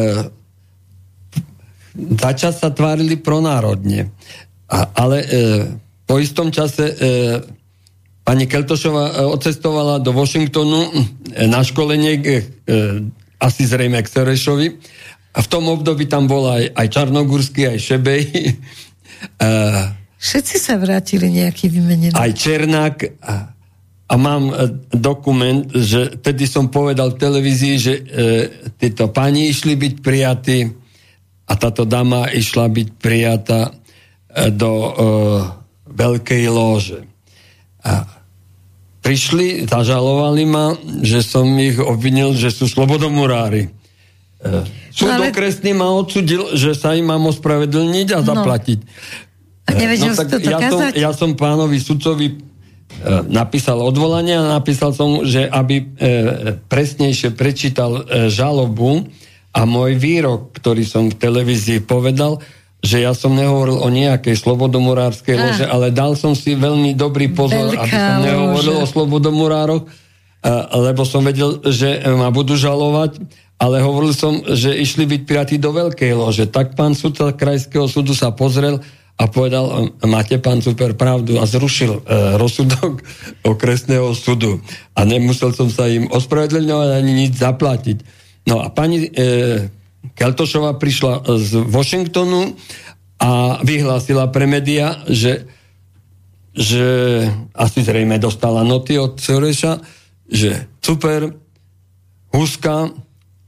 [2.14, 4.12] začas sa tvárili pronárodne.
[4.70, 5.28] A, ale e,
[6.06, 6.97] po istom čase e,
[8.22, 12.22] pani Keltošová e, odcestovala do Washingtonu e, na školenie e,
[13.39, 14.66] asi zrejme k Serešovi.
[15.35, 18.23] A v tom období tam bol aj, aj Čarnogórsky, aj Šebej.
[19.19, 22.15] Uh, Všetci sa vrátili nejaký vymenení.
[22.15, 23.51] Aj Černák a,
[24.06, 28.02] a mám uh, dokument, že tedy som povedal v televízii, že uh,
[28.78, 30.70] títo pani išli byť prijatí
[31.51, 34.86] a táto dama išla byť prijatá uh, do uh,
[35.90, 37.02] veľkej lóže.
[37.82, 38.18] A
[39.09, 43.72] prišli, zažalovali ma, že som ich obvinil, že sú slobodomurári.
[44.44, 45.32] Uh, súd no ale...
[45.32, 48.26] okresný ma odsudil, že sa im mám ospravedlniť a no.
[48.28, 48.78] zaplatiť.
[49.64, 52.35] A nevedel no, tak to ja som, ja som pánovi sudcovi e,
[53.28, 55.86] napísal odvolanie a napísal som, že aby e,
[56.72, 59.05] presnejšie prečítal e, žalobu
[59.52, 62.40] a môj výrok, ktorý som v televízii povedal,
[62.78, 67.74] že ja som nehovoril o nejakej slobodomurárskej lože, ale dal som si veľmi dobrý pozor,
[67.74, 68.84] Veľká aby som nehovoril lože.
[68.84, 69.84] o slobodomurároch
[70.72, 73.18] lebo som vedel, že ma budú žalovať,
[73.59, 76.46] ale hovoril som, že išli byť prijatí do veľkej lože.
[76.46, 78.78] Tak pán sudca krajského súdu sa pozrel
[79.18, 83.02] a povedal, máte pán super pravdu a zrušil e, rozsudok
[83.50, 84.62] okresného súdu.
[84.94, 87.98] A nemusel som sa im ospravedlňovať ani nič zaplatiť.
[88.46, 89.66] No a pani e,
[90.19, 92.59] Keltošová prišla z Washingtonu
[93.23, 95.47] a vyhlásila pre média, že,
[96.55, 96.86] že
[97.55, 99.78] asi zrejme dostala noty od Soreša,
[100.27, 101.31] že super,
[102.35, 102.90] Huska,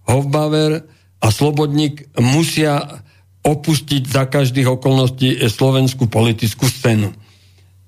[0.07, 0.87] Hofbauer
[1.21, 3.03] a Slobodník musia
[3.41, 7.09] opustiť za každých okolností e, slovenskú politickú scénu.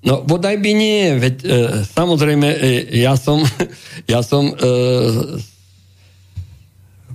[0.03, 1.47] No, bodaj by nie, veď e,
[1.87, 2.57] samozrejme, e,
[2.99, 3.39] ja som,
[4.11, 4.55] ja som e,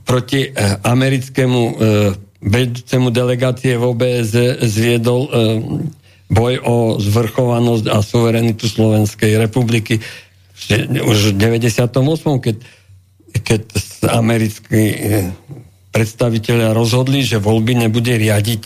[0.08, 0.50] proti e,
[0.88, 1.60] americkému
[2.40, 4.32] vedúcemu delegácie v OBS
[4.64, 5.30] zviedol e,
[6.32, 10.00] boj o zvrchovanosť a suverenitu Slovenskej republiky
[11.04, 11.88] už v 98.
[12.42, 12.56] keď,
[13.46, 13.62] keď
[14.10, 14.82] americkí
[15.94, 18.62] predstaviteľia rozhodli, že voľby nebude riadiť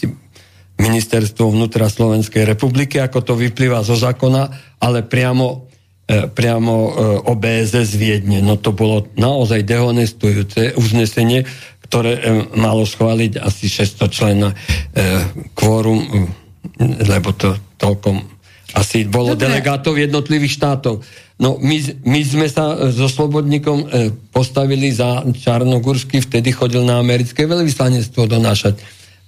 [0.80, 4.42] ministerstvo vnútra Slovenskej republiky, ako to vyplýva zo zákona,
[4.82, 5.70] ale priamo,
[6.32, 6.90] priamo e,
[7.32, 8.44] OBS z Viedne.
[8.44, 11.44] No to bolo naozaj dehonestujúce uznesenie,
[11.88, 12.22] ktoré e,
[12.56, 14.50] malo schváliť asi 600 člena
[15.56, 16.28] kvórum,
[16.80, 18.32] lebo to toľkom
[18.72, 19.52] asi bolo Dobre.
[19.52, 21.04] delegátov jednotlivých štátov.
[21.36, 21.76] No my,
[22.06, 23.86] my sme sa e, so Slobodníkom e,
[24.32, 28.80] postavili za Čarnogursky, vtedy chodil na americké veľvyslanectvo donášať.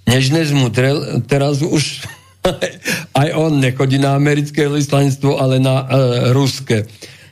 [0.09, 2.05] Než nezmudrel, teraz už
[3.21, 5.87] aj on nechodí na americké veľvyslanectvo, ale na uh,
[6.31, 6.85] ruské.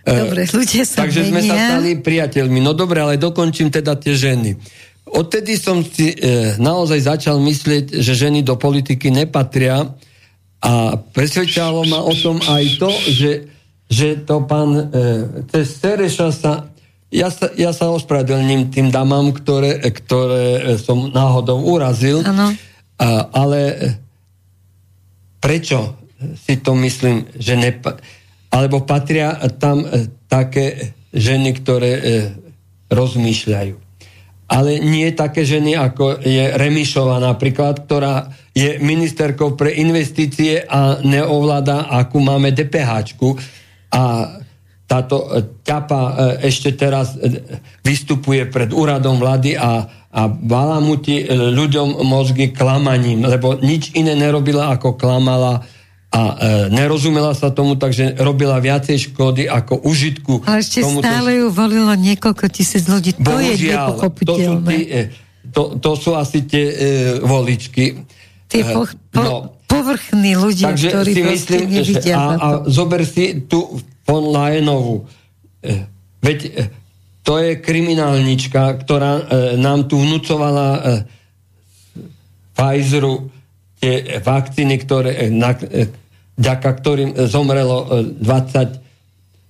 [0.03, 1.31] Dobre, ľudia sa Takže menia.
[1.31, 2.60] sme sa stali priateľmi.
[2.60, 4.60] No dobre, ale dokončím teda tie ženy.
[5.07, 9.95] Odtedy som si e, naozaj začal myslieť, že ženy do politiky nepatria,
[10.64, 13.31] a presvedčalo ma o tom aj to, že,
[13.91, 14.84] že to pán e,
[15.52, 16.53] cez Sereša sa
[17.14, 22.57] ja sa, ja sa ospravedlním tým damám, ktoré, ktoré som náhodou urazil, ano.
[22.98, 23.60] A, ale
[25.44, 25.99] prečo
[26.40, 27.99] si to myslím, že nepa-
[28.48, 32.02] alebo patria tam e, také ženy, ktoré e,
[32.88, 33.84] rozmýšľajú
[34.53, 41.90] ale nie také ženy, ako je Remišová napríklad, ktorá je ministerkou pre investície a neovláda,
[41.90, 43.18] akú máme DPH.
[43.90, 44.02] A
[44.94, 45.26] táto
[45.65, 46.14] ťapa e,
[46.45, 47.41] ešte teraz e,
[47.82, 54.94] vystupuje pred úradom vlády a, a balamutí ľuďom mozgy klamaním, lebo nič iné nerobila, ako
[54.94, 55.65] klamala
[56.14, 56.34] a e,
[56.70, 60.45] nerozumela sa tomu, takže robila viacej škody ako užitku.
[60.45, 61.02] Ale ešte tomuto...
[61.02, 63.18] stále ju volilo niekoľko tisíc ľudí.
[63.18, 64.38] To Bohužiaľ, je nepochopiteľné.
[64.38, 65.02] To sú, tí, e,
[65.49, 66.76] to, to sú asi tie e,
[67.18, 68.06] voličky.
[68.45, 72.15] Tie e, po, po, no, povrchní ľudia, takže ktorí si myslím, nevidia.
[72.22, 75.07] A, a zober si tu von Lajenovu.
[75.63, 75.88] E,
[76.19, 76.49] veď e,
[77.23, 79.23] to je kriminálnička, ktorá e,
[79.55, 80.99] nám tu vnúcovala
[82.53, 83.34] Pfizeru
[83.84, 85.91] tie vakcíny, ktoré, na, e,
[86.39, 88.80] ďaka ktorým zomrelo 20 e,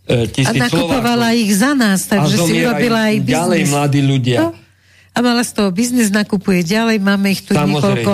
[0.10, 1.44] e, tisíc A nakupovala Slovákov.
[1.46, 3.36] ich za nás, takže si robila aj biznis.
[3.38, 4.38] ďalej mladí ľudia.
[4.42, 4.50] No?
[5.14, 7.70] A mala z toho biznis, nakupuje ďalej, máme ich tu Samozrejme.
[7.70, 8.14] niekoľko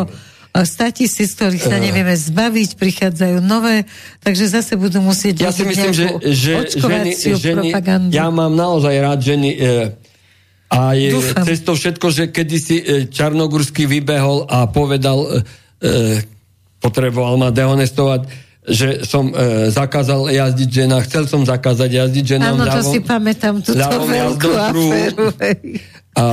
[0.54, 3.86] 100 e, tisíc, ktorých sa nevieme zbaviť, prichádzajú nové,
[4.26, 7.68] takže zase budú musieť ja si myslím, že, že ženy, ženy,
[8.10, 9.58] ja mám naozaj rád ženy e,
[10.70, 11.46] a je Dúfam.
[11.46, 12.76] cez to všetko, že kedysi
[13.10, 15.42] Čarnogurský vybehol a povedal
[15.82, 16.22] e,
[16.80, 22.54] potreboval ma dehonestovať, že som e, zakázal jazdiť žena, chcel som zakázať jazdiť žena.
[22.54, 25.26] Áno, to si pamätám, túto veľkú aféru.
[26.14, 26.26] A,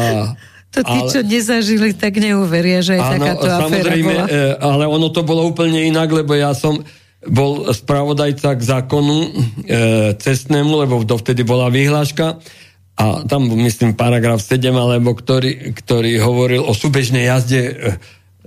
[0.76, 4.24] to tí, ale, čo nezažili, tak neuveria, že aj áno, takáto aféra bola.
[4.28, 6.84] E, ale ono to bolo úplne inak, lebo ja som
[7.24, 9.28] bol spravodajca k zákonu e,
[10.20, 12.38] cestnému, lebo dovtedy bola vyhláška
[12.96, 17.72] a tam myslím paragraf 7, alebo ktorý, ktorý hovoril o súbežnej jazde e,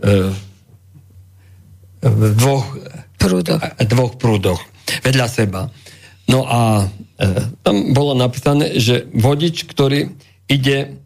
[0.06, 0.32] e,
[2.38, 2.66] dvoch
[3.20, 4.62] prúdoch, dvoch prúdoch
[5.06, 5.62] vedľa seba.
[6.30, 6.86] No a
[7.18, 7.26] e,
[7.66, 10.14] tam bolo napísané, že vodič, ktorý
[10.50, 10.98] ide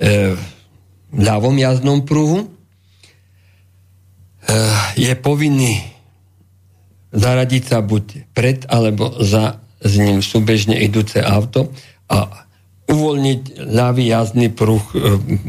[0.00, 0.36] e,
[1.16, 2.48] ľavom jazdnom prúhu, e,
[5.00, 5.80] je povinný
[7.16, 11.72] zaradiť sa buď pred alebo za s ním súbežne idúce auto
[12.08, 12.46] a
[12.86, 14.96] uvoľniť ľavý jazdný pruh e,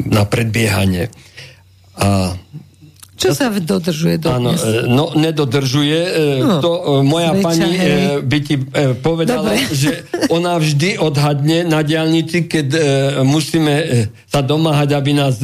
[0.08, 1.12] na predbiehanie.
[1.98, 2.34] A
[3.18, 6.00] čo sa dodržuje Áno, e, no nedodržuje.
[6.06, 7.98] E, no, to e, moja zväčša, pani hej.
[8.22, 8.56] by ti
[9.02, 9.74] povedala, Dobre.
[9.74, 9.92] že
[10.38, 12.68] ona vždy odhadne na diálnici, keď
[13.26, 13.74] musíme
[14.30, 15.42] sa domáhať, aby nás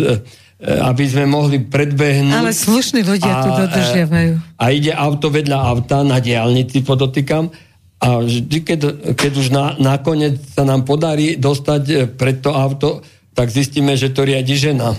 [0.63, 2.39] aby sme mohli predbehnúť.
[2.39, 4.31] Ale slušní ľudia a, tu dodržiavajú.
[4.55, 7.51] A ide auto vedľa auta na diálnici, podotýkam,
[7.99, 8.79] a vždy, keď,
[9.15, 13.03] keď už na, nakoniec sa nám podarí dostať pred to auto,
[13.35, 14.95] tak zistíme, že to riadi žena.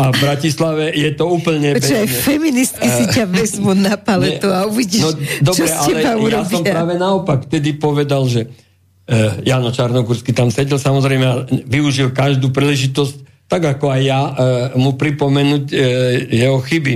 [0.00, 4.66] A v Bratislave je to úplne Počkaj, aj feministky si ťa vezmu na paletu a
[4.66, 5.10] uvidíš, no,
[5.42, 6.42] dobre, čo s teba ale urobia.
[6.42, 12.50] ja som práve naopak vtedy povedal, že uh, Jano Čarnogórsky tam sedel, samozrejme využil každú
[12.50, 14.34] príležitosť, tak ako aj ja, uh,
[14.74, 15.78] mu pripomenúť uh,
[16.26, 16.94] jeho chyby.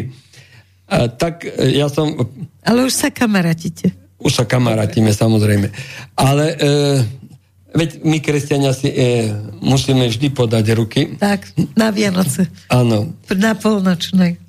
[0.90, 2.18] Uh, tak uh, ja som...
[2.66, 3.94] Ale už sa kamarátite.
[4.20, 5.70] Už sa kamarátime, samozrejme.
[6.18, 6.44] Ale...
[6.58, 7.19] Uh,
[7.70, 9.30] Veď my, kresťania, si e,
[9.62, 11.14] musíme vždy podať ruky.
[11.14, 12.50] Tak, na Vianoce.
[12.66, 13.14] Áno.
[13.30, 14.42] Na polnočnej.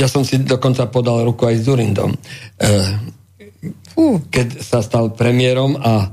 [0.00, 2.16] Ja som si dokonca podal ruku aj s Durindom.
[2.56, 2.72] E.
[4.32, 6.08] Keď sa stal premiérom a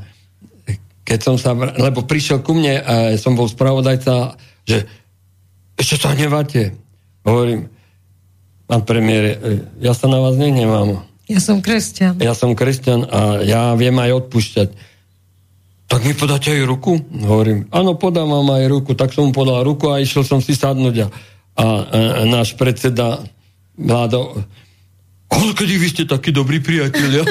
[1.05, 1.55] keď som sa...
[1.55, 4.35] Lebo prišiel ku mne a som bol spravodajca,
[4.65, 4.89] že
[5.77, 6.75] ešte sa hneváte.
[7.23, 7.69] Hovorím,
[8.67, 9.35] pán premiér, e,
[9.79, 11.05] ja sa na vás nehnevám.
[11.31, 12.19] Ja som kresťan.
[12.19, 14.69] Ja som kresťan a ja viem aj odpúšťať
[15.85, 16.97] tak mi podáte aj ruku?
[17.13, 18.97] Hovorím, áno, podám vám aj ruku.
[18.97, 21.05] Tak som mu podal ruku a išiel som si sadnúť.
[21.05, 23.21] A, a, a náš predseda
[23.75, 24.39] Vládo,
[25.27, 27.27] ale kedy vy ste takí dobrí priatelia?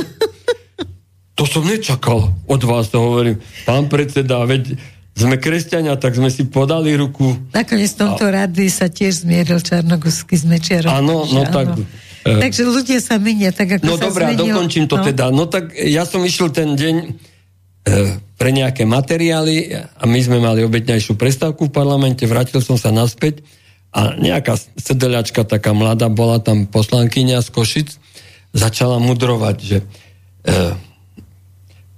[1.39, 3.40] to som nečakal od vás, to hovorím.
[3.64, 4.76] Pán predseda, veď
[5.16, 7.32] sme kresťania, tak sme si podali ruku.
[7.56, 8.44] Nakoniec tomto a...
[8.44, 10.93] rady sa tiež zmieril Čarnogusky s Mečiarom.
[10.93, 11.81] Áno, no tak...
[12.28, 12.40] E...
[12.44, 14.52] Takže ľudia sa menia tak, ako no, zmenil.
[14.52, 15.05] dokončím to no.
[15.05, 15.32] teda.
[15.32, 16.94] No tak ja som išiel ten deň
[17.85, 22.92] E, pre nejaké materiály a my sme mali obetnejšiu prestávku v parlamente, vrátil som sa
[22.92, 23.40] naspäť
[23.88, 27.88] a nejaká sedeliačka, taká mladá, bola tam poslankyňa z Košic,
[28.52, 29.84] začala mudrovať, že e,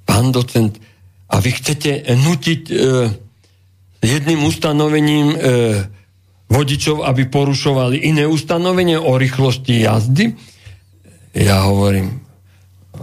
[0.06, 0.78] pán docent,
[1.26, 2.74] a vy chcete nutiť e,
[4.06, 5.38] jedným ustanovením e,
[6.46, 10.30] vodičov, aby porušovali iné ustanovenie o rýchlosti jazdy?
[11.34, 12.22] Ja hovorím,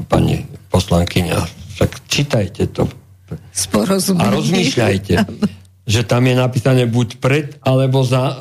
[0.07, 1.43] pani poslankyňa,
[1.75, 3.02] však čítajte to.
[4.19, 5.13] A rozmýšľajte,
[5.83, 8.39] že tam je napísané buď pred, alebo za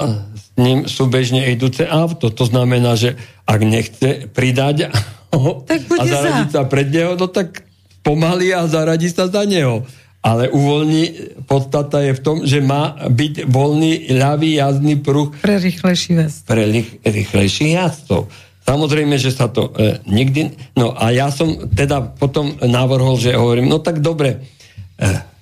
[0.52, 2.28] s ním súbežne idúce auto.
[2.28, 3.16] To znamená, že
[3.48, 4.92] ak nechce pridať
[5.70, 6.56] tak a zaradiť za.
[6.60, 7.64] sa pred neho, no tak
[8.04, 9.88] pomaly a zaradí sa za neho.
[10.22, 16.14] Ale uvoľní, podstata je v tom, že má byť voľný ľavý jazdný pruh pre rýchlejší
[16.14, 16.46] jazd.
[16.46, 16.62] Pre
[17.02, 18.30] rýchlejších jazdcov.
[18.62, 20.54] Samozrejme, že sa to e, nikdy...
[20.78, 24.46] No a ja som teda potom navrhol, že hovorím, no tak dobre,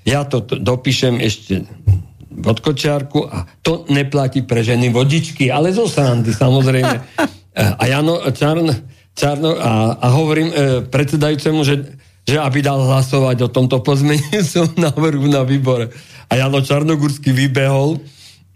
[0.05, 1.65] ja to dopíšem ešte
[2.41, 6.97] od kočiarku a to neplatí pre ženy vodičky, ale zo srandy, samozrejme.
[7.51, 8.71] E, a Jano Čarn,
[9.11, 15.27] Čarno, a, a hovorím e, predsedajúcemu, že, že aby dal hlasovať o tomto pozmeňujúcom návrhu
[15.27, 15.91] na výbore.
[16.31, 17.99] A Jano Čarnogórsky vybehol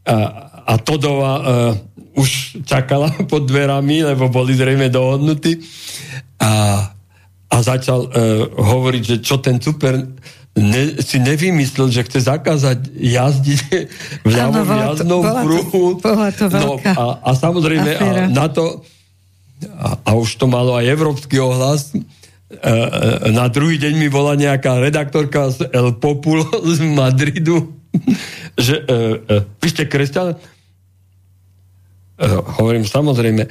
[0.06, 0.14] a,
[0.62, 1.42] a Todova e,
[2.14, 5.58] už čakala pod dverami, lebo boli zrejme dohodnutí
[6.38, 6.86] a,
[7.50, 8.10] a začal uh,
[8.50, 9.94] hovoriť, že čo ten super
[10.54, 13.62] ne, si nevymyslel, že chce zakázať jazdiť
[14.22, 15.84] v ľavom jazdnom pruhu.
[15.98, 18.86] Bola to no, a, a samozrejme a na to
[19.64, 24.38] a, a už to malo aj európsky ohlas e, e, na druhý deň mi bola
[24.38, 27.74] nejaká redaktorka z El Populo z Madridu,
[28.58, 30.38] že uh, vy ste kresťan?
[32.58, 33.42] Hovorím, samozrejme.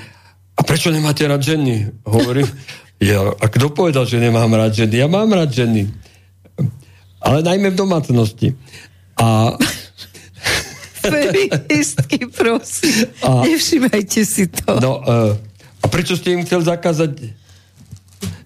[0.53, 1.91] A prečo nemáte rád ženy?
[2.07, 2.47] Hovorím,
[3.03, 4.95] ja, a kto povedal, že nemám rád ženy?
[5.03, 6.02] Ja mám rád ženy.
[7.23, 8.47] Ale najmä v domácnosti.
[9.17, 9.55] A...
[11.03, 13.11] Feministky, prosím.
[13.23, 13.43] A...
[13.43, 14.79] Nevšimajte si to.
[14.79, 15.35] No, uh,
[15.83, 17.35] a prečo ste im chcel zakázať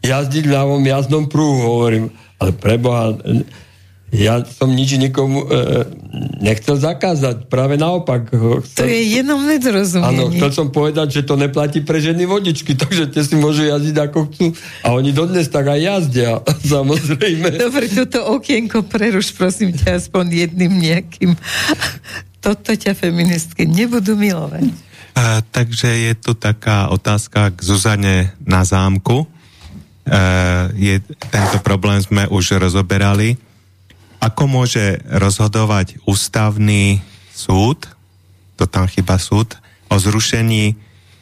[0.02, 1.62] jazdiť v ľavom jazdnom prúhu?
[1.78, 2.10] Hovorím,
[2.42, 3.14] ale preboha,
[4.08, 5.84] ja som nič nikomu e,
[6.40, 8.32] nechcel zakázať, práve naopak.
[8.64, 10.08] Chcel, to je jenom nedorozumenie.
[10.08, 13.98] Áno, chcel som povedať, že to neplatí pre ženy vodičky, takže tie si môžu jazdiť
[14.00, 14.46] ako chcú.
[14.88, 16.40] A oni dodnes tak aj jazdia,
[16.72, 17.60] samozrejme.
[17.60, 21.36] Dobre, toto okienko preruš, prosím ťa, aspoň jedným nejakým.
[22.38, 24.72] Toto ťa feministky nebudú milovať.
[25.18, 29.26] A, takže je tu taká otázka k Zuzane na zámku.
[29.26, 30.18] E,
[30.78, 30.96] je,
[31.28, 33.36] tento problém sme už rozoberali
[34.18, 37.86] ako môže rozhodovať ústavný súd,
[38.58, 39.58] to tam chyba súd,
[39.88, 40.76] o zrušení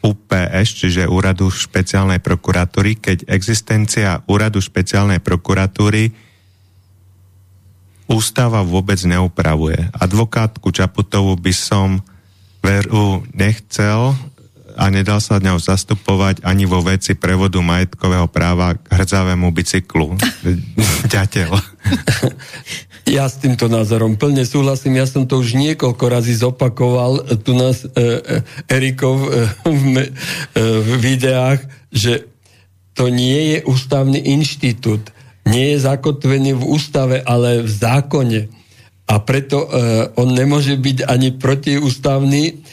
[0.06, 6.14] UPS, čiže Úradu špeciálnej prokuratúry, keď existencia Úradu špeciálnej prokuratúry
[8.06, 9.90] ústava vôbec neupravuje.
[9.98, 12.06] Advokátku Čaputovú by som
[12.62, 14.14] veru nechcel
[14.76, 20.20] a nedal sa ňou zastupovať ani vo veci prevodu majetkového práva k hrdzavému bicyklu.
[21.16, 21.50] Ďateľ.
[23.06, 24.98] Ja s týmto názorom plne súhlasím.
[24.98, 30.06] Ja som to už niekoľko razy zopakoval tu nás e, e, Erikov e, v, e,
[30.82, 31.62] v videách,
[31.94, 32.26] že
[32.98, 35.12] to nie je ústavný inštitút.
[35.46, 38.42] nie je zakotvený v ústave, ale v zákone.
[39.06, 42.65] A preto uh, on nemôže byť ani protiústavný,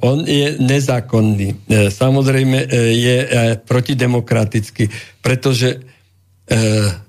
[0.00, 1.48] on je nezákonný.
[1.54, 3.28] Uh, samozrejme uh, je uh,
[3.62, 4.90] protidemokratický,
[5.20, 5.98] pretože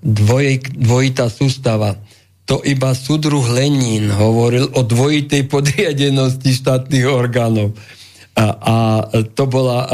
[0.04, 1.96] dvoj, dvojitá sústava,
[2.44, 7.72] to iba súdruh Lenín hovoril o dvojitej podriadenosti štátnych orgánov.
[8.36, 8.76] A, a
[9.32, 9.88] to bola uh,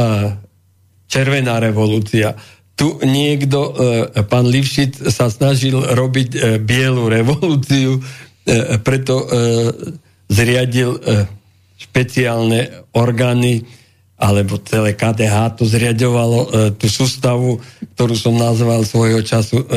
[1.06, 2.34] červená revolúcia
[2.76, 3.74] tu niekto, e,
[4.28, 8.02] pán Livšic sa snažil robiť e, bielu revolúciu, e,
[8.84, 9.26] preto
[10.28, 11.00] zriadil
[11.76, 13.68] špeciálne orgány,
[14.16, 17.60] alebo celé KDH to zriadovalo tú sústavu,
[18.00, 19.68] ktorú som nazval svojho času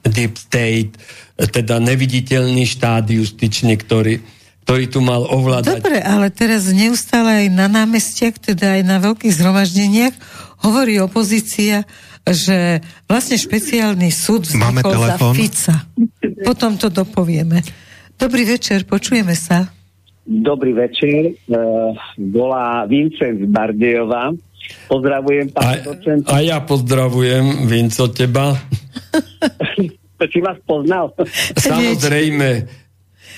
[0.00, 0.96] Deep State,
[1.36, 4.24] teda neviditeľný štát justičný, ktorý,
[4.64, 5.84] ktorý tu mal ovládať.
[5.84, 10.16] Dobre, ale teraz neustále aj na námestiach, teda aj na veľkých zhromaždeniach
[10.64, 11.84] hovorí opozícia,
[12.24, 15.76] že vlastne špeciálny súd vznikol za Fica.
[16.40, 17.60] Potom to dopovieme.
[18.16, 19.75] Dobrý večer, počujeme sa.
[20.26, 24.34] Dobrý večer, uh, volá Vincent z Bardejova.
[24.90, 26.26] Pozdravujem, pán docent.
[26.26, 28.58] A ja pozdravujem, Vinco, teba.
[30.18, 31.14] si vás poznal?
[31.54, 32.66] Samozrejme.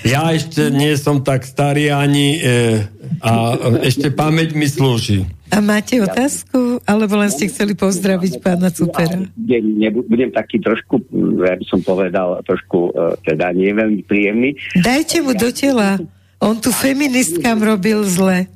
[0.07, 2.87] Ja ešte nie som tak starý ani e,
[3.19, 5.27] a ešte pamäť mi slúži.
[5.51, 6.79] A máte otázku?
[6.87, 9.27] Alebo len ste chceli pozdraviť pána Cupera?
[9.35, 11.03] Budem, budem taký trošku,
[11.43, 14.55] ja by som povedal, trošku e, teda nie veľmi príjemný.
[14.79, 15.99] Dajte mu do tela.
[16.39, 18.47] On tu feministkám robil zle.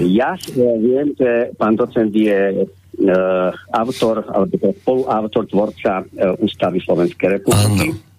[0.00, 7.94] Ja viem, že pán docent je uh, autor, alebo spoluautor, tvorca uh, Ústavy Slovenskej republiky.
[7.94, 8.12] Áno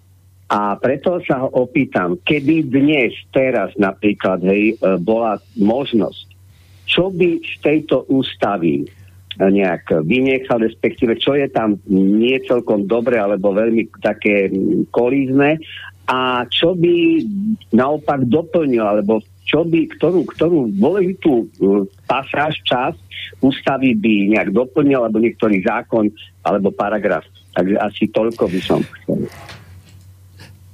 [0.46, 6.26] a preto sa ho opýtam, keby dnes, teraz napríklad, hej, e, bola možnosť,
[6.86, 8.86] čo by z tejto ústavy
[9.36, 14.48] nejak vynechal, respektíve čo je tam nie celkom dobre alebo veľmi také
[14.88, 15.60] kolízne
[16.06, 17.22] a čo by
[17.74, 21.46] naopak doplnil, alebo čo by, ktorú, ktorú dôležitú e,
[22.06, 22.94] pasáž, čas
[23.42, 26.10] ústavy by nejak doplnil, alebo niektorý zákon,
[26.42, 27.26] alebo paragraf.
[27.54, 29.26] Takže asi toľko by som chcel.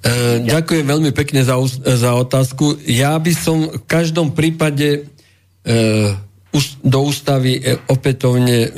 [0.03, 2.81] E, ďakujem veľmi pekne za, za otázku.
[2.89, 5.05] Ja by som v každom prípade
[5.65, 5.73] e,
[6.85, 8.69] do ústavy e, opätovne e,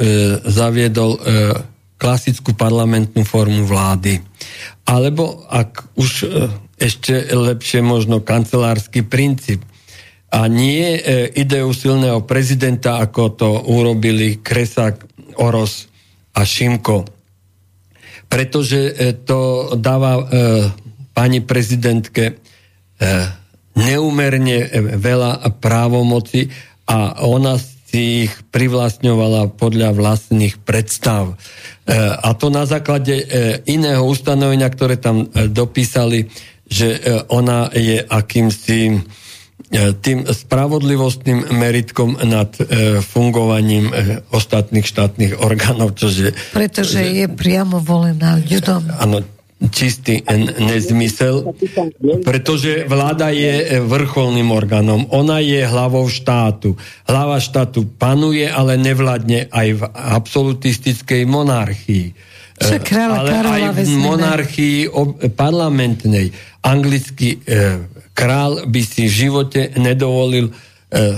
[0.46, 1.20] zaviedol e,
[1.98, 4.20] klasickú parlamentnú formu vlády.
[4.84, 6.28] Alebo ak už e,
[6.76, 9.64] ešte lepšie možno kancelársky princíp.
[10.28, 15.08] A nie e, ideu silného prezidenta, ako to urobili Kresak,
[15.40, 15.88] Oros
[16.36, 17.08] a Šimko.
[18.28, 18.92] Pretože e,
[19.24, 20.20] to dáva
[21.14, 22.42] pani prezidentke
[23.74, 24.58] neumerne
[24.98, 26.50] veľa právomoci
[26.86, 27.58] a ona
[27.94, 31.30] si ich privlastňovala podľa vlastných predstav.
[31.30, 33.24] E, a to na základe e,
[33.70, 36.26] iného ustanovenia, ktoré tam dopísali,
[36.66, 36.98] že
[37.30, 39.04] ona je akýmsi
[40.00, 42.56] tým spravodlivostným meritkom nad
[43.04, 43.92] fungovaním
[44.32, 46.32] ostatných štátnych orgánov, čože...
[46.56, 48.80] Pretože že, je priamo volená ľudom.
[48.96, 49.20] Áno,
[49.70, 50.20] čistý
[50.60, 51.54] nezmysel,
[52.26, 55.06] pretože vláda je vrcholným orgánom.
[55.14, 56.76] Ona je hlavou štátu.
[57.06, 62.06] Hlava štátu panuje, ale nevládne aj v absolutistickej monarchii.
[63.18, 64.78] ale aj v monarchii
[65.34, 66.30] parlamentnej.
[66.64, 67.78] Anglický e,
[68.14, 70.52] král by si v živote nedovolil e,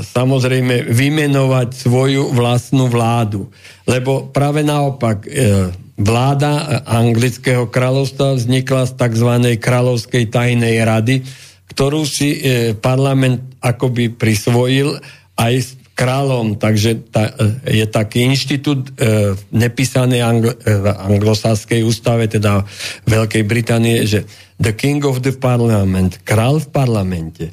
[0.00, 3.52] samozrejme vymenovať svoju vlastnú vládu.
[3.84, 9.30] Lebo práve naopak e, Vláda anglického kráľovstva vznikla z tzv.
[9.56, 11.24] kráľovskej tajnej rady,
[11.72, 15.00] ktorú si e, parlament akoby prisvojil
[15.36, 21.80] aj s kráľom, takže ta, e, je taký inštitút e, nepísaný angl, e, v anglosáskej
[21.80, 22.68] ústave, teda
[23.08, 24.28] Veľkej Británie, že
[24.60, 27.44] the king of the parliament, král v parlamente.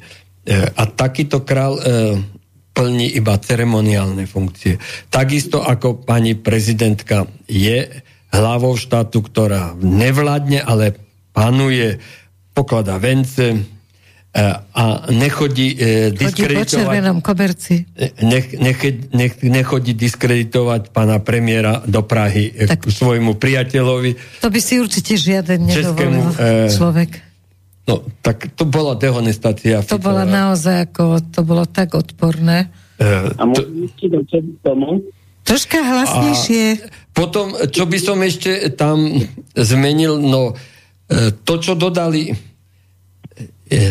[0.76, 1.80] A takýto král
[2.76, 4.76] plní iba ceremoniálne funkcie.
[5.08, 7.88] Takisto ako pani prezidentka je
[8.34, 10.98] hlavou štátu, ktorá nevládne, ale
[11.30, 12.02] panuje,
[12.50, 13.58] pokladá vence e,
[14.74, 15.74] a nechodí
[16.14, 16.94] diskreditovať...
[17.02, 17.74] Chodí koberci.
[18.22, 18.78] Nech, nech,
[19.14, 24.42] nech, nechodí diskreditovať pána premiéra do Prahy tak, k svojmu priateľovi.
[24.42, 27.10] To by si určite žiaden nedovolil e, človek.
[27.84, 29.84] No, tak to bola dehonestácia.
[29.84, 32.72] To bola naozaj ako, to bolo tak odporné.
[32.96, 34.24] E, a môžem to...
[34.64, 35.04] tomu?
[35.44, 36.64] Troška hlasnejšie.
[36.80, 39.22] A potom, čo by som ešte tam
[39.54, 42.34] zmenil, no e, to, čo dodali e,
[43.70, 43.82] e,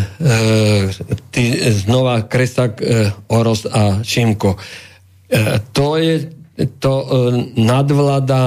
[1.31, 2.83] ty, znova Kresak,
[3.31, 4.59] Oros a Šimko,
[5.73, 6.29] to je
[6.77, 6.93] to
[7.57, 8.41] nadvláda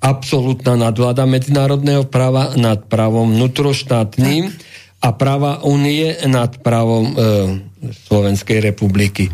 [0.00, 4.48] absolútna nadvláda medzinárodného práva nad právom vnútroštátnym
[5.04, 7.14] a práva únie nad právom e,
[8.08, 9.28] Slovenskej republiky.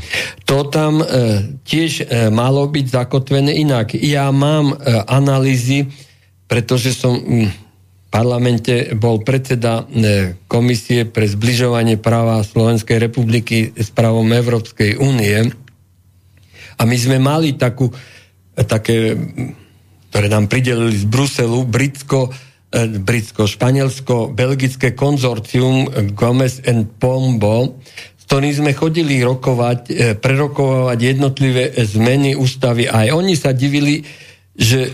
[0.51, 1.06] To tam e,
[1.62, 3.94] tiež e, malo byť zakotvené inak.
[3.94, 4.76] Ja mám e,
[5.06, 5.86] analýzy,
[6.51, 7.55] pretože som v
[8.10, 15.55] parlamente bol predseda e, Komisie pre zbližovanie práva Slovenskej republiky s právom Európskej únie
[16.74, 17.86] a my sme mali takú,
[18.59, 19.14] také
[20.10, 27.78] ktoré nám pridelili z Bruselu, Britsko, eh, Britsko, Španielsko, belgické konzorcium Gomez and Pombo,
[28.16, 32.86] s ktorým sme chodili rokovať, eh, prerokovať jednotlivé zmeny ústavy.
[32.86, 34.02] Aj oni sa divili,
[34.60, 34.92] že,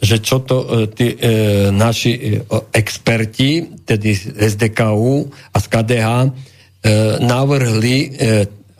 [0.00, 1.12] že čo to tí
[1.68, 2.40] naši
[2.72, 6.08] experti, tedy z SDKU a z KDH,
[7.20, 8.16] navrhli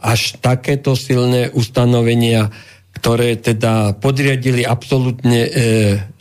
[0.00, 2.48] až takéto silné ustanovenia
[2.92, 5.50] ktoré teda podriadili absolútne e,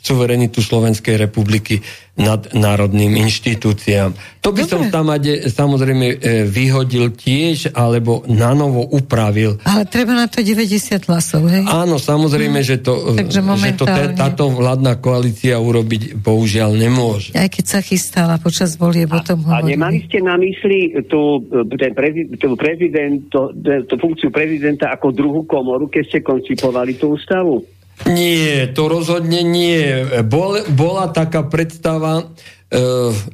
[0.01, 1.83] suverenitu Slovenskej republiky
[2.21, 4.13] nad národným inštitúciám.
[4.41, 4.71] To by Dobre.
[4.73, 5.13] som tam
[5.45, 6.15] samozrejme e,
[6.49, 9.61] vyhodil tiež, alebo na novo upravil.
[9.61, 11.61] Ale treba na to 90 hlasov, hej?
[11.69, 12.69] Áno, samozrejme, hmm.
[12.69, 13.85] že to, Takže že to
[14.17, 17.37] táto vládna koalícia urobiť bohužiaľ nemôže.
[17.37, 21.45] Aj keď sa chystala počas volie, potom A, a nemali ste na mysli tú,
[21.77, 23.53] ten prezident, tú, prezident, to,
[23.85, 27.61] tú funkciu prezidenta ako druhú komoru, keď ste koncipovali tú ústavu?
[28.09, 30.05] Nie, to rozhodne nie.
[30.25, 32.25] Bol, bola taká predstava, e,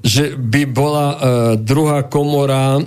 [0.03, 1.17] že by bola e,
[1.61, 2.81] druhá komora,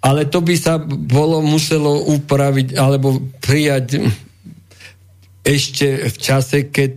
[0.00, 4.00] ale to by sa bolo muselo upraviť alebo prijať
[5.44, 6.92] ešte v čase, keď,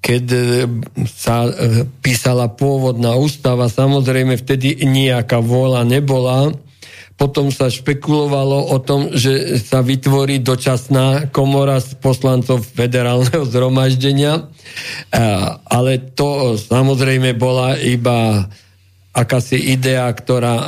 [0.00, 0.40] keď e,
[1.06, 1.46] sa
[2.00, 3.68] písala pôvodná ústava.
[3.68, 6.56] Samozrejme, vtedy nejaká vôľa nebola
[7.16, 14.52] potom sa špekulovalo o tom, že sa vytvorí dočasná komora z poslancov federálneho zhromaždenia,
[15.64, 18.44] ale to samozrejme bola iba
[19.16, 20.64] akási idea, ktorá e,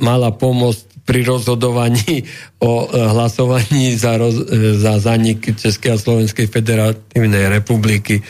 [0.00, 2.24] mala pomôcť pri rozhodovaní
[2.56, 8.24] o e, hlasovaní za, roz, e, za zanik Českej a Slovenskej federatívnej republiky.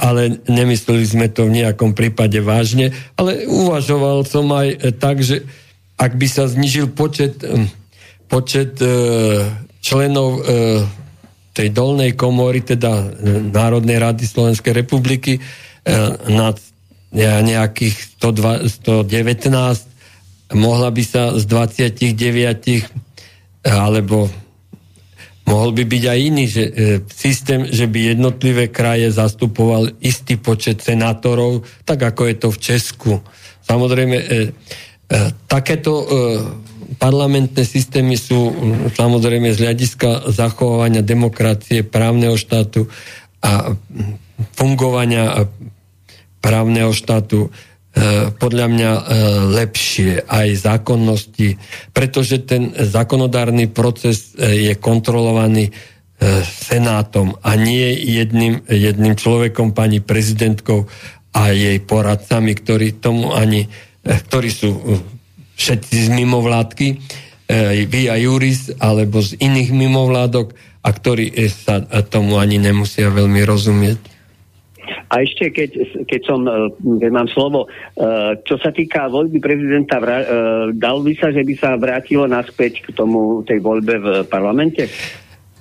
[0.00, 5.44] Ale nemysleli sme to v nejakom prípade vážne, ale uvažoval som aj tak, že
[6.04, 7.40] ak by sa znižil počet,
[8.28, 8.92] počet e,
[9.80, 10.40] členov e,
[11.56, 13.04] tej dolnej komory, teda e,
[13.48, 15.40] Národnej rady Slovenskej republiky
[16.32, 16.56] na
[17.14, 22.08] nejakých 102, 119, mohla by sa z 29
[23.68, 24.32] alebo
[25.44, 26.64] mohol by byť aj iný že,
[27.12, 33.20] systém, že by jednotlivé kraje zastupoval istý počet senátorov, tak ako je to v Česku.
[33.68, 34.16] Samozrejme,
[35.46, 36.06] takéto e,
[36.96, 38.52] parlamentné systémy sú
[38.94, 42.88] samozrejme z hľadiska zachovania demokracie, právneho štátu
[43.44, 43.76] a
[44.56, 45.48] fungovania
[46.40, 47.50] právneho štátu e,
[48.32, 48.90] podľa mňa
[49.52, 51.60] lepšie aj zákonnosti,
[51.92, 55.72] pretože ten zákonodárny proces je kontrolovaný
[56.44, 60.88] senátom a nie jedným, jedným človekom, pani prezidentkou
[61.34, 63.66] a jej poradcami, ktorí tomu ani
[64.04, 65.00] ktorí sú eh,
[65.56, 70.52] všetci z mimovládky, eh, vy a Juris, alebo z iných mimovládok
[70.84, 71.80] a ktorí sa
[72.12, 74.12] tomu ani nemusia veľmi rozumieť.
[75.08, 75.70] A ešte, keď,
[76.04, 76.44] keď som,
[77.00, 77.64] keď mám slovo,
[78.44, 79.96] čo sa týka voľby prezidenta,
[80.76, 84.84] dal by sa, že by sa vrátilo naspäť k tomu, tej voľbe v parlamente?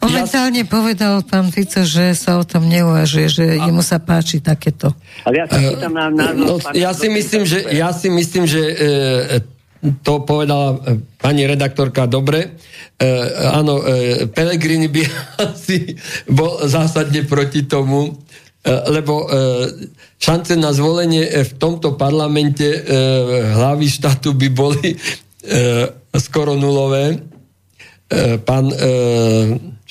[0.03, 3.71] Momentálne povedal pán Fico, že sa o tom neuvažuje, že a...
[3.71, 4.91] jemu sa páči takéto.
[5.23, 6.35] Ale ja sa pýtam na názor...
[6.35, 8.75] No, ja, si myslím, že, ja si myslím, že e,
[10.03, 12.59] to povedala e, pani redaktorka dobre.
[12.95, 13.07] E,
[13.51, 15.01] áno, e, Pelegrini by
[15.51, 15.95] asi
[16.27, 18.11] bol zásadne proti tomu, e,
[18.91, 19.27] lebo e,
[20.19, 22.80] šance na zvolenie v tomto parlamente e,
[23.55, 24.97] hlavy štátu by boli e,
[26.15, 27.19] skoro nulové.
[28.07, 28.89] E, pán e,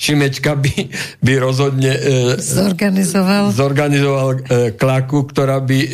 [0.02, 0.90] Šimečka by,
[1.22, 4.38] by rozhodne e, zorganizoval, zorganizoval e,
[4.74, 5.88] klaku, ktorá by e,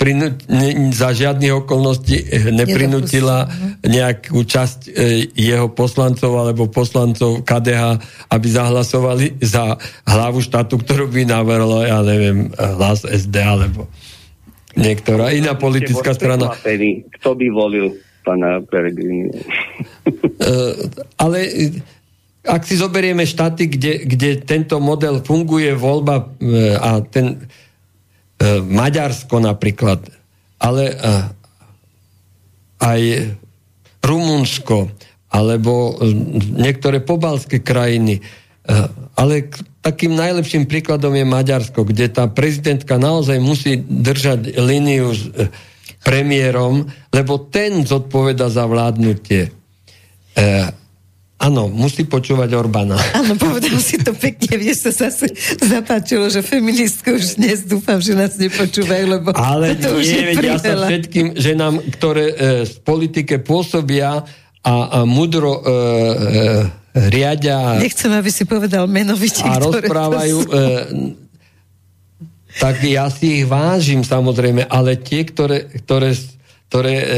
[0.00, 2.24] prinut, ne, za žiadnych okolností e,
[2.56, 3.48] neprinutila
[3.84, 8.00] nejakú časť e, jeho poslancov alebo poslancov KDH,
[8.32, 9.76] aby zahlasovali za
[10.08, 13.88] hlavu štátu, ktorú by navrhlo, ja neviem, hlas SD alebo
[14.76, 16.52] niektorá iná politická strana.
[17.20, 19.32] Kto by volil pána Peregrini?
[19.32, 20.52] E,
[21.16, 21.38] ale
[22.46, 26.24] ak si zoberieme štáty, kde, kde tento model funguje, voľba e,
[26.78, 27.38] a ten e,
[28.62, 30.06] Maďarsko napríklad,
[30.62, 30.96] ale e,
[32.80, 33.00] aj
[34.06, 34.94] Rumunsko,
[35.34, 35.98] alebo
[36.54, 38.22] niektoré pobalské krajiny,
[39.18, 39.50] ale
[39.82, 45.26] takým najlepším príkladom je Maďarsko, kde tá prezidentka naozaj musí držať líniu s
[46.06, 49.50] premiérom, lebo ten zodpoveda za vládnutie.
[51.36, 52.96] Áno, musí počúvať Orbána.
[53.20, 55.28] Áno, povedal si to pekne, mne sa zase
[55.60, 60.20] zapáčilo, že feministky už dnes dúfam, že nás nepočúvajú, lebo Ale to nie, už je
[60.40, 62.34] ja sa všetkým ženám, ktoré e,
[62.64, 64.24] v politike pôsobia
[64.64, 65.74] a, a mudro e, e,
[67.12, 67.84] riadia...
[67.84, 70.38] Nechcem, aby si povedal menovite, A rozprávajú...
[70.40, 71.26] E,
[72.56, 76.16] tak ja si ich vážim samozrejme, ale tie, ktoré, ktoré,
[76.72, 77.08] ktoré e,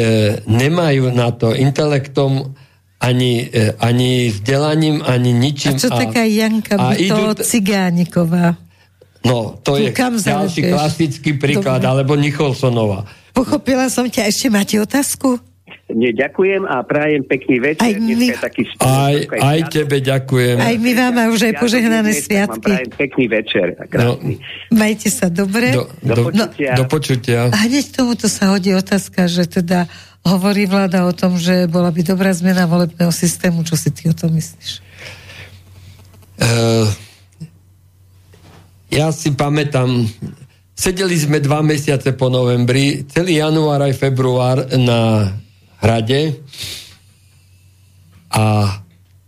[0.51, 2.59] nemajú na to intelektom
[2.99, 5.79] ani, e, ani vzdelaním, ani ničím.
[5.79, 8.59] A čo a, taká Janka a idú Cigániková?
[9.23, 11.91] No, to tu je ďalší klasický príklad, Dobre.
[11.91, 13.07] alebo Nicholsonová.
[13.35, 14.31] Pochopila som ťa.
[14.31, 15.39] Ešte máte otázku?
[15.89, 17.81] Nie, ďakujem a prajem pekný večer.
[17.81, 18.27] Aj, my...
[18.37, 20.61] taký aj, aj tebe ďakujem.
[20.61, 22.61] Aj my vám a už aj požehnané sviatky.
[22.61, 23.66] Prajem pekný večer.
[23.81, 24.20] A no,
[24.69, 25.73] majte sa dobre.
[25.73, 26.73] Do, do, do, počutia.
[26.77, 27.41] do počutia.
[27.49, 29.89] A hneď tomuto sa hodí otázka, že teda
[30.29, 33.65] hovorí vláda o tom, že bola by dobrá zmena volebného systému.
[33.65, 34.85] Čo si ty o tom myslíš?
[36.39, 36.87] Uh,
[38.93, 40.07] ja si pamätám,
[40.77, 45.33] sedeli sme dva mesiace po novembri, celý január aj február na
[45.83, 46.39] hrade
[48.31, 48.77] a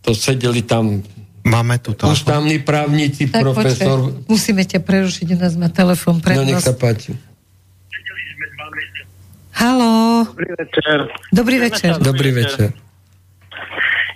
[0.04, 1.02] to sedeli tam
[1.40, 2.04] Máme tu to.
[2.04, 4.12] Ústavní právnici, tak, profesor.
[4.12, 7.16] Počkej, musíme ťa prerušiť, u nás má telefon pre No nech sa páči.
[9.60, 10.24] Halo.
[10.24, 10.98] Dobrý večer.
[11.28, 11.92] Dobrý večer.
[12.00, 12.72] Dobrý večer.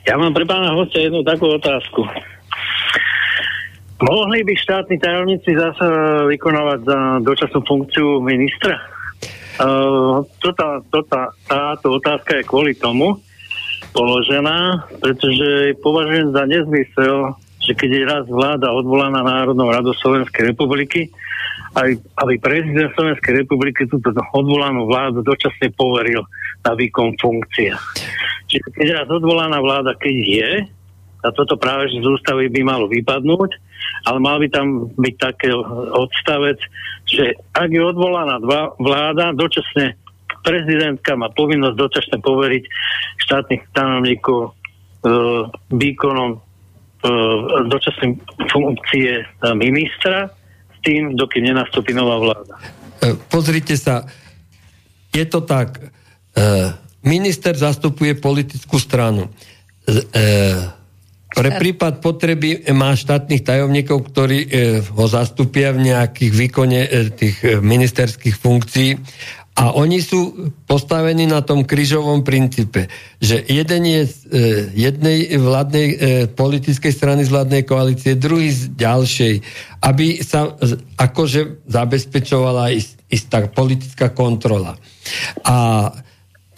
[0.08, 2.00] Ja mám pre pána hostia jednu takú otázku.
[4.00, 5.84] Mohli by štátni tajomníci zase
[6.32, 8.80] vykonávať za dočasnú funkciu ministra?
[9.60, 13.20] Uh, tota, tota, táto otázka je kvôli tomu
[13.92, 21.12] položená, pretože považujem za nezmysel, že keď je raz vláda odvolaná Národnou radou Slovenskej republiky,
[21.74, 21.90] aj,
[22.22, 26.22] aby prezident Slovenskej republiky túto odvolanú vládu dočasne poveril
[26.62, 27.74] na výkon funkcie.
[28.46, 30.50] Čiže keď raz odvolaná vláda, keď je,
[31.24, 33.50] a toto práve že z ústavy by malo vypadnúť,
[34.06, 35.50] ale mal by tam byť taký
[35.96, 36.60] odstavec,
[37.08, 39.96] že ak je odvolaná dva, vláda, dočasne
[40.44, 42.64] prezidentka má povinnosť dočasne poveriť
[43.24, 44.50] štátnych stanovníkov e,
[45.72, 46.38] výkonom e,
[47.72, 48.20] dočasnej
[48.52, 49.24] funkcie
[49.56, 50.28] ministra
[50.84, 52.54] tým, dokým nenastúpi nová vláda.
[53.00, 54.04] E, pozrite sa,
[55.10, 55.88] je to tak, e,
[57.08, 59.32] minister zastupuje politickú stranu.
[59.88, 59.98] E,
[61.34, 64.46] pre prípad potreby má štátnych tajomníkov, ktorí
[64.94, 66.80] ho zastupia v nejakých výkone
[67.10, 68.94] tých ministerských funkcií
[69.54, 72.90] a oni sú postavení na tom krížovom princípe,
[73.22, 74.38] že jeden je z e,
[74.74, 79.34] jednej vládnej e, politickej strany z vládnej koalície, druhý z ďalšej,
[79.86, 80.58] aby sa
[80.98, 84.74] akože zabezpečovala ist, istá politická kontrola.
[85.46, 85.86] A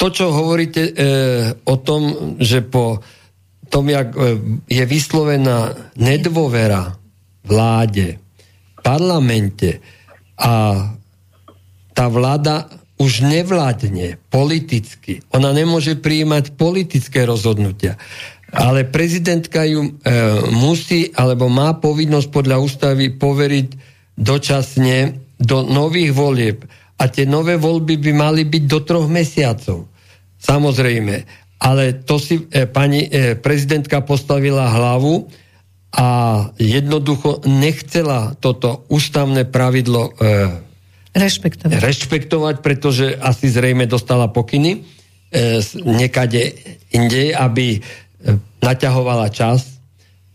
[0.01, 0.93] to, čo hovoríte e,
[1.69, 3.05] o tom, že po
[3.69, 4.41] tom, jak e,
[4.73, 6.97] je vyslovená nedôvera
[7.45, 8.17] vláde,
[8.81, 9.85] parlamente
[10.41, 10.81] a
[11.93, 15.21] tá vláda už nevládne politicky.
[15.37, 18.01] Ona nemôže prijímať politické rozhodnutia.
[18.57, 19.91] Ale prezidentka ju e,
[20.55, 23.69] musí alebo má povinnosť podľa ústavy poveriť
[24.17, 26.65] dočasne do nových volieb.
[26.97, 29.93] A tie nové voľby by mali byť do troch mesiacov.
[30.41, 31.15] Samozrejme.
[31.61, 35.29] Ale to si e, pani e, prezidentka postavila hlavu
[35.97, 36.09] a
[36.57, 40.66] jednoducho nechcela toto ústavné pravidlo e,
[41.17, 41.81] Rešpektovať.
[41.81, 44.85] Rešpektovať, pretože asi zrejme dostala pokyny
[45.33, 46.53] e, nekade
[46.93, 47.81] inde, aby e,
[48.61, 49.81] naťahovala čas,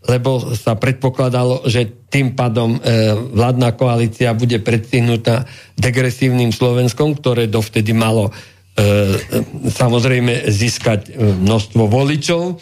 [0.02, 2.78] lebo sa predpokladalo, že tým pádom e,
[3.14, 5.46] vládna koalícia bude predstihnutá
[5.78, 8.34] degresívnym Slovenskom, ktoré dovtedy malo
[8.74, 9.22] e,
[9.70, 12.58] samozrejme získať e, množstvo voličov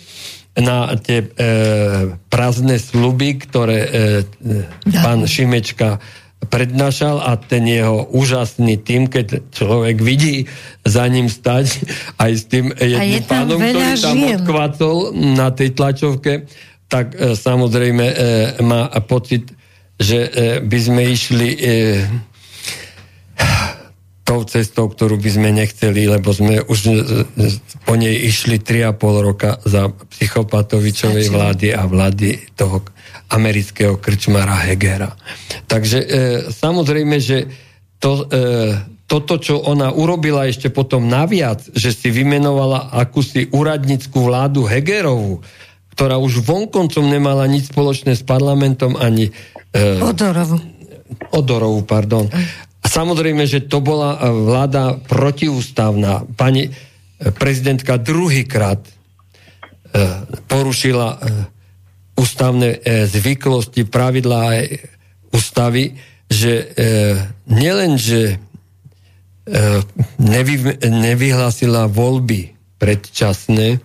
[0.60, 1.28] na tie e,
[2.28, 3.90] prázdne sluby, ktoré e,
[5.01, 6.02] pán Šimečka
[6.48, 10.48] prednášal a ten jeho úžasný tým, keď človek vidí
[10.88, 11.84] za ním stať
[12.22, 14.96] aj s tým jedným pánom, ktorý tam odkvacol
[15.36, 16.48] na tej tlačovke,
[16.88, 18.14] tak e, samozrejme e,
[18.64, 19.52] má pocit,
[20.00, 20.30] že e,
[20.64, 21.58] by sme išli e,
[24.28, 26.78] tou cestou, ktorú by sme nechceli, lebo sme už
[27.82, 32.86] po nej išli 3,5 roka za psychopatovičovej vlády a vlády toho
[33.31, 35.15] amerického krčmara Hegera.
[35.70, 36.07] Takže e,
[36.51, 37.47] samozrejme, že
[38.02, 38.74] to, e,
[39.07, 45.47] toto, čo ona urobila ešte potom naviac, že si vymenovala akúsi úradnickú vládu Hegerovú,
[45.94, 49.31] ktorá už vonkoncom nemala nič spoločné s parlamentom ani
[49.70, 50.59] E, Odorovu.
[51.31, 52.27] Odorovu, pardon.
[52.81, 56.27] A samozrejme, že to bola vláda protiústavná.
[56.35, 56.74] Pani
[57.39, 58.81] prezidentka druhýkrát
[60.48, 61.19] porušila
[62.16, 64.64] ústavné zvyklosti, pravidlá aj
[65.30, 65.94] ústavy,
[66.30, 66.70] že
[67.50, 68.38] nielen, že
[70.18, 73.82] nevy, nevyhlásila voľby predčasné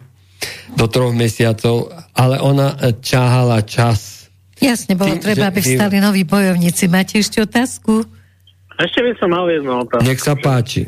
[0.78, 4.30] do troch mesiacov, ale ona čáhala čas.
[4.62, 6.88] Jasne, bolo Tým, treba, aby vstali noví bojovníci.
[6.88, 8.08] Máte ešte otázku?
[8.76, 10.06] Ešte by som mal jednu otázku.
[10.06, 10.88] Nech sa páči.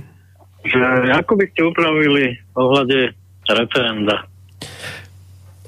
[0.68, 0.80] Že,
[1.16, 3.16] ako by ste upravili ohľade
[3.48, 4.28] referenda?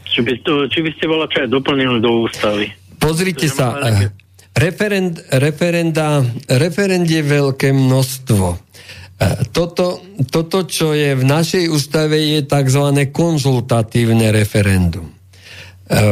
[0.10, 2.74] Či by, to, či by ste bola čo aj doplnili do ústavy?
[2.98, 4.12] Pozrite sa, nejaké...
[4.58, 8.46] referend, referenda, referend je veľké množstvo.
[8.50, 8.58] E,
[9.54, 12.86] toto, toto, čo je v našej ústave, je tzv.
[13.14, 15.08] konzultatívne referendum.
[15.08, 15.14] E,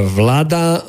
[0.07, 0.85] vláda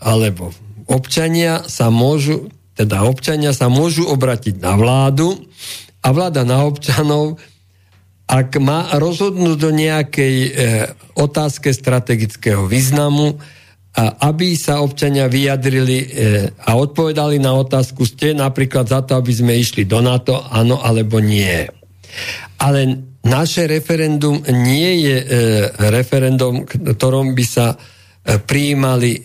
[0.00, 0.50] alebo
[0.90, 5.38] občania sa môžu, teda občania sa môžu obratiť na vládu
[6.00, 7.38] a vláda na občanov,
[8.30, 10.34] ak má rozhodnúť do nejakej
[11.18, 13.34] otázke strategického významu,
[13.90, 16.06] a aby sa občania vyjadrili e,
[16.62, 21.18] a odpovedali na otázku, ste napríklad za to, aby sme išli do NATO, áno alebo
[21.18, 21.66] nie.
[22.62, 22.80] Ale
[23.26, 25.26] naše referendum nie je e,
[25.90, 27.76] referendum, ktorom by sa e,
[28.20, 29.20] prijímali e,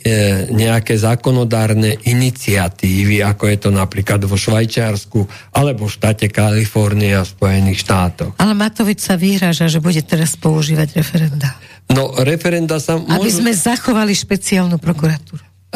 [0.55, 5.19] nejaké zákonodárne iniciatívy, ako je to napríklad vo Švajčiarsku
[5.51, 8.31] alebo v štáte Kalifornia v Spojených štátoch.
[8.39, 11.59] Ale Matovič sa vyhráža, že bude teraz používať referenda.
[11.91, 12.95] No, referenda sa...
[12.95, 13.19] Môžu...
[13.19, 15.43] Aby sme zachovali špeciálnu prokuratúru.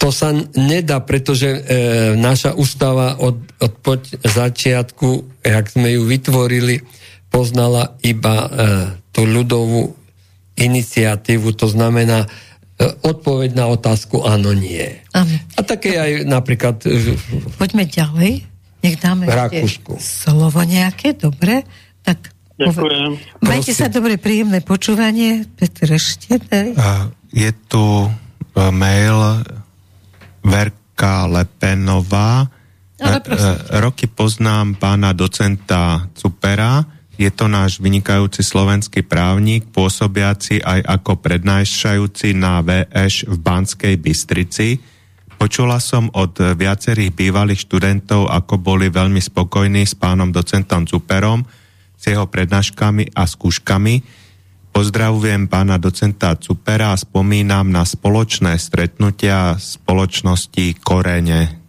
[0.00, 1.58] to sa nedá, pretože e,
[2.14, 6.86] naša ústava od, od poď začiatku, jak sme ju vytvorili,
[7.34, 8.48] poznala iba e,
[9.10, 10.05] tú ľudovú
[10.56, 12.28] iniciatívu, to znamená e,
[13.04, 14.84] odpoveď na otázku áno, nie.
[15.12, 15.36] Ano.
[15.56, 16.80] A také aj napríklad...
[16.88, 17.14] E,
[17.60, 18.42] Poďme ďalej.
[18.80, 20.00] Nech dáme Rakúsku.
[20.00, 21.64] slovo nejaké, dobre?
[22.00, 23.20] Tak Ďakujem.
[23.44, 25.44] Majte sa dobre, príjemné počúvanie.
[25.44, 26.72] Petr, ešte daj.
[27.28, 28.08] Je tu e,
[28.72, 29.44] mail
[30.40, 32.48] Verka Lepenová.
[32.96, 33.20] Ale
[33.76, 36.95] Roky poznám pána docenta Cupera.
[37.16, 44.76] Je to náš vynikajúci slovenský právnik, pôsobiaci aj ako prednášajúci na VŠ v Banskej Bystrici.
[45.40, 51.44] Počula som od viacerých bývalých študentov, ako boli veľmi spokojní s pánom docentom Cuperom,
[51.96, 53.94] s jeho prednáškami a skúškami.
[54.76, 61.64] Pozdravujem pána docenta Cupera a spomínam na spoločné stretnutia spoločnosti Korene.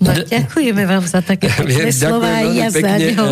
[0.00, 3.24] No, ďakujeme vám za také pekné slova ja za neho.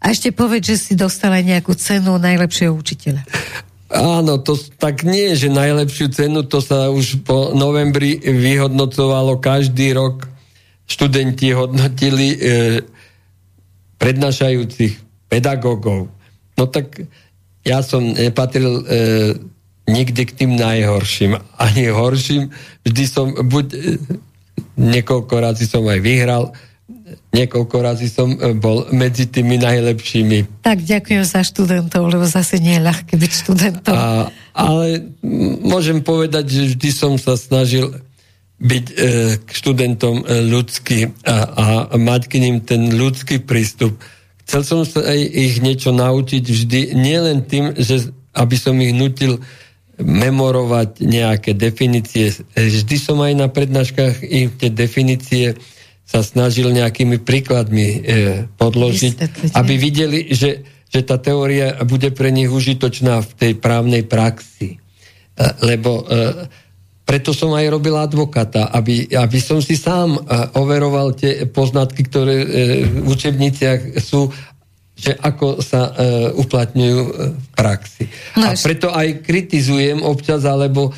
[0.00, 3.24] A ešte povedz, že si dostal aj nejakú cenu najlepšieho učiteľa.
[3.86, 10.26] Áno, to tak nie, že najlepšiu cenu, to sa už po novembri vyhodnocovalo každý rok.
[10.86, 12.38] Študenti hodnotili e,
[13.98, 16.10] prednášajúcich pedagógov.
[16.54, 17.02] No tak
[17.66, 18.84] ja som nepatril e,
[19.86, 21.38] nikdy k tým najhorším.
[21.58, 22.50] Ani horším.
[22.86, 23.78] Vždy som buď e,
[24.76, 26.54] niekoľko razy som aj vyhral,
[27.30, 30.62] niekoľko razy som e, bol medzi tými najlepšími.
[30.66, 33.94] Tak ďakujem za študentov, lebo zase nie je ľahké byť študentom.
[33.94, 35.06] A, ale
[35.62, 37.94] môžem povedať, že vždy som sa snažil
[38.58, 38.94] byť e,
[39.38, 41.64] k študentom e, ľudský a, a
[41.94, 44.00] mať k ním ten ľudský prístup.
[44.46, 49.42] Chcel som sa aj ich niečo naučiť vždy, nielen tým, že aby som ich nutil
[49.96, 52.32] memorovať nejaké definície.
[52.52, 55.56] Vždy som aj na prednáškach im tie definície
[56.06, 57.98] sa snažil nejakými príkladmi e,
[58.54, 59.14] podložiť,
[59.58, 64.78] aby videli, že, že tá teória bude pre nich užitočná v tej právnej praxi.
[64.78, 66.46] E, lebo e,
[67.06, 72.36] preto som aj robil advokáta, aby, aby som si sám uh, overoval tie poznatky, ktoré
[72.42, 72.48] uh,
[72.82, 74.26] v učebniciach sú,
[74.98, 75.94] že ako sa uh,
[76.34, 76.98] uplatňujú
[77.30, 78.10] v praxi.
[78.34, 80.90] No, a preto aj kritizujem občas, alebo,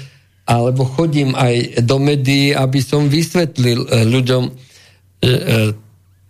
[0.49, 4.68] alebo chodím aj do médií, aby som vysvetlil ľuďom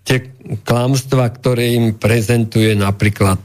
[0.05, 0.19] tie
[0.65, 3.37] klamstva, ktoré im prezentuje napríklad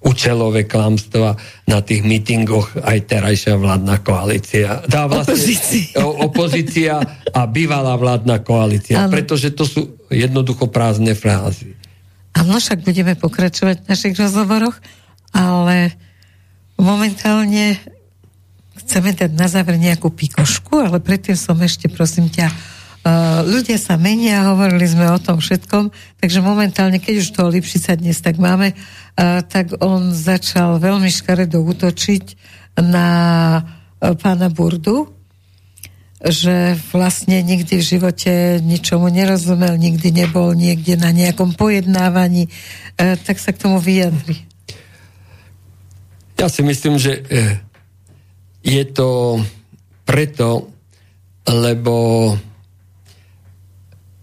[0.00, 1.36] účelové klamstva
[1.68, 4.80] na tých mítingoch aj terajšia vládna koalícia.
[4.88, 5.96] Tá vlastne, opozícia.
[6.00, 6.94] opozícia
[7.36, 9.04] a bývalá vládna koalícia.
[9.04, 9.12] Ano.
[9.12, 11.76] Pretože to sú jednoducho prázdne frázy.
[12.32, 14.80] Áno, však budeme pokračovať v našich rozhovoroch,
[15.36, 15.92] ale
[16.80, 17.76] momentálne
[18.80, 22.48] chceme dať na záver nejakú pikošku, ale predtým som ešte, prosím ťa,
[23.48, 25.88] ľudia sa menia, hovorili sme o tom všetkom,
[26.20, 31.64] takže momentálne, keď už toho Lipšica dnes tak máme, uh, tak on začal veľmi škaredo
[31.64, 32.24] útočiť
[32.84, 33.08] na
[33.60, 35.20] uh, pána Burdu
[36.20, 42.52] že vlastne nikdy v živote ničomu nerozumel, nikdy nebol niekde na nejakom pojednávaní,
[43.00, 44.44] tak sa k tomu vyjadri.
[46.36, 47.24] Ja si myslím, že
[48.60, 49.40] je to
[50.04, 50.68] preto,
[51.48, 52.36] lebo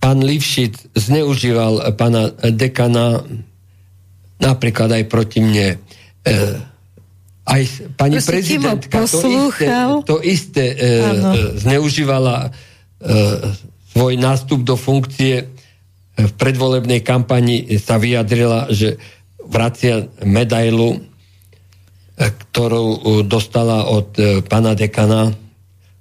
[0.08, 3.28] pán Livšit zneužíval pána dekana
[4.40, 5.84] napríklad aj proti mne.
[6.24, 6.36] E,
[7.44, 9.68] aj pani Prosím, prezidentka to isté,
[10.08, 10.76] to isté e,
[11.60, 12.50] zneužívala e,
[13.92, 15.44] svoj nástup do funkcie.
[16.16, 18.96] V predvolebnej kampani sa vyjadrila, že
[19.44, 21.04] vracia medailu,
[22.16, 24.16] ktorú dostala od
[24.48, 25.36] pána dekana,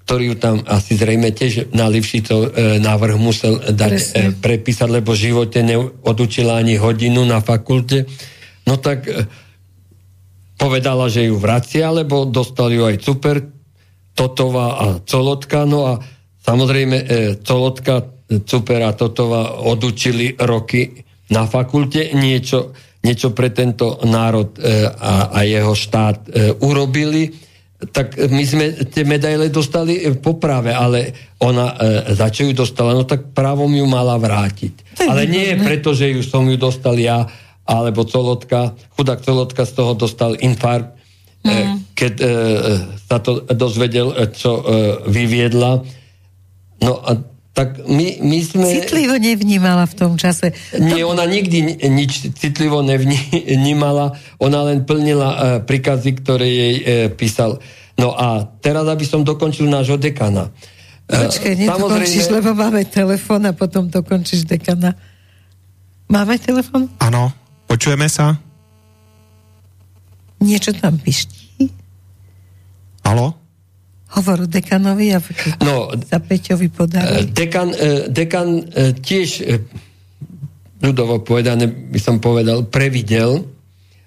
[0.07, 4.39] ktorý ju tam asi zrejme tiež na Livšicov návrh musel dať, Presne.
[4.39, 8.07] prepísať, lebo v živote neodučila ani hodinu na fakulte.
[8.71, 9.03] No tak
[10.57, 13.37] povedala, že ju vracia, lebo dostali ju aj Super,
[14.17, 15.69] Totová a Colotka.
[15.69, 15.93] No a
[16.41, 17.07] samozrejme e,
[17.45, 18.01] Colotka,
[18.49, 22.73] Super a Totová odučili roky na fakulte niečo,
[23.05, 27.46] niečo pre tento národ e, a, a jeho štát e, urobili.
[27.77, 31.13] Tak my sme tie medaile dostali po práve, ale
[31.45, 34.97] ona e, za čo ju dostala, no tak právom ju mala vrátiť.
[35.05, 37.29] Ale nie preto, že ju som ju dostal ja,
[37.69, 40.97] alebo Colotka, chudák Colotka z toho dostal infarkt,
[41.45, 41.93] mm.
[41.93, 42.27] keď e,
[42.97, 44.65] sa to dozvedel, e, čo e,
[45.13, 45.85] vyviedla.
[46.81, 48.69] No a tak my, my sme...
[48.69, 50.53] Citlivo nevnímala v tom čase.
[50.77, 56.85] Nie, ona nikdy nič citlivo nevnímala, ona len plnila uh, príkazy, ktoré jej uh,
[57.17, 57.57] písal.
[57.97, 60.53] No a teraz, aby som dokončil nášho dekana.
[61.09, 62.37] Počkaj, nedokončíš, Samozrejme...
[62.45, 64.93] lebo máme telefon a potom dokončíš dekana.
[66.13, 66.93] Máme telefon?
[67.01, 67.33] Áno.
[67.67, 68.37] Počujeme sa?
[70.45, 71.73] Niečo tam piští?
[73.03, 73.46] Halo?
[74.17, 75.21] Hovor dekanovi a
[75.61, 77.21] no, za Peťovi podali.
[77.21, 79.45] Eh, dekan, eh, dekan eh, tiež
[80.81, 83.45] ľudovo povedané by som povedal, previdel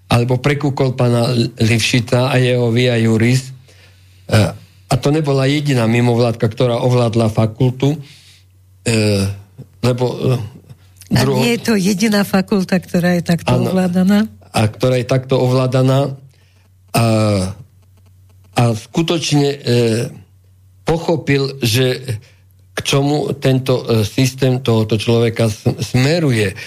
[0.10, 1.30] alebo prekúkol pána
[1.62, 3.54] Livšita a jeho via juris.
[4.90, 7.94] A to nebola jediná mimovládka, ktorá ovládla fakultu,
[9.86, 10.06] lebo
[11.10, 11.42] a druho...
[11.42, 14.30] nie je to jediná fakulta, ktorá je takto ano, ovládaná?
[14.54, 16.14] A ktorá je takto ovládaná.
[16.94, 17.06] A,
[18.60, 19.60] a skutočne e,
[20.84, 22.20] pochopil, že
[22.76, 25.48] k čomu tento e, systém tohoto človeka
[25.80, 26.60] smeruje.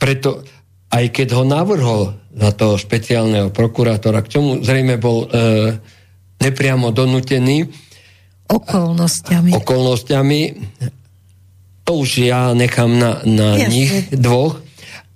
[0.00, 0.40] Preto
[0.88, 2.02] aj keď ho navrhol
[2.32, 5.28] za toho špeciálneho prokurátora, k čomu zrejme bol e,
[6.40, 7.68] nepriamo donútený,
[8.46, 9.50] okolnostiami.
[9.52, 10.40] okolnostiami
[11.82, 14.62] to už ja nechám na, na nich dvoch,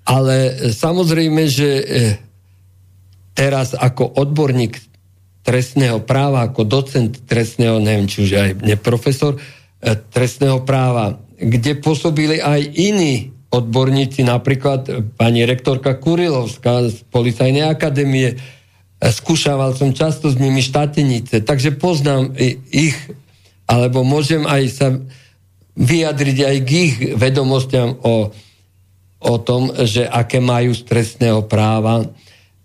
[0.06, 1.84] ale samozrejme, že e,
[3.34, 4.89] teraz ako odborník
[5.40, 9.40] trestného práva, ako docent trestného, neviem, či už aj neprofesor e,
[10.12, 18.36] trestného práva, kde pôsobili aj iní odborníci, napríklad pani rektorka Kurilovská z Policajnej akadémie, e,
[19.00, 22.36] skúšaval som často s nimi štatenice, takže poznám
[22.70, 22.94] ich,
[23.64, 24.88] alebo môžem aj sa
[25.80, 28.28] vyjadriť aj k ich vedomostiam o,
[29.24, 30.84] o tom, že aké majú z
[31.48, 32.04] práva.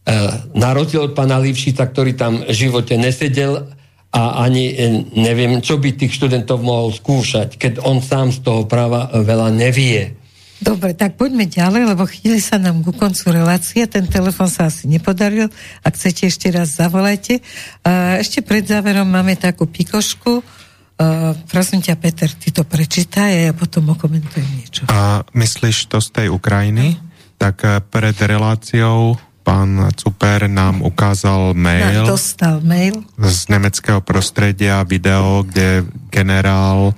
[0.05, 0.13] E,
[0.53, 3.65] na rozdiel od pána Livšica, ktorý tam v živote nesedel
[4.13, 4.75] a ani e,
[5.17, 10.13] neviem, čo by tých študentov mohol skúšať, keď on sám z toho práva veľa nevie.
[10.55, 14.87] Dobre, tak poďme ďalej, lebo chvíli sa nám ku koncu relácie, ten telefon sa asi
[14.87, 15.51] nepodaril.
[15.83, 17.43] Ak chcete, ešte raz zavolajte.
[18.23, 20.41] Ešte pred záverom máme takú pikošku
[21.51, 24.81] prosím ťa, Peter, ty to prečítaj a ja potom okomentujem niečo.
[24.87, 26.95] A myslíš to z tej Ukrajiny?
[27.35, 32.09] Tak pred reláciou pán Cuper nám ukázal mail.
[32.09, 33.05] Dostal mail.
[33.21, 36.95] Z nemeckého prostredia video, kde generál uh,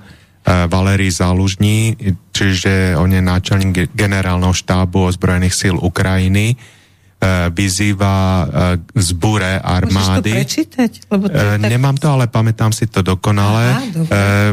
[0.64, 2.00] Valerij Zálužní,
[2.32, 6.56] čiže on je náčelník generálneho štábu ozbrojených síl Ukrajiny,
[7.18, 8.44] E, vyzýva e,
[8.78, 9.90] k zbure armády.
[9.90, 10.90] Môžeš to prečítať?
[11.10, 11.66] Lebo to tak...
[11.66, 13.74] Nemám to, ale pamätám si to dokonale.
[13.74, 13.82] Aha,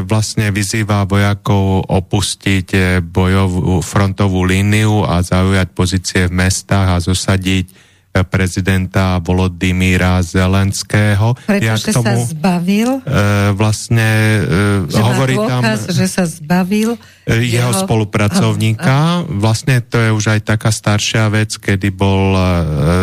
[0.02, 7.85] vlastne vyzýva vojakov opustiť bojovú frontovú líniu a zaujať pozície v mestách a zosadiť
[8.24, 11.36] prezidenta Volodymyra Zelenského.
[11.44, 12.90] Pretože ja tomu, sa zbavil?
[13.02, 15.96] E, vlastne e, že hovorí dôkaz, tam...
[15.98, 18.86] že sa zbavil jeho, jeho spolupracovníka.
[18.88, 19.26] A, a.
[19.26, 22.40] Vlastne to je už aj taká staršia vec, kedy bol e,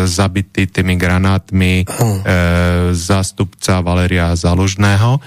[0.08, 1.84] zabitý tými granátmi e,
[2.96, 5.20] zástupca Valeria Zalužného, e,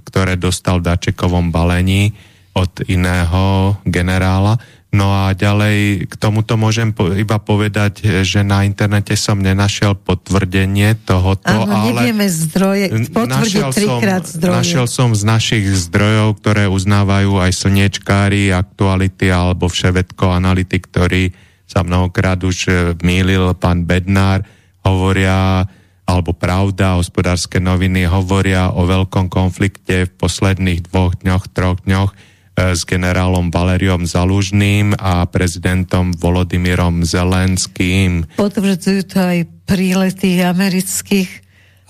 [0.00, 2.14] ktoré dostal v Dačekovom balení
[2.56, 4.56] od iného generála.
[4.94, 10.94] No a ďalej k tomuto môžem po, iba povedať, že na internete som nenašiel potvrdenie
[11.02, 12.06] tohoto, Áno, ale...
[12.06, 14.56] nevieme zdroje, potvrdiť trikrát zdroje.
[14.62, 21.34] Našiel som z našich zdrojov, ktoré uznávajú aj slniečkári, aktuality alebo vševedko analytik, ktorý
[21.66, 22.72] sa mnohokrát už e,
[23.02, 24.46] mýlil, pán Bednár,
[24.86, 25.66] hovoria
[26.06, 32.14] alebo pravda, hospodárske noviny hovoria o veľkom konflikte v posledných dvoch dňoch, troch dňoch
[32.56, 38.24] s generálom Valeriom Zalužným a prezidentom Volodymyrom Zelenským.
[38.40, 39.38] Potvrdzujú to aj
[39.68, 41.30] prílety amerických?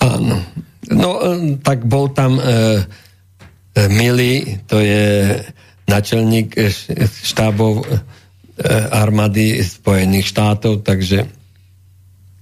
[0.02, 0.43] Áno.
[0.90, 2.52] No, e, tak bol tam e, e,
[3.90, 5.38] Mili, to je
[5.86, 6.59] načelník
[7.22, 8.02] štábov e,
[8.90, 11.30] armády Spojených štátov, takže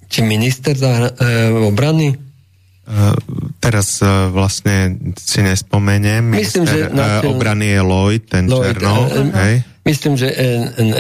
[0.09, 2.24] či minister za, e, obrany?
[2.85, 3.17] Uh,
[3.65, 6.21] teraz uh, vlastne si nespomeniem.
[6.21, 7.33] Myslím, Minister, že načelník...
[7.33, 8.93] obrany je Lloyd, ten Lloyd, Černo.
[9.09, 9.55] Uh, hej?
[9.89, 10.37] Myslím, že uh,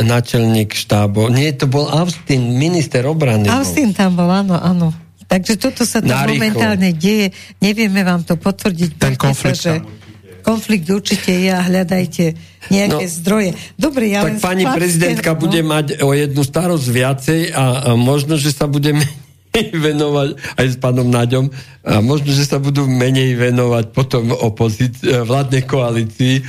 [0.00, 1.28] náčelník štábo.
[1.28, 3.52] Nie, to bol Austin, minister obrany.
[3.52, 3.98] Austin bol.
[4.00, 4.88] tam bol, áno, áno.
[5.28, 7.36] Takže toto sa tam momentálne deje.
[7.60, 8.90] Nevieme vám to potvrdiť.
[8.96, 10.04] Ten konflikt sa, že
[10.44, 12.24] konflikt určite je a hľadajte
[12.68, 13.50] nejaké no, zdroje.
[13.80, 15.40] Dobre, ja tak pani prezidentka no.
[15.40, 19.08] bude mať o jednu starosť viacej a, a možno, že sa budeme
[19.54, 21.46] venovať aj s pánom Naďom
[21.86, 26.42] a možno, že sa budú menej venovať potom opozícii, e, vládnej koalícii, e,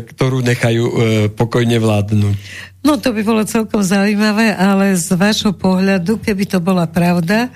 [0.00, 0.94] ktorú nechajú e,
[1.36, 2.36] pokojne vládnuť.
[2.86, 7.50] No to by bolo celkom zaujímavé, ale z vášho pohľadu, keby to bola pravda,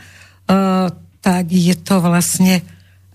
[1.22, 2.59] tak je to vlastne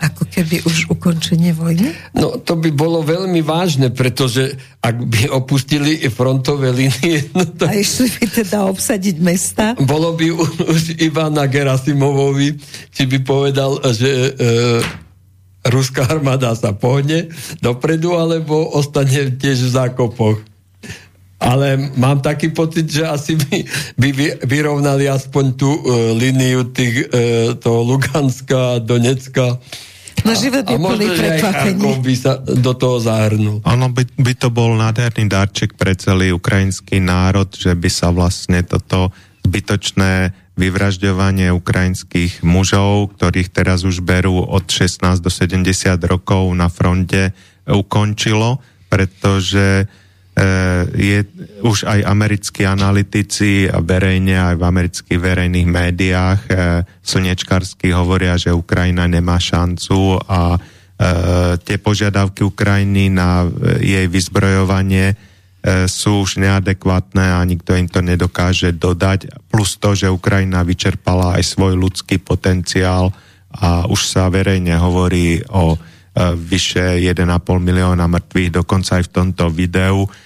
[0.06, 1.90] ako keby už ukončenie vojny?
[2.14, 7.26] No to by bolo veľmi vážne, pretože ak by opustili frontové línie...
[7.34, 7.66] No to...
[7.66, 9.74] A išli by teda obsadiť mesta?
[9.82, 10.28] Bolo by
[10.70, 12.56] už iba na Gerasimovovi,
[12.94, 14.32] či by povedal, že e,
[15.66, 20.38] ruská armáda sa pohne dopredu, alebo ostane tiež v zákopoch.
[21.36, 23.58] Ale mám taký pocit, že asi by,
[24.00, 24.10] by
[24.48, 29.60] vyrovnali aspoň tú uh, líniu tých, uh, toho Luganska, Donecka.
[30.24, 31.82] No život je plný prekvapení.
[32.00, 33.60] by sa do toho zahrnul.
[33.66, 38.64] Ono by, by to bol nádherný darček pre celý ukrajinský národ, že by sa vlastne
[38.64, 39.12] toto
[39.46, 45.68] zbytočné vyvražďovanie ukrajinských mužov, ktorých teraz už berú od 16 do 70
[46.08, 47.36] rokov na fronte,
[47.68, 49.86] ukončilo, pretože
[50.92, 51.24] je
[51.64, 58.52] už aj americkí analytici a verejne aj v amerických verejných médiách eh, slnečkarsky hovoria, že
[58.52, 63.48] Ukrajina nemá šancu a eh, tie požiadavky Ukrajiny na
[63.80, 65.36] jej vyzbrojovanie
[65.90, 69.50] sú už neadekvátne a nikto im to nedokáže dodať.
[69.50, 73.10] Plus to, že Ukrajina vyčerpala aj svoj ľudský potenciál
[73.50, 75.74] a už sa verejne hovorí o
[76.38, 77.18] vyše 1,5
[77.58, 80.25] milióna mŕtvych, dokonca aj v tomto videu E,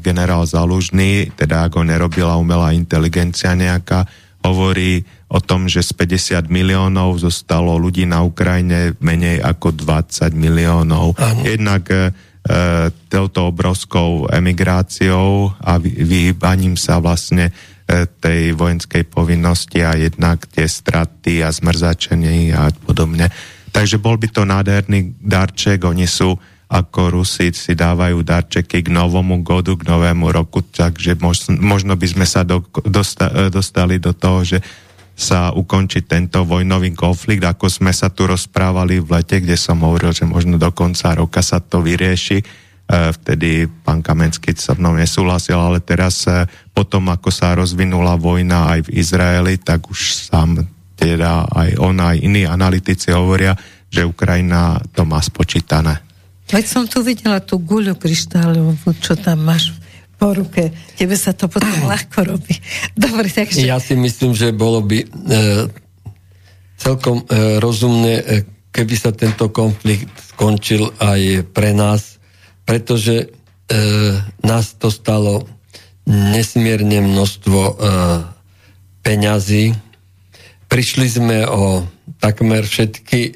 [0.00, 4.08] generál Zalužný, teda ako nerobila umelá inteligencia nejaká,
[4.44, 11.18] hovorí o tom, že z 50 miliónov zostalo ľudí na Ukrajine menej ako 20 miliónov.
[11.20, 11.42] Ano.
[11.44, 12.02] Jednak e, e,
[13.12, 17.52] touto obrovskou emigráciou a vyhýbaním sa vlastne
[17.84, 23.28] e, tej vojenskej povinnosti a jednak tie straty a zmrzačenie a podobne.
[23.68, 26.32] Takže bol by to nádherný darček, oni sú
[26.68, 31.16] ako Rusi si dávajú darčeky k novomu godu, k novému roku, takže
[31.56, 34.60] možno, by sme sa do, dosta, dostali do toho, že
[35.18, 40.14] sa ukončí tento vojnový konflikt, ako sme sa tu rozprávali v lete, kde som hovoril,
[40.14, 42.38] že možno do konca roka sa to vyrieši.
[42.38, 42.44] E,
[43.18, 48.86] vtedy pán Kamenský sa mnou nesúhlasil, ale teraz e, potom, ako sa rozvinula vojna aj
[48.86, 50.62] v Izraeli, tak už sám
[50.94, 53.58] teda aj on, aj iní analytici hovoria,
[53.90, 56.07] že Ukrajina to má spočítané.
[56.48, 59.76] Veď som tu videla tú guľu kryštáľovú, čo tam máš
[60.18, 60.74] po ruke.
[60.98, 62.56] Tebe sa to potom ľahko robí.
[62.98, 63.62] Dobre, takže...
[63.64, 65.06] Ja si myslím, že bolo by e,
[66.80, 68.24] celkom e, rozumné, e,
[68.74, 72.18] keby sa tento konflikt skončil aj pre nás,
[72.66, 73.26] pretože e,
[74.42, 75.46] nás to stalo
[76.08, 77.72] nesmierne množstvo e,
[79.04, 79.76] peňazí.
[80.68, 81.88] Prišli sme o
[82.20, 83.30] takmer všetky e,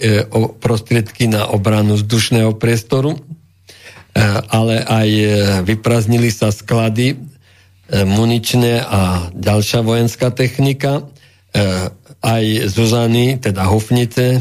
[0.61, 3.19] prostriedky na obranu vzdušného priestoru, e,
[4.53, 5.27] ale aj e,
[5.65, 7.33] vypraznili sa sklady
[7.93, 11.05] muničné a ďalšia vojenská technika.
[12.25, 14.41] Aj Zuzany, teda Hofnice,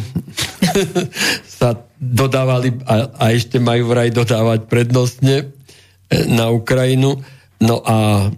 [1.59, 5.51] sa dodávali a, a ešte majú vraj dodávať prednostne
[6.31, 7.19] na Ukrajinu.
[7.59, 8.31] No a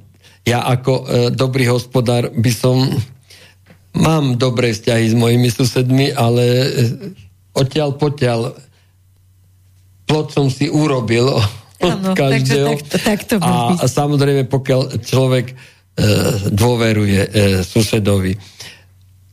[0.50, 2.98] ja ako dobrý hospodár by som
[3.94, 6.68] Mám dobré vzťahy s mojimi susedmi, ale eh,
[7.54, 8.58] odtiaľ potiaľ
[10.10, 11.30] plot som si urobil
[11.80, 12.78] ano, každého.
[12.80, 15.56] Tak, tak to a, a samozrejme, pokiaľ človek e,
[16.52, 17.30] dôveruje e,
[17.64, 18.36] susedovi.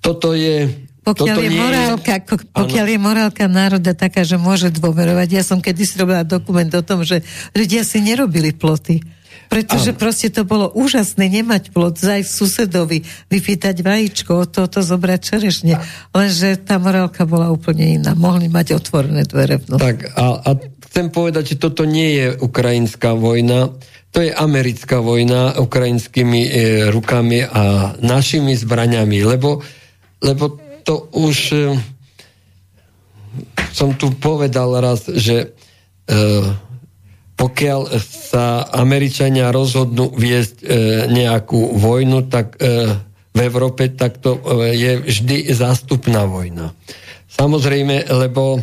[0.01, 2.37] Toto je pokiaľ, je morálka, je...
[2.53, 5.29] pokiaľ je morálka národa taká, že môže dôverovať.
[5.33, 7.25] Ja som kedysi robila dokument o tom, že
[7.57, 9.01] ľudia si nerobili ploty.
[9.51, 9.99] Pretože ano.
[9.99, 15.75] proste to bolo úžasné nemať plot, zajsť susedovi, vypýtať vajíčko, od toto zobrať čerešne.
[16.15, 18.15] Lenže tá morálka bola úplne iná.
[18.15, 20.51] Mohli mať otvorené dvere v Tak a, a
[20.91, 23.75] chcem povedať, že toto nie je ukrajinská vojna,
[24.11, 26.51] to je americká vojna ukrajinskými e,
[26.91, 29.63] rukami a našimi zbraňami, lebo,
[30.19, 31.59] lebo to už e,
[33.71, 35.55] som tu povedal raz, že
[36.11, 36.19] e,
[37.41, 40.67] pokiaľ sa Američania rozhodnú viesť e,
[41.09, 42.61] nejakú vojnu, tak
[43.31, 46.77] v Európe tak to je vždy zástupná vojna.
[47.31, 48.61] Samozrejme, lebo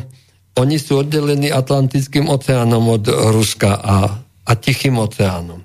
[0.57, 5.61] oni sú oddelení Atlantickým oceánom od Ruska a, a Tichým oceánom.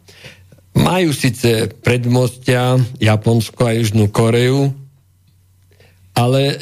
[0.73, 4.73] Majú síce predmostia Japonsko a Južnú Koreu,
[6.13, 6.57] ale e,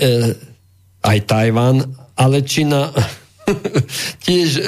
[1.03, 1.77] aj Tajvan,
[2.15, 2.91] ale Čína
[4.27, 4.63] tiež e,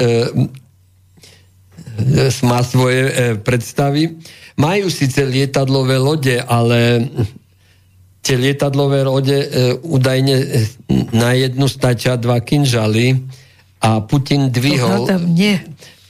[2.42, 4.16] má svoje e, predstavy.
[4.56, 7.08] Majú síce lietadlové lode, ale
[8.22, 9.48] tie lietadlové lode e,
[9.80, 10.46] údajne e,
[11.12, 13.18] na jednu stačia dva kinžaly
[13.82, 15.08] a Putin dvihol...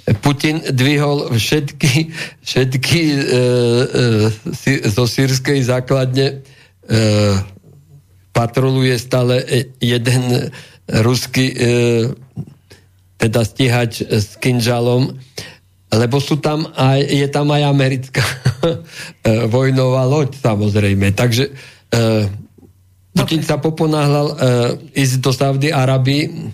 [0.03, 2.11] Putin dvihol všetky,
[2.43, 3.19] všetky e,
[4.51, 6.99] e, zo sírskej základne e,
[8.35, 10.51] patroluje stále e, jeden
[10.91, 11.57] ruský e,
[13.23, 15.15] teda stíhač s kinžalom,
[15.93, 21.13] lebo sú tam aj, je tam aj americká e, vojnová loď samozrejme.
[21.13, 21.53] Takže
[23.13, 24.41] Putin sa poponáhľal
[24.97, 26.49] ísť do Saudy Arabii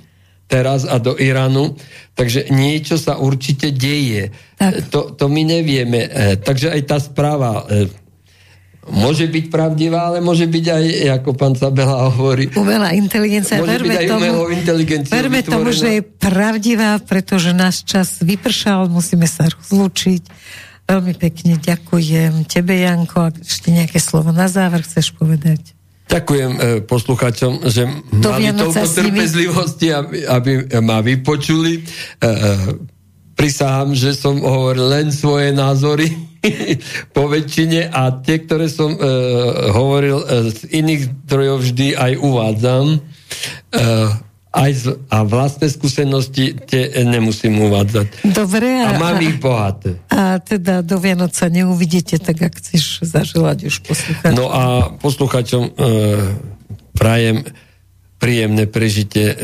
[0.50, 1.78] teraz a do Iránu,
[2.18, 4.34] takže niečo sa určite deje.
[4.58, 4.90] Tak.
[4.90, 6.10] To, to my nevieme.
[6.42, 7.62] takže aj tá správa
[8.90, 10.84] môže byť pravdivá, ale môže byť aj,
[11.20, 12.50] ako pán Sabela hovorí...
[12.56, 13.60] Umelá inteligencia.
[13.60, 14.30] Môže verme byť aj tomu,
[15.08, 20.22] verme tomu, že je pravdivá, pretože náš čas vypršal, musíme sa rozlúčiť.
[20.88, 23.28] Veľmi pekne ďakujem tebe, Janko.
[23.28, 25.76] A ešte nejaké slovo na záver chceš povedať?
[26.08, 27.84] Ďakujem e, posluchačom, že
[28.24, 31.76] to mali toľko trpezlivosti, aby, aby ma vypočuli.
[31.76, 31.80] E,
[32.24, 32.32] e,
[33.36, 36.27] prisahám, že som hovoril len svoje názory
[37.16, 39.00] po väčšine a tie, ktoré som e,
[39.72, 42.86] hovoril e, z iných zdrojov vždy aj uvádzam.
[42.94, 42.98] E,
[44.48, 48.24] aj z, a vlastné skúsenosti tie nemusím uvádzať.
[48.32, 48.80] Dobre.
[48.80, 50.00] A, a mám ich bohaté.
[50.08, 54.34] A teda do Vianoca neuvidíte, tak ak chceš zaželať už poslucháčom.
[54.34, 55.72] No a poslucháčom e,
[56.96, 57.44] prajem
[58.18, 59.36] príjemné prežitie e,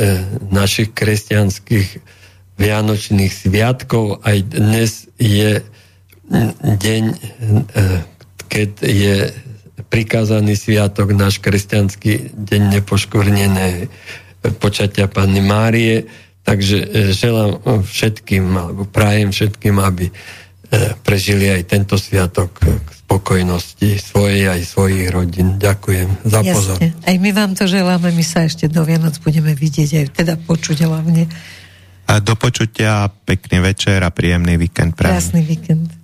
[0.50, 1.88] našich kresťanských
[2.54, 4.22] Vianočných sviatkov.
[4.22, 5.62] Aj dnes je
[6.62, 7.16] deň, e,
[8.48, 9.16] keď je
[9.90, 13.88] prikázaný sviatok, náš kresťanský deň nepoškvrnené
[14.58, 16.06] počatia Panny Márie.
[16.44, 17.56] Takže želám
[17.88, 20.12] všetkým, alebo prajem všetkým, aby
[21.00, 25.56] prežili aj tento sviatok k spokojnosti svojej aj svojich rodín.
[25.56, 26.76] Ďakujem za pozor.
[26.82, 30.84] Aj my vám to želáme, my sa ešte do Vianoc budeme vidieť, aj teda počuť
[30.84, 31.28] hlavne.
[32.04, 34.98] A do počutia, pekný večer a príjemný víkend.
[34.98, 36.03] Krásny víkend.